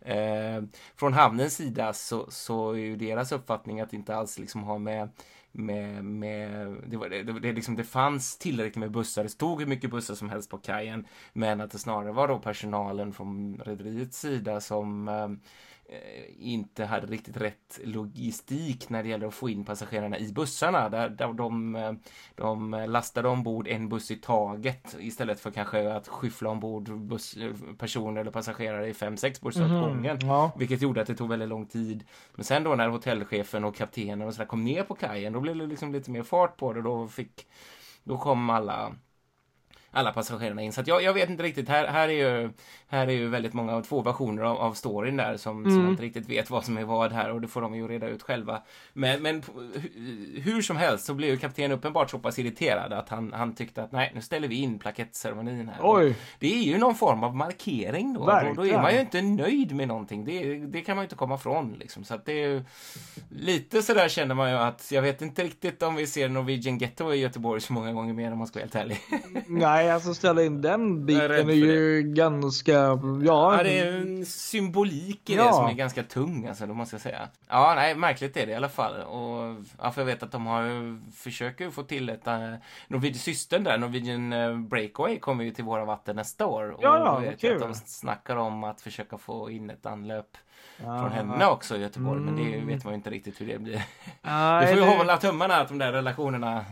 Eh, 0.00 0.64
från 0.96 1.12
hamnens 1.12 1.56
sida 1.56 1.92
så, 1.92 2.26
så 2.30 2.70
är 2.70 2.76
ju 2.76 2.96
deras 2.96 3.32
uppfattning 3.32 3.80
att 3.80 3.92
inte 3.92 4.16
alls 4.16 4.38
liksom 4.38 4.62
ha 4.62 4.78
med 4.78 5.08
med, 5.52 6.04
med 6.04 6.76
det, 6.86 6.96
var, 6.96 7.08
det, 7.08 7.22
det, 7.22 7.52
liksom, 7.52 7.76
det 7.76 7.84
fanns 7.84 8.38
tillräckligt 8.38 8.76
med 8.76 8.90
bussar, 8.90 9.22
det 9.22 9.28
stod 9.28 9.60
hur 9.60 9.66
mycket 9.66 9.90
bussar 9.90 10.14
som 10.14 10.30
helst 10.30 10.50
på 10.50 10.58
kajen, 10.58 11.06
men 11.32 11.60
att 11.60 11.70
det 11.70 11.78
snarare 11.78 12.12
var 12.12 12.28
då 12.28 12.38
personalen 12.38 13.12
från 13.12 13.60
rederiets 13.64 14.20
sida 14.20 14.60
som 14.60 15.08
Eh, 15.08 15.28
inte 16.38 16.84
hade 16.84 17.06
riktigt 17.06 17.36
rätt 17.36 17.80
logistik 17.84 18.88
när 18.88 19.02
det 19.02 19.08
gäller 19.08 19.26
att 19.26 19.34
få 19.34 19.48
in 19.48 19.64
passagerarna 19.64 20.18
i 20.18 20.32
bussarna. 20.32 20.88
Där, 20.88 21.08
där 21.08 21.32
de, 21.32 21.76
eh, 21.76 21.92
de 22.34 22.70
lastade 22.88 23.28
ombord 23.28 23.68
en 23.68 23.88
buss 23.88 24.10
i 24.10 24.16
taget 24.16 24.96
istället 24.98 25.40
för 25.40 25.50
kanske 25.50 25.92
att 25.92 26.08
skyffla 26.08 26.50
ombord 26.50 26.98
buss, 26.98 27.36
personer 27.78 28.20
eller 28.20 28.30
passagerare 28.30 28.88
i 28.88 28.94
fem, 28.94 29.16
sex 29.16 29.40
bussar 29.40 29.64
mm, 29.64 29.76
åt 29.76 29.88
gången. 29.88 30.18
Ja. 30.22 30.52
Vilket 30.56 30.82
gjorde 30.82 31.00
att 31.00 31.06
det 31.06 31.14
tog 31.14 31.28
väldigt 31.28 31.48
lång 31.48 31.66
tid. 31.66 32.04
Men 32.34 32.44
sen 32.44 32.64
då 32.64 32.74
när 32.74 32.88
hotellchefen 32.88 33.64
och 33.64 33.76
kaptenen 33.76 34.28
och 34.28 34.34
sådär 34.34 34.46
kom 34.46 34.64
ner 34.64 34.82
på 34.82 34.94
kajen, 34.94 35.32
då 35.32 35.40
blev 35.40 35.56
det 35.56 35.66
liksom 35.66 35.92
lite 35.92 36.10
mer 36.10 36.22
fart 36.22 36.56
på 36.56 36.72
det. 36.72 36.82
Då, 36.82 37.08
fick, 37.08 37.46
då 38.04 38.18
kom 38.18 38.50
alla 38.50 38.92
alla 39.96 40.12
passagerarna 40.12 40.62
in. 40.62 40.72
Så 40.72 40.82
jag, 40.86 41.02
jag 41.02 41.14
vet 41.14 41.30
inte 41.30 41.42
riktigt. 41.42 41.68
Här, 41.68 41.86
här, 41.86 42.08
är 42.08 42.12
ju, 42.12 42.50
här 42.88 43.06
är 43.06 43.12
ju 43.12 43.28
väldigt 43.28 43.52
många, 43.52 43.80
två 43.82 44.02
versioner 44.02 44.42
av, 44.42 44.56
av 44.56 44.72
storyn 44.72 45.16
där 45.16 45.36
som, 45.36 45.58
mm. 45.58 45.70
som 45.70 45.82
man 45.82 45.90
inte 45.90 46.02
riktigt 46.02 46.28
vet 46.28 46.50
vad 46.50 46.64
som 46.64 46.78
är 46.78 46.84
vad 46.84 47.12
här 47.12 47.30
och 47.30 47.40
det 47.40 47.48
får 47.48 47.60
de 47.60 47.74
ju 47.74 47.88
reda 47.88 48.08
ut 48.08 48.22
själva. 48.22 48.62
Men, 48.92 49.22
men 49.22 49.42
hur 50.42 50.62
som 50.62 50.76
helst 50.76 51.04
så 51.04 51.14
blev 51.14 51.30
ju 51.30 51.36
kapten 51.36 51.72
uppenbart 51.72 52.10
så 52.10 52.18
pass 52.18 52.38
irriterad 52.38 52.92
att 52.92 53.08
han, 53.08 53.32
han 53.32 53.54
tyckte 53.54 53.82
att 53.82 53.92
nej, 53.92 54.12
nu 54.14 54.20
ställer 54.20 54.48
vi 54.48 54.56
in 54.56 54.78
plakettceremonin 54.78 55.68
här. 55.68 55.80
Oj. 55.82 56.14
Det 56.38 56.54
är 56.54 56.62
ju 56.62 56.78
någon 56.78 56.94
form 56.94 57.24
av 57.24 57.36
markering 57.36 58.14
då. 58.14 58.26
Då, 58.26 58.52
då, 58.56 58.66
är 58.66 58.82
man 58.82 58.94
ju 58.94 59.00
inte 59.00 59.22
nöjd 59.22 59.74
med 59.74 59.88
någonting. 59.88 60.24
Det, 60.24 60.56
det 60.56 60.80
kan 60.80 60.96
man 60.96 61.02
ju 61.02 61.06
inte 61.06 61.16
komma 61.16 61.34
ifrån 61.34 61.76
liksom. 61.78 62.04
Så 62.04 62.14
att 62.14 62.26
det 62.26 62.32
är 62.32 62.48
ju, 62.48 62.64
lite 63.28 63.82
sådär 63.82 64.08
känner 64.08 64.34
man 64.34 64.50
ju 64.50 64.56
att 64.56 64.92
jag 64.92 65.02
vet 65.02 65.22
inte 65.22 65.44
riktigt 65.44 65.82
om 65.82 65.94
vi 65.94 66.06
ser 66.06 66.28
Norwegian 66.28 66.78
Getaway 66.78 67.18
i 67.18 67.20
Göteborg 67.20 67.60
så 67.60 67.72
många 67.72 67.92
gånger 67.92 68.14
mer 68.14 68.32
om 68.32 68.38
man 68.38 68.46
ska 68.46 68.58
vara 68.58 68.64
helt 68.64 68.74
ärlig. 68.74 69.00
Nej, 69.46 69.85
Nej, 69.86 69.94
alltså 69.94 70.14
ställa 70.14 70.44
in 70.44 70.62
den 70.62 71.06
biten 71.06 71.30
är, 71.30 71.30
är 71.30 71.52
ju 71.52 72.02
det. 72.02 72.08
ganska... 72.08 72.72
Ja. 72.72 72.98
ja, 73.22 73.60
det 73.62 73.78
är 73.78 73.92
en 73.92 74.26
symbolik 74.26 75.30
i 75.30 75.34
ja. 75.34 75.46
det 75.46 75.52
som 75.52 75.66
är 75.66 75.72
ganska 75.72 76.02
tung, 76.02 76.46
alltså, 76.46 76.66
då 76.66 76.74
måste 76.74 76.94
jag 76.94 77.00
säga. 77.00 77.28
Ja, 77.48 77.72
nej, 77.76 77.94
märkligt 77.94 78.36
är 78.36 78.46
det 78.46 78.52
i 78.52 78.54
alla 78.54 78.68
fall. 78.68 79.00
Och, 79.02 79.64
ja, 79.82 79.90
för 79.90 80.00
jag 80.00 80.06
vet 80.06 80.22
att 80.22 80.32
de 80.32 80.46
har 80.46 80.66
försöker 81.12 81.70
få 81.70 81.82
till 81.82 82.08
ett... 82.08 82.26
Uh, 82.26 82.54
Norwegian 82.88 83.18
systern 83.18 83.64
där, 83.64 83.78
Norwegian 83.78 84.32
uh, 84.32 84.58
Breakaway, 84.58 85.18
kommer 85.18 85.44
ju 85.44 85.50
till 85.50 85.64
våra 85.64 85.84
vatten 85.84 86.16
nästa 86.16 86.46
år. 86.46 86.70
Och 86.70 86.80
ja, 86.82 86.98
ja, 86.98 87.18
vet 87.18 87.40
kul. 87.40 87.62
att 87.62 87.68
de 87.68 87.74
snackar 87.74 88.36
om 88.36 88.64
att 88.64 88.80
försöka 88.80 89.18
få 89.18 89.50
in 89.50 89.70
ett 89.70 89.86
anlöp 89.86 90.36
Aha. 90.84 91.00
från 91.00 91.12
henne 91.12 91.46
också 91.46 91.76
i 91.76 91.80
Göteborg. 91.80 92.20
Mm. 92.20 92.34
Men 92.34 92.44
det 92.44 92.54
mm. 92.54 92.66
vet 92.66 92.84
man 92.84 92.92
ju 92.92 92.96
inte 92.96 93.10
riktigt 93.10 93.40
hur 93.40 93.46
det 93.46 93.58
blir. 93.58 93.82
Ah, 94.22 94.60
Vi 94.60 94.66
får 94.66 94.76
ju 94.76 94.80
det... 94.80 94.96
hålla 94.96 95.16
tummarna 95.16 95.56
att 95.56 95.68
de 95.68 95.78
där 95.78 95.92
relationerna 95.92 96.64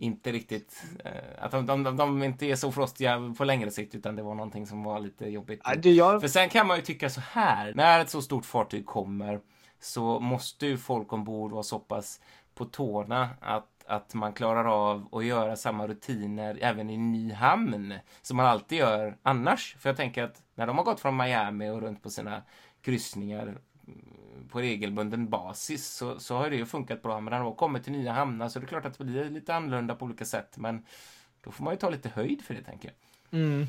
inte 0.00 0.32
riktigt, 0.32 0.82
eh, 1.04 1.44
att 1.44 1.50
de, 1.50 1.66
de, 1.66 1.96
de, 1.96 2.22
inte 2.22 2.46
är 2.46 2.56
så 2.56 2.72
frostiga 2.72 3.34
på 3.38 3.44
längre 3.44 3.70
sikt 3.70 3.94
utan 3.94 4.16
det 4.16 4.22
var 4.22 4.34
någonting 4.34 4.66
som 4.66 4.82
var 4.82 5.00
lite 5.00 5.26
jobbigt. 5.26 5.60
Ah, 5.64 5.74
jag... 5.82 6.20
För 6.20 6.28
sen 6.28 6.48
kan 6.48 6.66
man 6.66 6.76
ju 6.76 6.82
tycka 6.82 7.10
så 7.10 7.20
här, 7.20 7.72
när 7.74 8.00
ett 8.00 8.10
så 8.10 8.22
stort 8.22 8.44
fartyg 8.44 8.86
kommer 8.86 9.40
så 9.80 10.20
måste 10.20 10.66
ju 10.66 10.78
folk 10.78 11.12
ombord 11.12 11.52
vara 11.52 11.62
så 11.62 11.78
pass 11.78 12.20
på 12.54 12.64
tårna 12.64 13.28
att 13.40 13.66
att 13.90 14.14
man 14.14 14.32
klarar 14.32 14.64
av 14.64 15.08
att 15.12 15.24
göra 15.24 15.56
samma 15.56 15.86
rutiner 15.86 16.58
även 16.60 16.90
i 16.90 16.96
ny 16.96 17.32
hamn 17.32 17.94
som 18.22 18.36
man 18.36 18.46
alltid 18.46 18.78
gör 18.78 19.16
annars. 19.22 19.76
För 19.78 19.88
jag 19.88 19.96
tänker 19.96 20.22
att 20.22 20.42
när 20.54 20.66
de 20.66 20.78
har 20.78 20.84
gått 20.84 21.00
från 21.00 21.16
Miami 21.16 21.70
och 21.70 21.80
runt 21.80 22.02
på 22.02 22.10
sina 22.10 22.42
kryssningar 22.82 23.58
på 24.50 24.60
regelbunden 24.60 25.28
basis 25.28 25.86
så, 25.86 26.20
så 26.20 26.36
har 26.36 26.50
det 26.50 26.56
ju 26.56 26.66
funkat 26.66 27.02
bra. 27.02 27.20
Men 27.20 27.30
när 27.30 27.40
de 27.40 27.54
kommer 27.54 27.78
till 27.78 27.92
nya 27.92 28.12
hamnar 28.12 28.48
så 28.48 28.58
är 28.58 28.60
det 28.60 28.66
klart 28.66 28.84
att 28.84 28.98
det 28.98 29.04
blir 29.04 29.30
lite 29.30 29.54
annorlunda 29.54 29.94
på 29.94 30.04
olika 30.04 30.24
sätt. 30.24 30.56
Men 30.56 30.84
då 31.44 31.50
får 31.50 31.64
man 31.64 31.74
ju 31.74 31.78
ta 31.78 31.90
lite 31.90 32.08
höjd 32.08 32.42
för 32.42 32.54
det 32.54 32.62
tänker 32.62 32.88
jag. 32.88 33.40
Mm. 33.40 33.66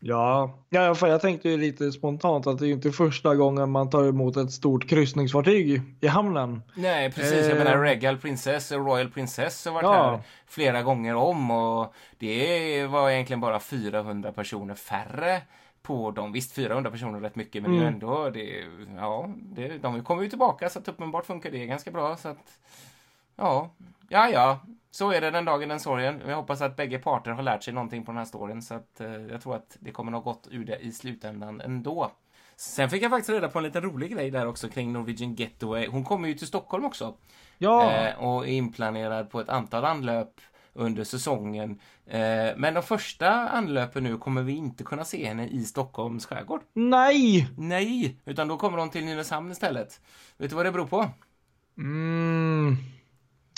Ja, 0.00 0.58
ja 0.68 0.94
för 0.94 1.06
jag 1.06 1.20
tänkte 1.20 1.48
ju 1.48 1.56
lite 1.56 1.92
spontant 1.92 2.46
att 2.46 2.58
det 2.58 2.66
är 2.66 2.70
inte 2.70 2.92
första 2.92 3.34
gången 3.34 3.70
man 3.70 3.90
tar 3.90 4.08
emot 4.08 4.36
ett 4.36 4.52
stort 4.52 4.88
kryssningsfartyg 4.88 5.82
i 6.00 6.06
hamnen. 6.06 6.62
Nej, 6.74 7.12
precis. 7.12 7.48
Jag 7.48 7.58
menar 7.58 7.74
eh. 7.74 7.80
Regal 7.80 8.18
Princess 8.18 8.70
och 8.70 8.86
Royal 8.86 9.10
Princess 9.10 9.64
har 9.64 9.72
varit 9.72 9.84
ja. 9.84 10.10
här 10.10 10.20
flera 10.46 10.82
gånger 10.82 11.14
om 11.14 11.50
och 11.50 11.94
det 12.18 12.86
var 12.86 13.10
egentligen 13.10 13.40
bara 13.40 13.60
400 13.60 14.32
personer 14.32 14.74
färre 14.74 15.42
på 15.82 16.10
dem. 16.10 16.32
Visst, 16.32 16.52
400 16.52 16.90
personer 16.90 17.18
är 17.18 17.22
rätt 17.22 17.36
mycket, 17.36 17.62
men 17.62 17.70
mm. 17.70 17.80
det 17.80 17.86
är 17.86 17.88
mm. 17.88 17.94
ändå, 17.94 18.30
det, 18.30 18.66
ja, 18.96 19.30
det, 19.36 19.78
de 19.78 20.04
kommer 20.04 20.22
ju 20.22 20.28
tillbaka 20.28 20.70
så 20.70 20.78
att 20.78 20.88
uppenbart 20.88 21.26
funkar 21.26 21.50
det 21.50 21.66
ganska 21.66 21.90
bra. 21.90 22.16
Så 22.16 22.28
att, 22.28 22.58
ja, 23.36 23.70
ja, 24.08 24.28
ja, 24.30 24.60
så 24.90 25.12
är 25.12 25.20
det 25.20 25.30
den 25.30 25.44
dagen 25.44 25.68
den 25.68 25.80
sorgen. 25.80 26.22
Jag 26.26 26.36
hoppas 26.36 26.60
att 26.60 26.76
bägge 26.76 26.98
parter 26.98 27.30
har 27.30 27.42
lärt 27.42 27.62
sig 27.62 27.74
någonting 27.74 28.04
på 28.04 28.12
den 28.12 28.18
här 28.18 28.24
storyn 28.24 28.62
så 28.62 28.74
att 28.74 29.00
eh, 29.00 29.12
jag 29.12 29.42
tror 29.42 29.56
att 29.56 29.76
det 29.80 29.90
kommer 29.90 30.12
ha 30.12 30.20
gått 30.20 30.48
ur 30.50 30.64
det 30.64 30.78
i 30.78 30.92
slutändan 30.92 31.60
ändå. 31.60 32.10
Sen 32.56 32.90
fick 32.90 33.02
jag 33.02 33.10
faktiskt 33.10 33.30
reda 33.30 33.48
på 33.48 33.58
en 33.58 33.64
liten 33.64 33.82
rolig 33.82 34.12
grej 34.12 34.30
där 34.30 34.46
också 34.46 34.68
kring 34.68 34.92
Norwegian 34.92 35.34
Getaway. 35.34 35.88
Hon 35.88 36.04
kommer 36.04 36.28
ju 36.28 36.34
till 36.34 36.46
Stockholm 36.46 36.84
också. 36.84 37.14
Ja. 37.58 37.92
Eh, 37.92 38.24
och 38.24 38.48
är 38.48 38.52
inplanerad 38.52 39.30
på 39.30 39.40
ett 39.40 39.48
antal 39.48 39.84
anlöp 39.84 40.40
under 40.78 41.04
säsongen. 41.04 41.80
Eh, 42.06 42.50
men 42.56 42.74
de 42.74 42.82
första 42.82 43.30
anlöpen 43.30 44.04
nu 44.04 44.18
kommer 44.18 44.42
vi 44.42 44.52
inte 44.52 44.84
kunna 44.84 45.04
se 45.04 45.26
henne 45.26 45.46
i 45.46 45.64
Stockholms 45.64 46.26
skärgård. 46.26 46.60
Nej! 46.72 47.48
Nej, 47.56 48.20
utan 48.24 48.48
då 48.48 48.56
kommer 48.56 48.78
hon 48.78 48.90
till 48.90 49.04
Nynäshamn 49.04 49.50
istället. 49.50 50.00
Vet 50.36 50.50
du 50.50 50.56
vad 50.56 50.66
det 50.66 50.72
beror 50.72 50.86
på? 50.86 51.10
Mm. 51.78 52.76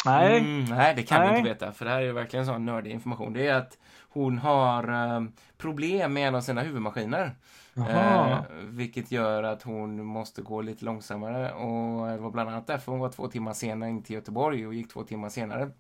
Nej. 0.05 0.39
Mm, 0.39 0.64
nej, 0.64 0.95
det 0.95 1.03
kan 1.03 1.21
nej. 1.21 1.31
vi 1.31 1.39
inte 1.39 1.51
veta, 1.51 1.73
för 1.73 1.85
det 1.85 1.91
här 1.91 2.03
är 2.03 2.12
verkligen 2.12 2.47
sån 2.47 2.66
nördig 2.66 2.91
information. 2.91 3.33
Det 3.33 3.47
är 3.47 3.55
att 3.55 3.79
hon 4.09 4.39
har 4.39 4.89
eh, 4.89 5.25
problem 5.59 6.12
med 6.12 6.29
en 6.29 6.35
av 6.35 6.41
sina 6.41 6.62
huvudmaskiner. 6.62 7.35
Eh, 7.77 8.41
vilket 8.62 9.11
gör 9.12 9.43
att 9.43 9.62
hon 9.62 10.05
måste 10.05 10.43
gå 10.43 10.61
lite 10.61 10.85
långsammare 10.85 11.53
och 11.53 12.09
det 12.09 12.16
var 12.16 12.31
bland 12.31 12.49
annat 12.49 12.66
därför 12.66 12.93
hon 12.93 13.01
var 13.01 13.09
två 13.09 13.29
timmar 13.29 13.53
senare 13.53 13.91
in 13.91 14.03
till 14.03 14.14
Göteborg 14.14 14.66
och 14.66 14.75
gick 14.75 14.93
två 14.93 15.03
timmar 15.03 15.29
senare. 15.29 15.71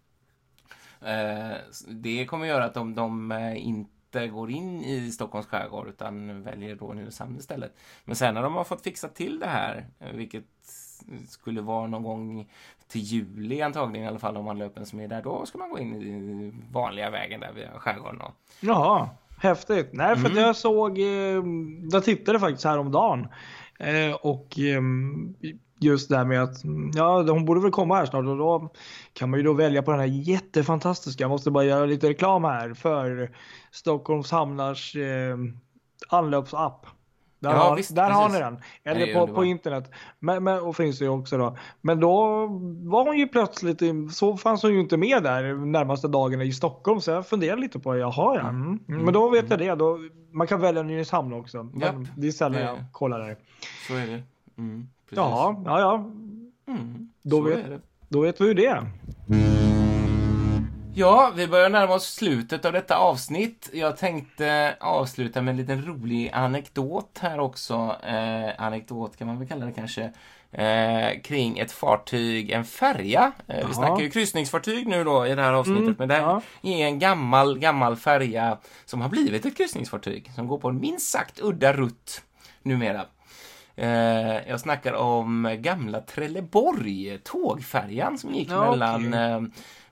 Eh, 1.02 1.56
det 1.88 2.26
kommer 2.26 2.46
göra 2.46 2.64
att 2.64 2.74
de, 2.74 2.94
de 2.94 3.32
eh, 3.32 3.66
inte 3.66 4.28
går 4.28 4.50
in 4.50 4.80
i 4.80 5.10
Stockholms 5.12 5.46
skärgård 5.46 5.88
utan 5.88 6.42
väljer 6.42 6.74
då 6.76 6.92
Nynäshamn 6.92 7.36
istället. 7.38 7.76
Men 8.04 8.16
sen 8.16 8.34
när 8.34 8.42
de 8.42 8.54
har 8.54 8.64
fått 8.64 8.82
fixa 8.82 9.08
till 9.08 9.38
det 9.38 9.46
här, 9.46 9.86
eh, 9.98 10.12
vilket 10.12 10.44
skulle 11.28 11.60
vara 11.60 11.86
någon 11.86 12.02
gång 12.02 12.50
till 12.88 13.00
juli 13.00 13.62
antagligen 13.62 14.04
i 14.04 14.08
alla 14.08 14.18
fall 14.18 14.36
om 14.36 14.44
man 14.44 14.58
löper 14.58 14.84
som 14.84 15.00
är 15.00 15.08
där, 15.08 15.22
då 15.22 15.46
ska 15.46 15.58
man 15.58 15.70
gå 15.70 15.78
in 15.78 16.02
i 16.02 16.52
vanliga 16.72 17.10
vägen 17.10 17.40
där 17.40 17.52
via 17.52 17.78
skärgården. 17.78 18.20
Och... 18.20 18.32
Jaha, 18.60 19.08
häftigt. 19.38 19.88
Nej, 19.92 20.16
för 20.16 20.30
mm. 20.30 20.38
jag 20.38 20.56
såg, 20.56 20.98
jag 21.92 22.04
tittade 22.04 22.40
faktiskt 22.40 22.64
häromdagen 22.64 23.28
och 24.20 24.58
just 25.80 26.08
det 26.08 26.16
här 26.16 26.24
med 26.24 26.42
att 26.42 26.56
ja, 26.94 27.22
hon 27.22 27.44
borde 27.44 27.60
väl 27.60 27.70
komma 27.70 27.96
här 27.96 28.06
snart 28.06 28.26
och 28.26 28.38
då 28.38 28.72
kan 29.12 29.30
man 29.30 29.38
ju 29.38 29.44
då 29.44 29.52
välja 29.52 29.82
på 29.82 29.90
den 29.90 30.00
här 30.00 30.06
jättefantastiska, 30.06 31.24
jag 31.24 31.30
måste 31.30 31.50
bara 31.50 31.64
göra 31.64 31.86
lite 31.86 32.08
reklam 32.08 32.44
här 32.44 32.74
för 32.74 33.30
Stockholms 33.70 34.30
hamnars 34.30 34.96
eh, 34.96 35.36
anlöpsapp. 36.08 36.86
Där, 37.40 37.50
ja, 37.50 37.56
har, 37.56 37.76
visst, 37.76 37.94
där 37.94 38.10
har 38.10 38.28
ni 38.28 38.38
den. 38.38 38.58
Eller 38.84 39.06
Nej, 39.06 39.14
på, 39.14 39.26
på 39.26 39.44
internet. 39.44 39.90
Men, 40.18 40.44
men, 40.44 40.62
och 40.62 40.76
finns 40.76 40.98
det 40.98 41.04
ju 41.04 41.10
också 41.10 41.38
då. 41.38 41.56
Men 41.80 42.00
då 42.00 42.46
var 42.90 43.06
hon 43.06 43.18
ju 43.18 43.28
plötsligt, 43.28 43.82
så 44.12 44.36
fanns 44.36 44.62
hon 44.62 44.72
ju 44.72 44.80
inte 44.80 44.96
med 44.96 45.22
där 45.22 45.54
närmaste 45.54 46.08
dagarna 46.08 46.44
i 46.44 46.52
Stockholm. 46.52 47.00
Så 47.00 47.10
jag 47.10 47.26
funderade 47.26 47.60
lite 47.60 47.78
på, 47.78 47.96
jaha 47.96 48.36
ja. 48.36 48.48
Mm. 48.48 48.78
Mm. 48.88 49.04
Men 49.04 49.14
då 49.14 49.28
vet 49.28 49.50
jag 49.50 49.62
mm. 49.62 49.78
det. 49.78 49.84
Då, 49.84 49.98
man 50.32 50.46
kan 50.46 50.60
välja 50.60 50.82
Nynäshamn 50.82 51.32
också. 51.32 51.62
Men 51.62 52.08
det 52.16 52.26
är 52.26 52.32
sällan 52.32 52.60
jag 52.60 52.78
kollar 52.92 53.18
där. 53.18 53.36
Så 53.88 53.94
är 53.94 54.06
det. 54.06 54.22
Mm. 54.58 54.88
Precis. 55.10 55.16
Ja, 55.16 55.62
ja, 55.64 55.80
ja. 55.80 55.94
Mm, 56.72 57.10
då, 57.22 57.40
vet, 57.40 57.66
då 58.08 58.20
vet 58.20 58.40
vi 58.40 58.44
hur 58.44 58.54
det. 58.54 58.86
Ja, 60.94 61.32
vi 61.36 61.46
börjar 61.46 61.70
närma 61.70 61.94
oss 61.94 62.14
slutet 62.14 62.64
av 62.64 62.72
detta 62.72 62.96
avsnitt. 62.96 63.70
Jag 63.72 63.96
tänkte 63.96 64.76
avsluta 64.80 65.42
med 65.42 65.52
en 65.52 65.56
liten 65.56 65.84
rolig 65.84 66.30
anekdot 66.32 67.18
här 67.20 67.40
också. 67.40 67.96
Eh, 68.02 68.64
anekdot 68.64 69.16
kan 69.16 69.26
man 69.26 69.38
väl 69.38 69.48
kalla 69.48 69.66
det 69.66 69.72
kanske. 69.72 70.12
Eh, 70.52 71.20
kring 71.22 71.58
ett 71.58 71.72
fartyg, 71.72 72.50
en 72.50 72.64
färja. 72.64 73.32
Eh, 73.46 73.68
vi 73.68 73.74
snackar 73.74 74.00
ju 74.00 74.10
kryssningsfartyg 74.10 74.86
nu 74.86 75.04
då 75.04 75.26
i 75.26 75.34
det 75.34 75.42
här 75.42 75.52
avsnittet. 75.52 75.82
Mm, 75.82 75.96
men 75.98 76.08
det 76.08 76.16
ja. 76.16 76.42
är 76.62 76.86
en 76.86 76.98
gammal, 76.98 77.58
gammal 77.58 77.96
färja 77.96 78.58
som 78.84 79.00
har 79.00 79.08
blivit 79.08 79.46
ett 79.46 79.56
kryssningsfartyg. 79.56 80.30
Som 80.34 80.46
går 80.46 80.58
på 80.58 80.68
en 80.68 80.80
minst 80.80 81.10
sagt 81.10 81.40
udda 81.40 81.72
rutt 81.72 82.22
numera. 82.62 83.04
Eh, 83.80 84.48
jag 84.48 84.60
snackar 84.60 84.92
om 84.92 85.56
gamla 85.60 86.00
Trelleborg, 86.00 87.18
tågfärjan 87.18 88.18
som 88.18 88.34
gick 88.34 88.50
ja, 88.50 88.70
mellan, 88.70 89.08
okay. 89.08 89.30
eh, 89.30 89.42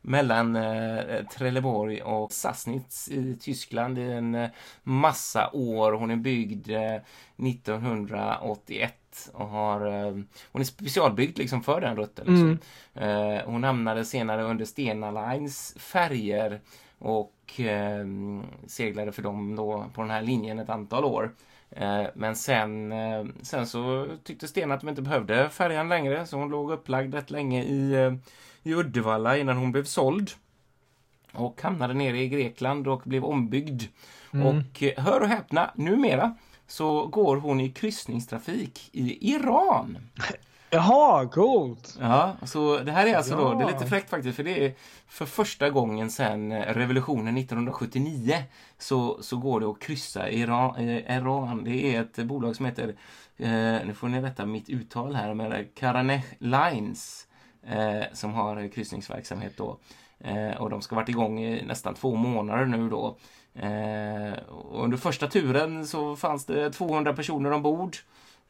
mellan 0.01 0.57
eh, 0.57 1.25
Trelleborg 1.25 2.03
och 2.03 2.33
Sassnitz 2.33 3.09
i 3.09 3.37
Tyskland 3.41 3.99
i 3.99 4.13
en 4.13 4.49
massa 4.83 5.51
år. 5.53 5.93
Hon 5.93 6.11
är 6.11 6.17
byggd 6.17 6.71
1981 6.71 8.81
eh, 8.81 8.95
och 9.41 9.49
har, 9.49 9.81
hon 10.53 10.61
är 10.61 10.65
specialbyggd 10.65 11.39
liksom 11.39 11.63
för 11.63 11.81
den 11.81 11.97
rutten. 11.97 12.27
Liksom. 12.27 12.59
Mm. 12.95 13.47
hon 13.47 13.65
hamnade 13.65 14.05
senare 14.05 14.43
under 14.43 14.65
Stena 14.65 15.11
Lines 15.11 15.75
färger 15.79 16.61
och 16.99 17.61
seglade 18.67 19.13
för 19.13 19.23
dem 19.23 19.57
då 19.57 19.87
på 19.95 20.01
den 20.01 20.11
här 20.11 20.23
linjen 20.23 20.59
ett 20.59 20.71
antal 20.71 21.05
år. 21.05 21.33
Eh, 21.71 22.05
men 22.15 22.37
sen, 22.37 22.93
eh, 22.93 23.25
sen 23.43 23.67
så 23.67 24.07
tyckte 24.25 24.49
Sten 24.49 24.73
att 24.73 24.81
de 24.81 24.89
inte 24.89 25.03
behövde 25.03 25.49
färjan 25.51 25.89
längre 25.89 26.27
så 26.27 26.37
hon 26.37 26.49
låg 26.49 26.71
upplagd 26.71 27.15
rätt 27.15 27.31
länge 27.31 27.65
i, 27.65 27.95
eh, 27.95 28.13
i 28.63 28.75
Uddevalla 28.75 29.37
innan 29.37 29.57
hon 29.57 29.73
blev 29.73 29.85
såld. 29.85 30.31
Och 31.33 31.63
hamnade 31.63 31.95
nere 31.95 32.19
i 32.19 32.29
Grekland 32.29 32.89
och 32.89 33.03
blev 33.05 33.25
ombyggd. 33.25 33.83
Mm. 34.33 34.47
Och 34.47 34.83
hör 34.97 35.21
och 35.21 35.29
häpna, 35.29 35.71
numera 35.75 36.35
så 36.67 37.07
går 37.07 37.37
hon 37.37 37.61
i 37.61 37.71
kryssningstrafik 37.71 38.91
i 38.93 39.33
Iran. 39.33 39.99
Jaha, 40.71 41.29
coolt! 41.29 41.97
Ja, 42.01 42.37
så 42.43 42.79
det 42.79 42.93
här 42.93 43.07
är 43.07 43.17
alltså 43.17 43.35
ja. 43.35 43.39
då, 43.41 43.55
det 43.55 43.65
är 43.65 43.73
lite 43.73 43.87
fräckt 43.87 44.11
faktiskt, 44.11 44.37
för 44.37 44.45
det 44.45 44.67
är 44.67 44.75
för 45.07 45.27
första 45.27 45.71
gången 45.71 46.11
sedan 46.11 46.53
revolutionen 46.53 47.37
1979 47.39 48.43
så, 48.79 49.23
så 49.23 49.37
går 49.37 49.61
det 49.61 49.67
att 49.67 49.81
kryssa 49.81 50.31
Iran, 50.31 50.77
eh, 50.77 51.17
Iran. 51.17 51.65
Det 51.65 51.95
är 51.95 52.01
ett 52.01 52.17
bolag 52.17 52.57
som 52.57 52.67
heter, 52.67 52.89
eh, 53.37 53.87
nu 53.87 53.95
får 53.95 54.09
ni 54.09 54.21
rätta 54.21 54.47
mitt 54.47 54.69
uttal 54.69 55.15
här, 55.15 55.35
men 55.35 55.67
Karaneh 55.75 56.25
Lines 56.39 57.27
eh, 57.67 58.05
som 58.13 58.35
har 58.35 58.69
kryssningsverksamhet 58.69 59.57
då. 59.57 59.79
Eh, 60.21 60.57
och 60.63 60.71
de 60.71 60.83
ska 60.83 60.97
varit 60.97 61.09
igång 61.09 61.41
i 61.41 61.65
nästan 61.65 61.95
två 61.95 62.15
månader 62.15 62.67
nu 62.67 62.89
då. 62.89 63.17
Eh, 63.55 64.39
under 64.73 64.97
första 64.97 65.27
turen 65.27 65.87
så 65.87 66.17
fanns 66.17 66.47
det 66.47 66.71
200 66.71 67.13
personer 67.13 67.53
ombord. 67.53 67.97
Eh, 67.97 67.99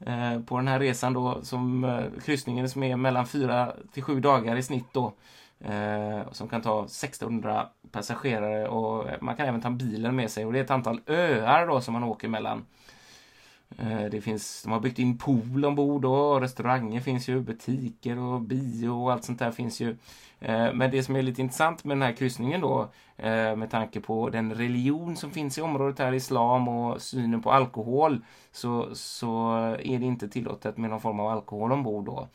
Eh, 0.06 0.40
på 0.40 0.56
den 0.56 0.68
här 0.68 0.78
resan 0.78 1.12
då 1.12 1.42
som 1.42 1.84
eh, 1.84 2.20
kryssningen 2.24 2.68
som 2.68 2.82
är 2.82 2.96
mellan 2.96 3.26
4 3.26 3.72
till 3.92 4.02
7 4.02 4.20
dagar 4.20 4.56
i 4.56 4.62
snitt 4.62 4.86
då. 4.92 5.12
Eh, 5.60 6.32
som 6.32 6.48
kan 6.48 6.62
ta 6.62 6.84
1600 6.84 7.68
passagerare 7.90 8.68
och 8.68 9.06
man 9.20 9.36
kan 9.36 9.46
även 9.46 9.60
ta 9.60 9.70
bilen 9.70 10.16
med 10.16 10.30
sig 10.30 10.46
och 10.46 10.52
det 10.52 10.58
är 10.58 10.64
ett 10.64 10.70
antal 10.70 11.00
öar 11.06 11.66
då 11.66 11.80
som 11.80 11.94
man 11.94 12.04
åker 12.04 12.28
mellan. 12.28 12.66
Eh, 13.78 14.04
det 14.10 14.20
finns, 14.20 14.62
de 14.62 14.72
har 14.72 14.80
byggt 14.80 14.98
in 14.98 15.18
pool 15.18 15.64
ombord 15.64 16.04
och 16.04 16.40
restauranger 16.40 17.00
finns 17.00 17.28
ju, 17.28 17.40
butiker 17.40 18.18
och 18.18 18.40
bio 18.40 18.88
och 18.88 19.12
allt 19.12 19.24
sånt 19.24 19.38
där 19.38 19.50
finns 19.50 19.80
ju. 19.80 19.96
Eh, 20.40 20.72
men 20.74 20.90
det 20.90 21.02
som 21.02 21.16
är 21.16 21.22
lite 21.22 21.40
intressant 21.40 21.84
med 21.84 21.96
den 21.96 22.02
här 22.02 22.12
kryssningen 22.12 22.60
då, 22.60 22.88
eh, 23.16 23.56
med 23.56 23.70
tanke 23.70 24.00
på 24.00 24.30
den 24.30 24.54
religion 24.54 25.16
som 25.16 25.30
finns 25.30 25.58
i 25.58 25.60
området 25.60 25.98
här, 25.98 26.12
islam 26.12 26.68
och 26.68 27.02
synen 27.02 27.42
på 27.42 27.52
alkohol, 27.52 28.24
så, 28.52 28.94
så 28.94 29.54
är 29.80 29.98
det 29.98 30.06
inte 30.06 30.28
tillåtet 30.28 30.76
med 30.76 30.90
någon 30.90 31.00
form 31.00 31.20
av 31.20 31.28
alkohol 31.28 31.72
ombord 31.72 32.04
då. 32.04 32.28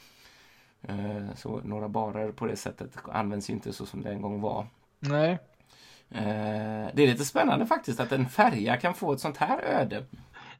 Så 1.35 1.61
några 1.63 1.89
barer 1.89 2.31
på 2.31 2.45
det 2.45 2.55
sättet 2.55 2.97
används 3.11 3.49
inte 3.49 3.73
så 3.73 3.85
som 3.85 4.01
det 4.01 4.09
en 4.09 4.21
gång 4.21 4.41
var. 4.41 4.67
Nej. 4.99 5.39
Det 6.93 7.03
är 7.03 7.07
lite 7.07 7.25
spännande 7.25 7.65
faktiskt 7.65 7.99
att 7.99 8.11
en 8.11 8.29
färja 8.29 8.77
kan 8.77 8.93
få 8.93 9.13
ett 9.13 9.19
sånt 9.19 9.37
här 9.37 9.59
öde. 9.59 10.05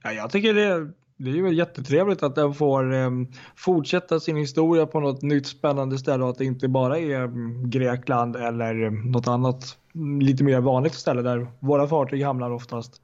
Ja, 0.03 0.11
jag 0.11 0.31
tycker 0.31 0.53
det, 0.53 0.91
det 1.17 1.29
är 1.29 1.33
ju 1.33 1.53
jättetrevligt 1.53 2.23
att 2.23 2.35
den 2.35 2.53
får 2.53 2.93
um, 2.93 3.27
fortsätta 3.55 4.19
sin 4.19 4.37
historia 4.37 4.85
på 4.85 4.99
något 4.99 5.21
nytt 5.21 5.47
spännande 5.47 5.97
ställe 5.97 6.23
och 6.23 6.29
att 6.29 6.37
det 6.37 6.45
inte 6.45 6.67
bara 6.67 6.99
är 6.99 7.23
um, 7.23 7.69
Grekland 7.69 8.35
eller 8.35 8.83
um, 8.83 9.11
något 9.11 9.27
annat 9.27 9.77
lite 10.19 10.43
mer 10.43 10.59
vanligt 10.59 10.93
ställe 10.93 11.21
där 11.21 11.47
våra 11.59 11.87
fartyg 11.87 12.23
hamnar 12.23 12.51
oftast. 12.51 13.01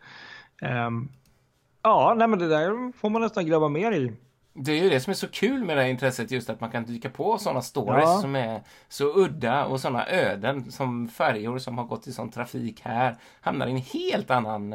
ja, 1.83 2.13
nej 2.17 2.27
men 2.27 2.39
det 2.39 2.47
där 2.47 2.91
får 2.97 3.09
man 3.09 3.21
nästan 3.21 3.45
gräva 3.45 3.69
mer 3.69 3.91
i. 3.91 4.13
Det 4.53 4.71
är 4.71 4.83
ju 4.83 4.89
det 4.89 4.99
som 4.99 5.11
är 5.11 5.15
så 5.15 5.27
kul 5.27 5.63
med 5.63 5.77
det 5.77 5.81
här 5.81 5.89
intresset, 5.89 6.31
just 6.31 6.49
att 6.49 6.61
man 6.61 6.71
kan 6.71 6.85
dyka 6.85 7.09
på 7.09 7.37
sådana 7.37 7.61
stories 7.61 8.03
ja. 8.05 8.17
som 8.21 8.35
är 8.35 8.61
så 8.89 9.19
udda 9.19 9.65
och 9.65 9.79
sådana 9.79 10.07
öden 10.07 10.71
som 10.71 11.07
färjor 11.07 11.57
som 11.57 11.77
har 11.77 11.85
gått 11.85 12.07
i 12.07 12.11
sån 12.11 12.31
trafik 12.31 12.81
här 12.81 13.15
hamnar 13.41 13.67
i 13.67 13.71
en 13.71 13.77
helt 13.77 14.31
annan 14.31 14.73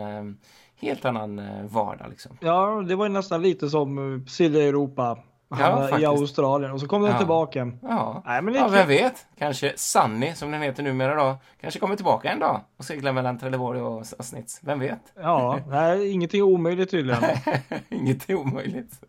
helt 0.84 1.04
annan 1.04 1.38
eh, 1.38 1.64
vardag. 1.64 2.10
Liksom. 2.10 2.38
Ja, 2.40 2.84
det 2.88 2.96
var 2.96 3.08
nästan 3.08 3.42
lite 3.42 3.68
som 3.70 4.14
eh, 4.14 4.26
Silja 4.26 4.62
Europa 4.62 5.18
ja, 5.48 6.00
i 6.00 6.04
Australien 6.04 6.72
och 6.72 6.80
så 6.80 6.88
kom 6.88 7.02
den 7.02 7.10
ja. 7.10 7.18
tillbaka. 7.18 7.72
Ja, 7.82 8.22
Nej, 8.26 8.42
men 8.42 8.54
ja 8.54 8.68
vem 8.68 8.88
vet? 8.88 9.26
Kanske 9.38 9.72
Sunny, 9.76 10.34
som 10.34 10.50
den 10.50 10.62
heter 10.62 10.82
numera 10.82 11.14
då, 11.14 11.36
kanske 11.60 11.80
kommer 11.80 11.96
tillbaka 11.96 12.30
en 12.30 12.38
dag 12.38 12.60
och 12.76 12.84
seglar 12.84 13.12
mellan 13.12 13.38
Trelleborg 13.38 13.80
och 13.80 14.06
Sassnitz. 14.06 14.60
Vem 14.62 14.78
vet? 14.78 15.12
Ja, 15.14 15.58
nej, 15.68 16.10
ingenting 16.10 16.42
omöjligt 16.42 16.90
tydligen. 16.90 17.22
ingenting 17.88 18.36
omöjligt. 18.36 19.00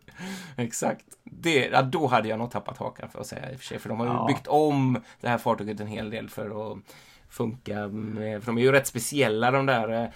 Exakt. 0.56 1.04
Det, 1.24 1.68
ja, 1.72 1.82
då 1.82 2.06
hade 2.06 2.28
jag 2.28 2.38
nog 2.38 2.50
tappat 2.50 2.78
hakan 2.78 3.08
för 3.08 3.20
att 3.20 3.26
säga 3.26 3.50
i 3.52 3.54
och 3.54 3.58
för 3.58 3.66
sig, 3.66 3.78
för 3.78 3.88
de 3.88 4.00
har 4.00 4.06
ju 4.06 4.12
ja. 4.12 4.26
byggt 4.26 4.46
om 4.46 4.98
det 5.20 5.28
här 5.28 5.38
fartyget 5.38 5.80
en 5.80 5.86
hel 5.86 6.10
del 6.10 6.28
för 6.28 6.72
att 6.72 6.78
funka 7.36 7.74
för 8.40 8.46
de 8.46 8.58
är 8.58 8.62
ju 8.62 8.72
rätt 8.72 8.86
speciella 8.86 9.50
de 9.50 9.66
där, 9.66 10.02
eh, 10.02 10.08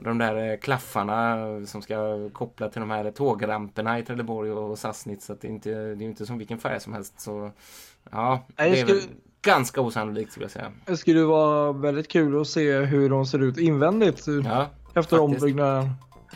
de 0.00 0.18
där 0.18 0.50
eh, 0.50 0.56
klaffarna 0.56 1.36
som 1.66 1.82
ska 1.82 2.28
koppla 2.32 2.68
till 2.68 2.80
de 2.80 2.90
här 2.90 3.10
tågramperna 3.10 3.98
i 3.98 4.02
Trelleborg 4.02 4.52
och 4.52 4.78
Sassnitz. 4.78 5.26
Så 5.26 5.34
det 5.40 5.48
är 5.48 5.50
inte, 5.50 5.70
det 5.70 6.04
är 6.04 6.06
inte 6.06 6.26
som 6.26 6.38
vilken 6.38 6.58
färg 6.58 6.80
som 6.80 6.92
helst. 6.92 7.20
Så 7.20 7.50
ja, 8.10 8.46
det 8.56 8.62
är 8.62 8.86
skulle, 8.86 9.00
ganska 9.42 9.80
osannolikt 9.80 10.30
skulle 10.30 10.44
jag 10.44 10.50
säga. 10.50 10.72
Det 10.84 10.96
skulle 10.96 11.24
vara 11.24 11.72
väldigt 11.72 12.08
kul 12.08 12.40
att 12.40 12.48
se 12.48 12.78
hur 12.78 13.10
de 13.10 13.26
ser 13.26 13.42
ut 13.42 13.58
invändigt 13.58 14.26
ja, 14.44 14.66
efter 14.94 15.20
ombyggnaden. 15.20 15.90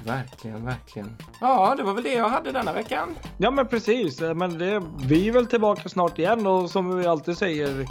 Verkligen, 0.05 0.65
verkligen. 0.65 1.17
Ja, 1.41 1.75
det 1.77 1.83
var 1.83 1.95
väl 1.95 2.05
det 2.05 2.15
jag 2.15 2.29
hade 2.29 2.53
denna 2.53 2.73
veckan. 2.73 3.17
Ja, 3.39 3.51
men 3.51 3.69
precis. 3.69 4.21
Men 4.21 4.59
det, 4.59 4.83
vi 5.05 5.29
är 5.29 5.33
väl 5.33 5.47
tillbaka 5.47 5.89
snart 5.89 6.19
igen 6.19 6.47
och 6.47 6.71
som 6.71 6.99
vi 6.99 7.07
alltid 7.07 7.37
säger, 7.37 7.87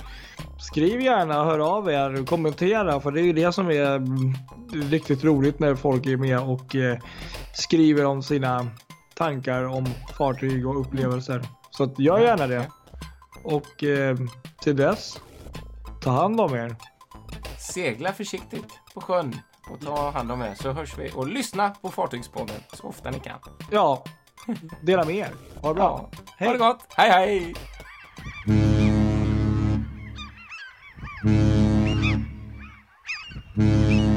skriv 0.60 1.02
gärna, 1.02 1.44
hör 1.44 1.60
av 1.60 1.90
er, 1.90 2.26
kommentera 2.26 3.00
för 3.00 3.12
det 3.12 3.22
är 3.22 3.24
ju 3.24 3.34
det 3.34 3.52
som 3.52 3.68
är 3.68 4.02
riktigt 4.90 5.24
roligt 5.24 5.60
när 5.60 5.76
folk 5.76 6.06
är 6.06 6.18
med 6.18 6.40
och 6.40 6.76
eh, 6.76 7.00
skriver 7.54 8.06
om 8.06 8.24
sina 8.24 8.68
tankar 9.16 9.64
om 9.64 9.86
fartyg 10.18 10.68
och 10.68 10.82
upplevelser. 10.82 11.42
Så 11.72 11.84
att 11.84 12.00
gör 12.00 12.20
gärna 12.20 12.48
det. 12.48 12.68
Och 13.44 13.84
eh, 13.84 14.18
till 14.62 14.76
dess, 14.76 15.22
ta 16.02 16.10
hand 16.12 16.42
om 16.42 16.56
er. 16.56 16.76
Segla 17.58 18.14
försiktigt 18.14 18.80
på 18.94 19.02
sjön 19.02 19.36
och 19.72 19.82
ta 19.82 20.12
hand 20.12 20.32
om 20.32 20.42
er 20.42 20.54
så 20.56 20.72
hörs 20.72 20.98
vi 20.98 21.12
och 21.16 21.28
lyssna 21.28 21.70
på 21.70 21.90
Fartygspodden 21.90 22.64
så 22.74 22.88
ofta 22.88 23.12
ni 23.12 23.20
kan. 23.20 23.40
Ja, 23.72 24.04
dela 24.82 25.06
med 25.06 25.16
er. 25.16 25.34
Ha 25.62 25.70
det 25.70 25.76
bra. 25.76 26.10
Ja. 26.12 26.20
Hej. 26.38 26.48
Ha 26.48 26.54
det 26.54 26.60
gott. 26.60 26.86
Hej, 26.96 27.10
hej. 27.10 27.54
Mm. 33.58 34.09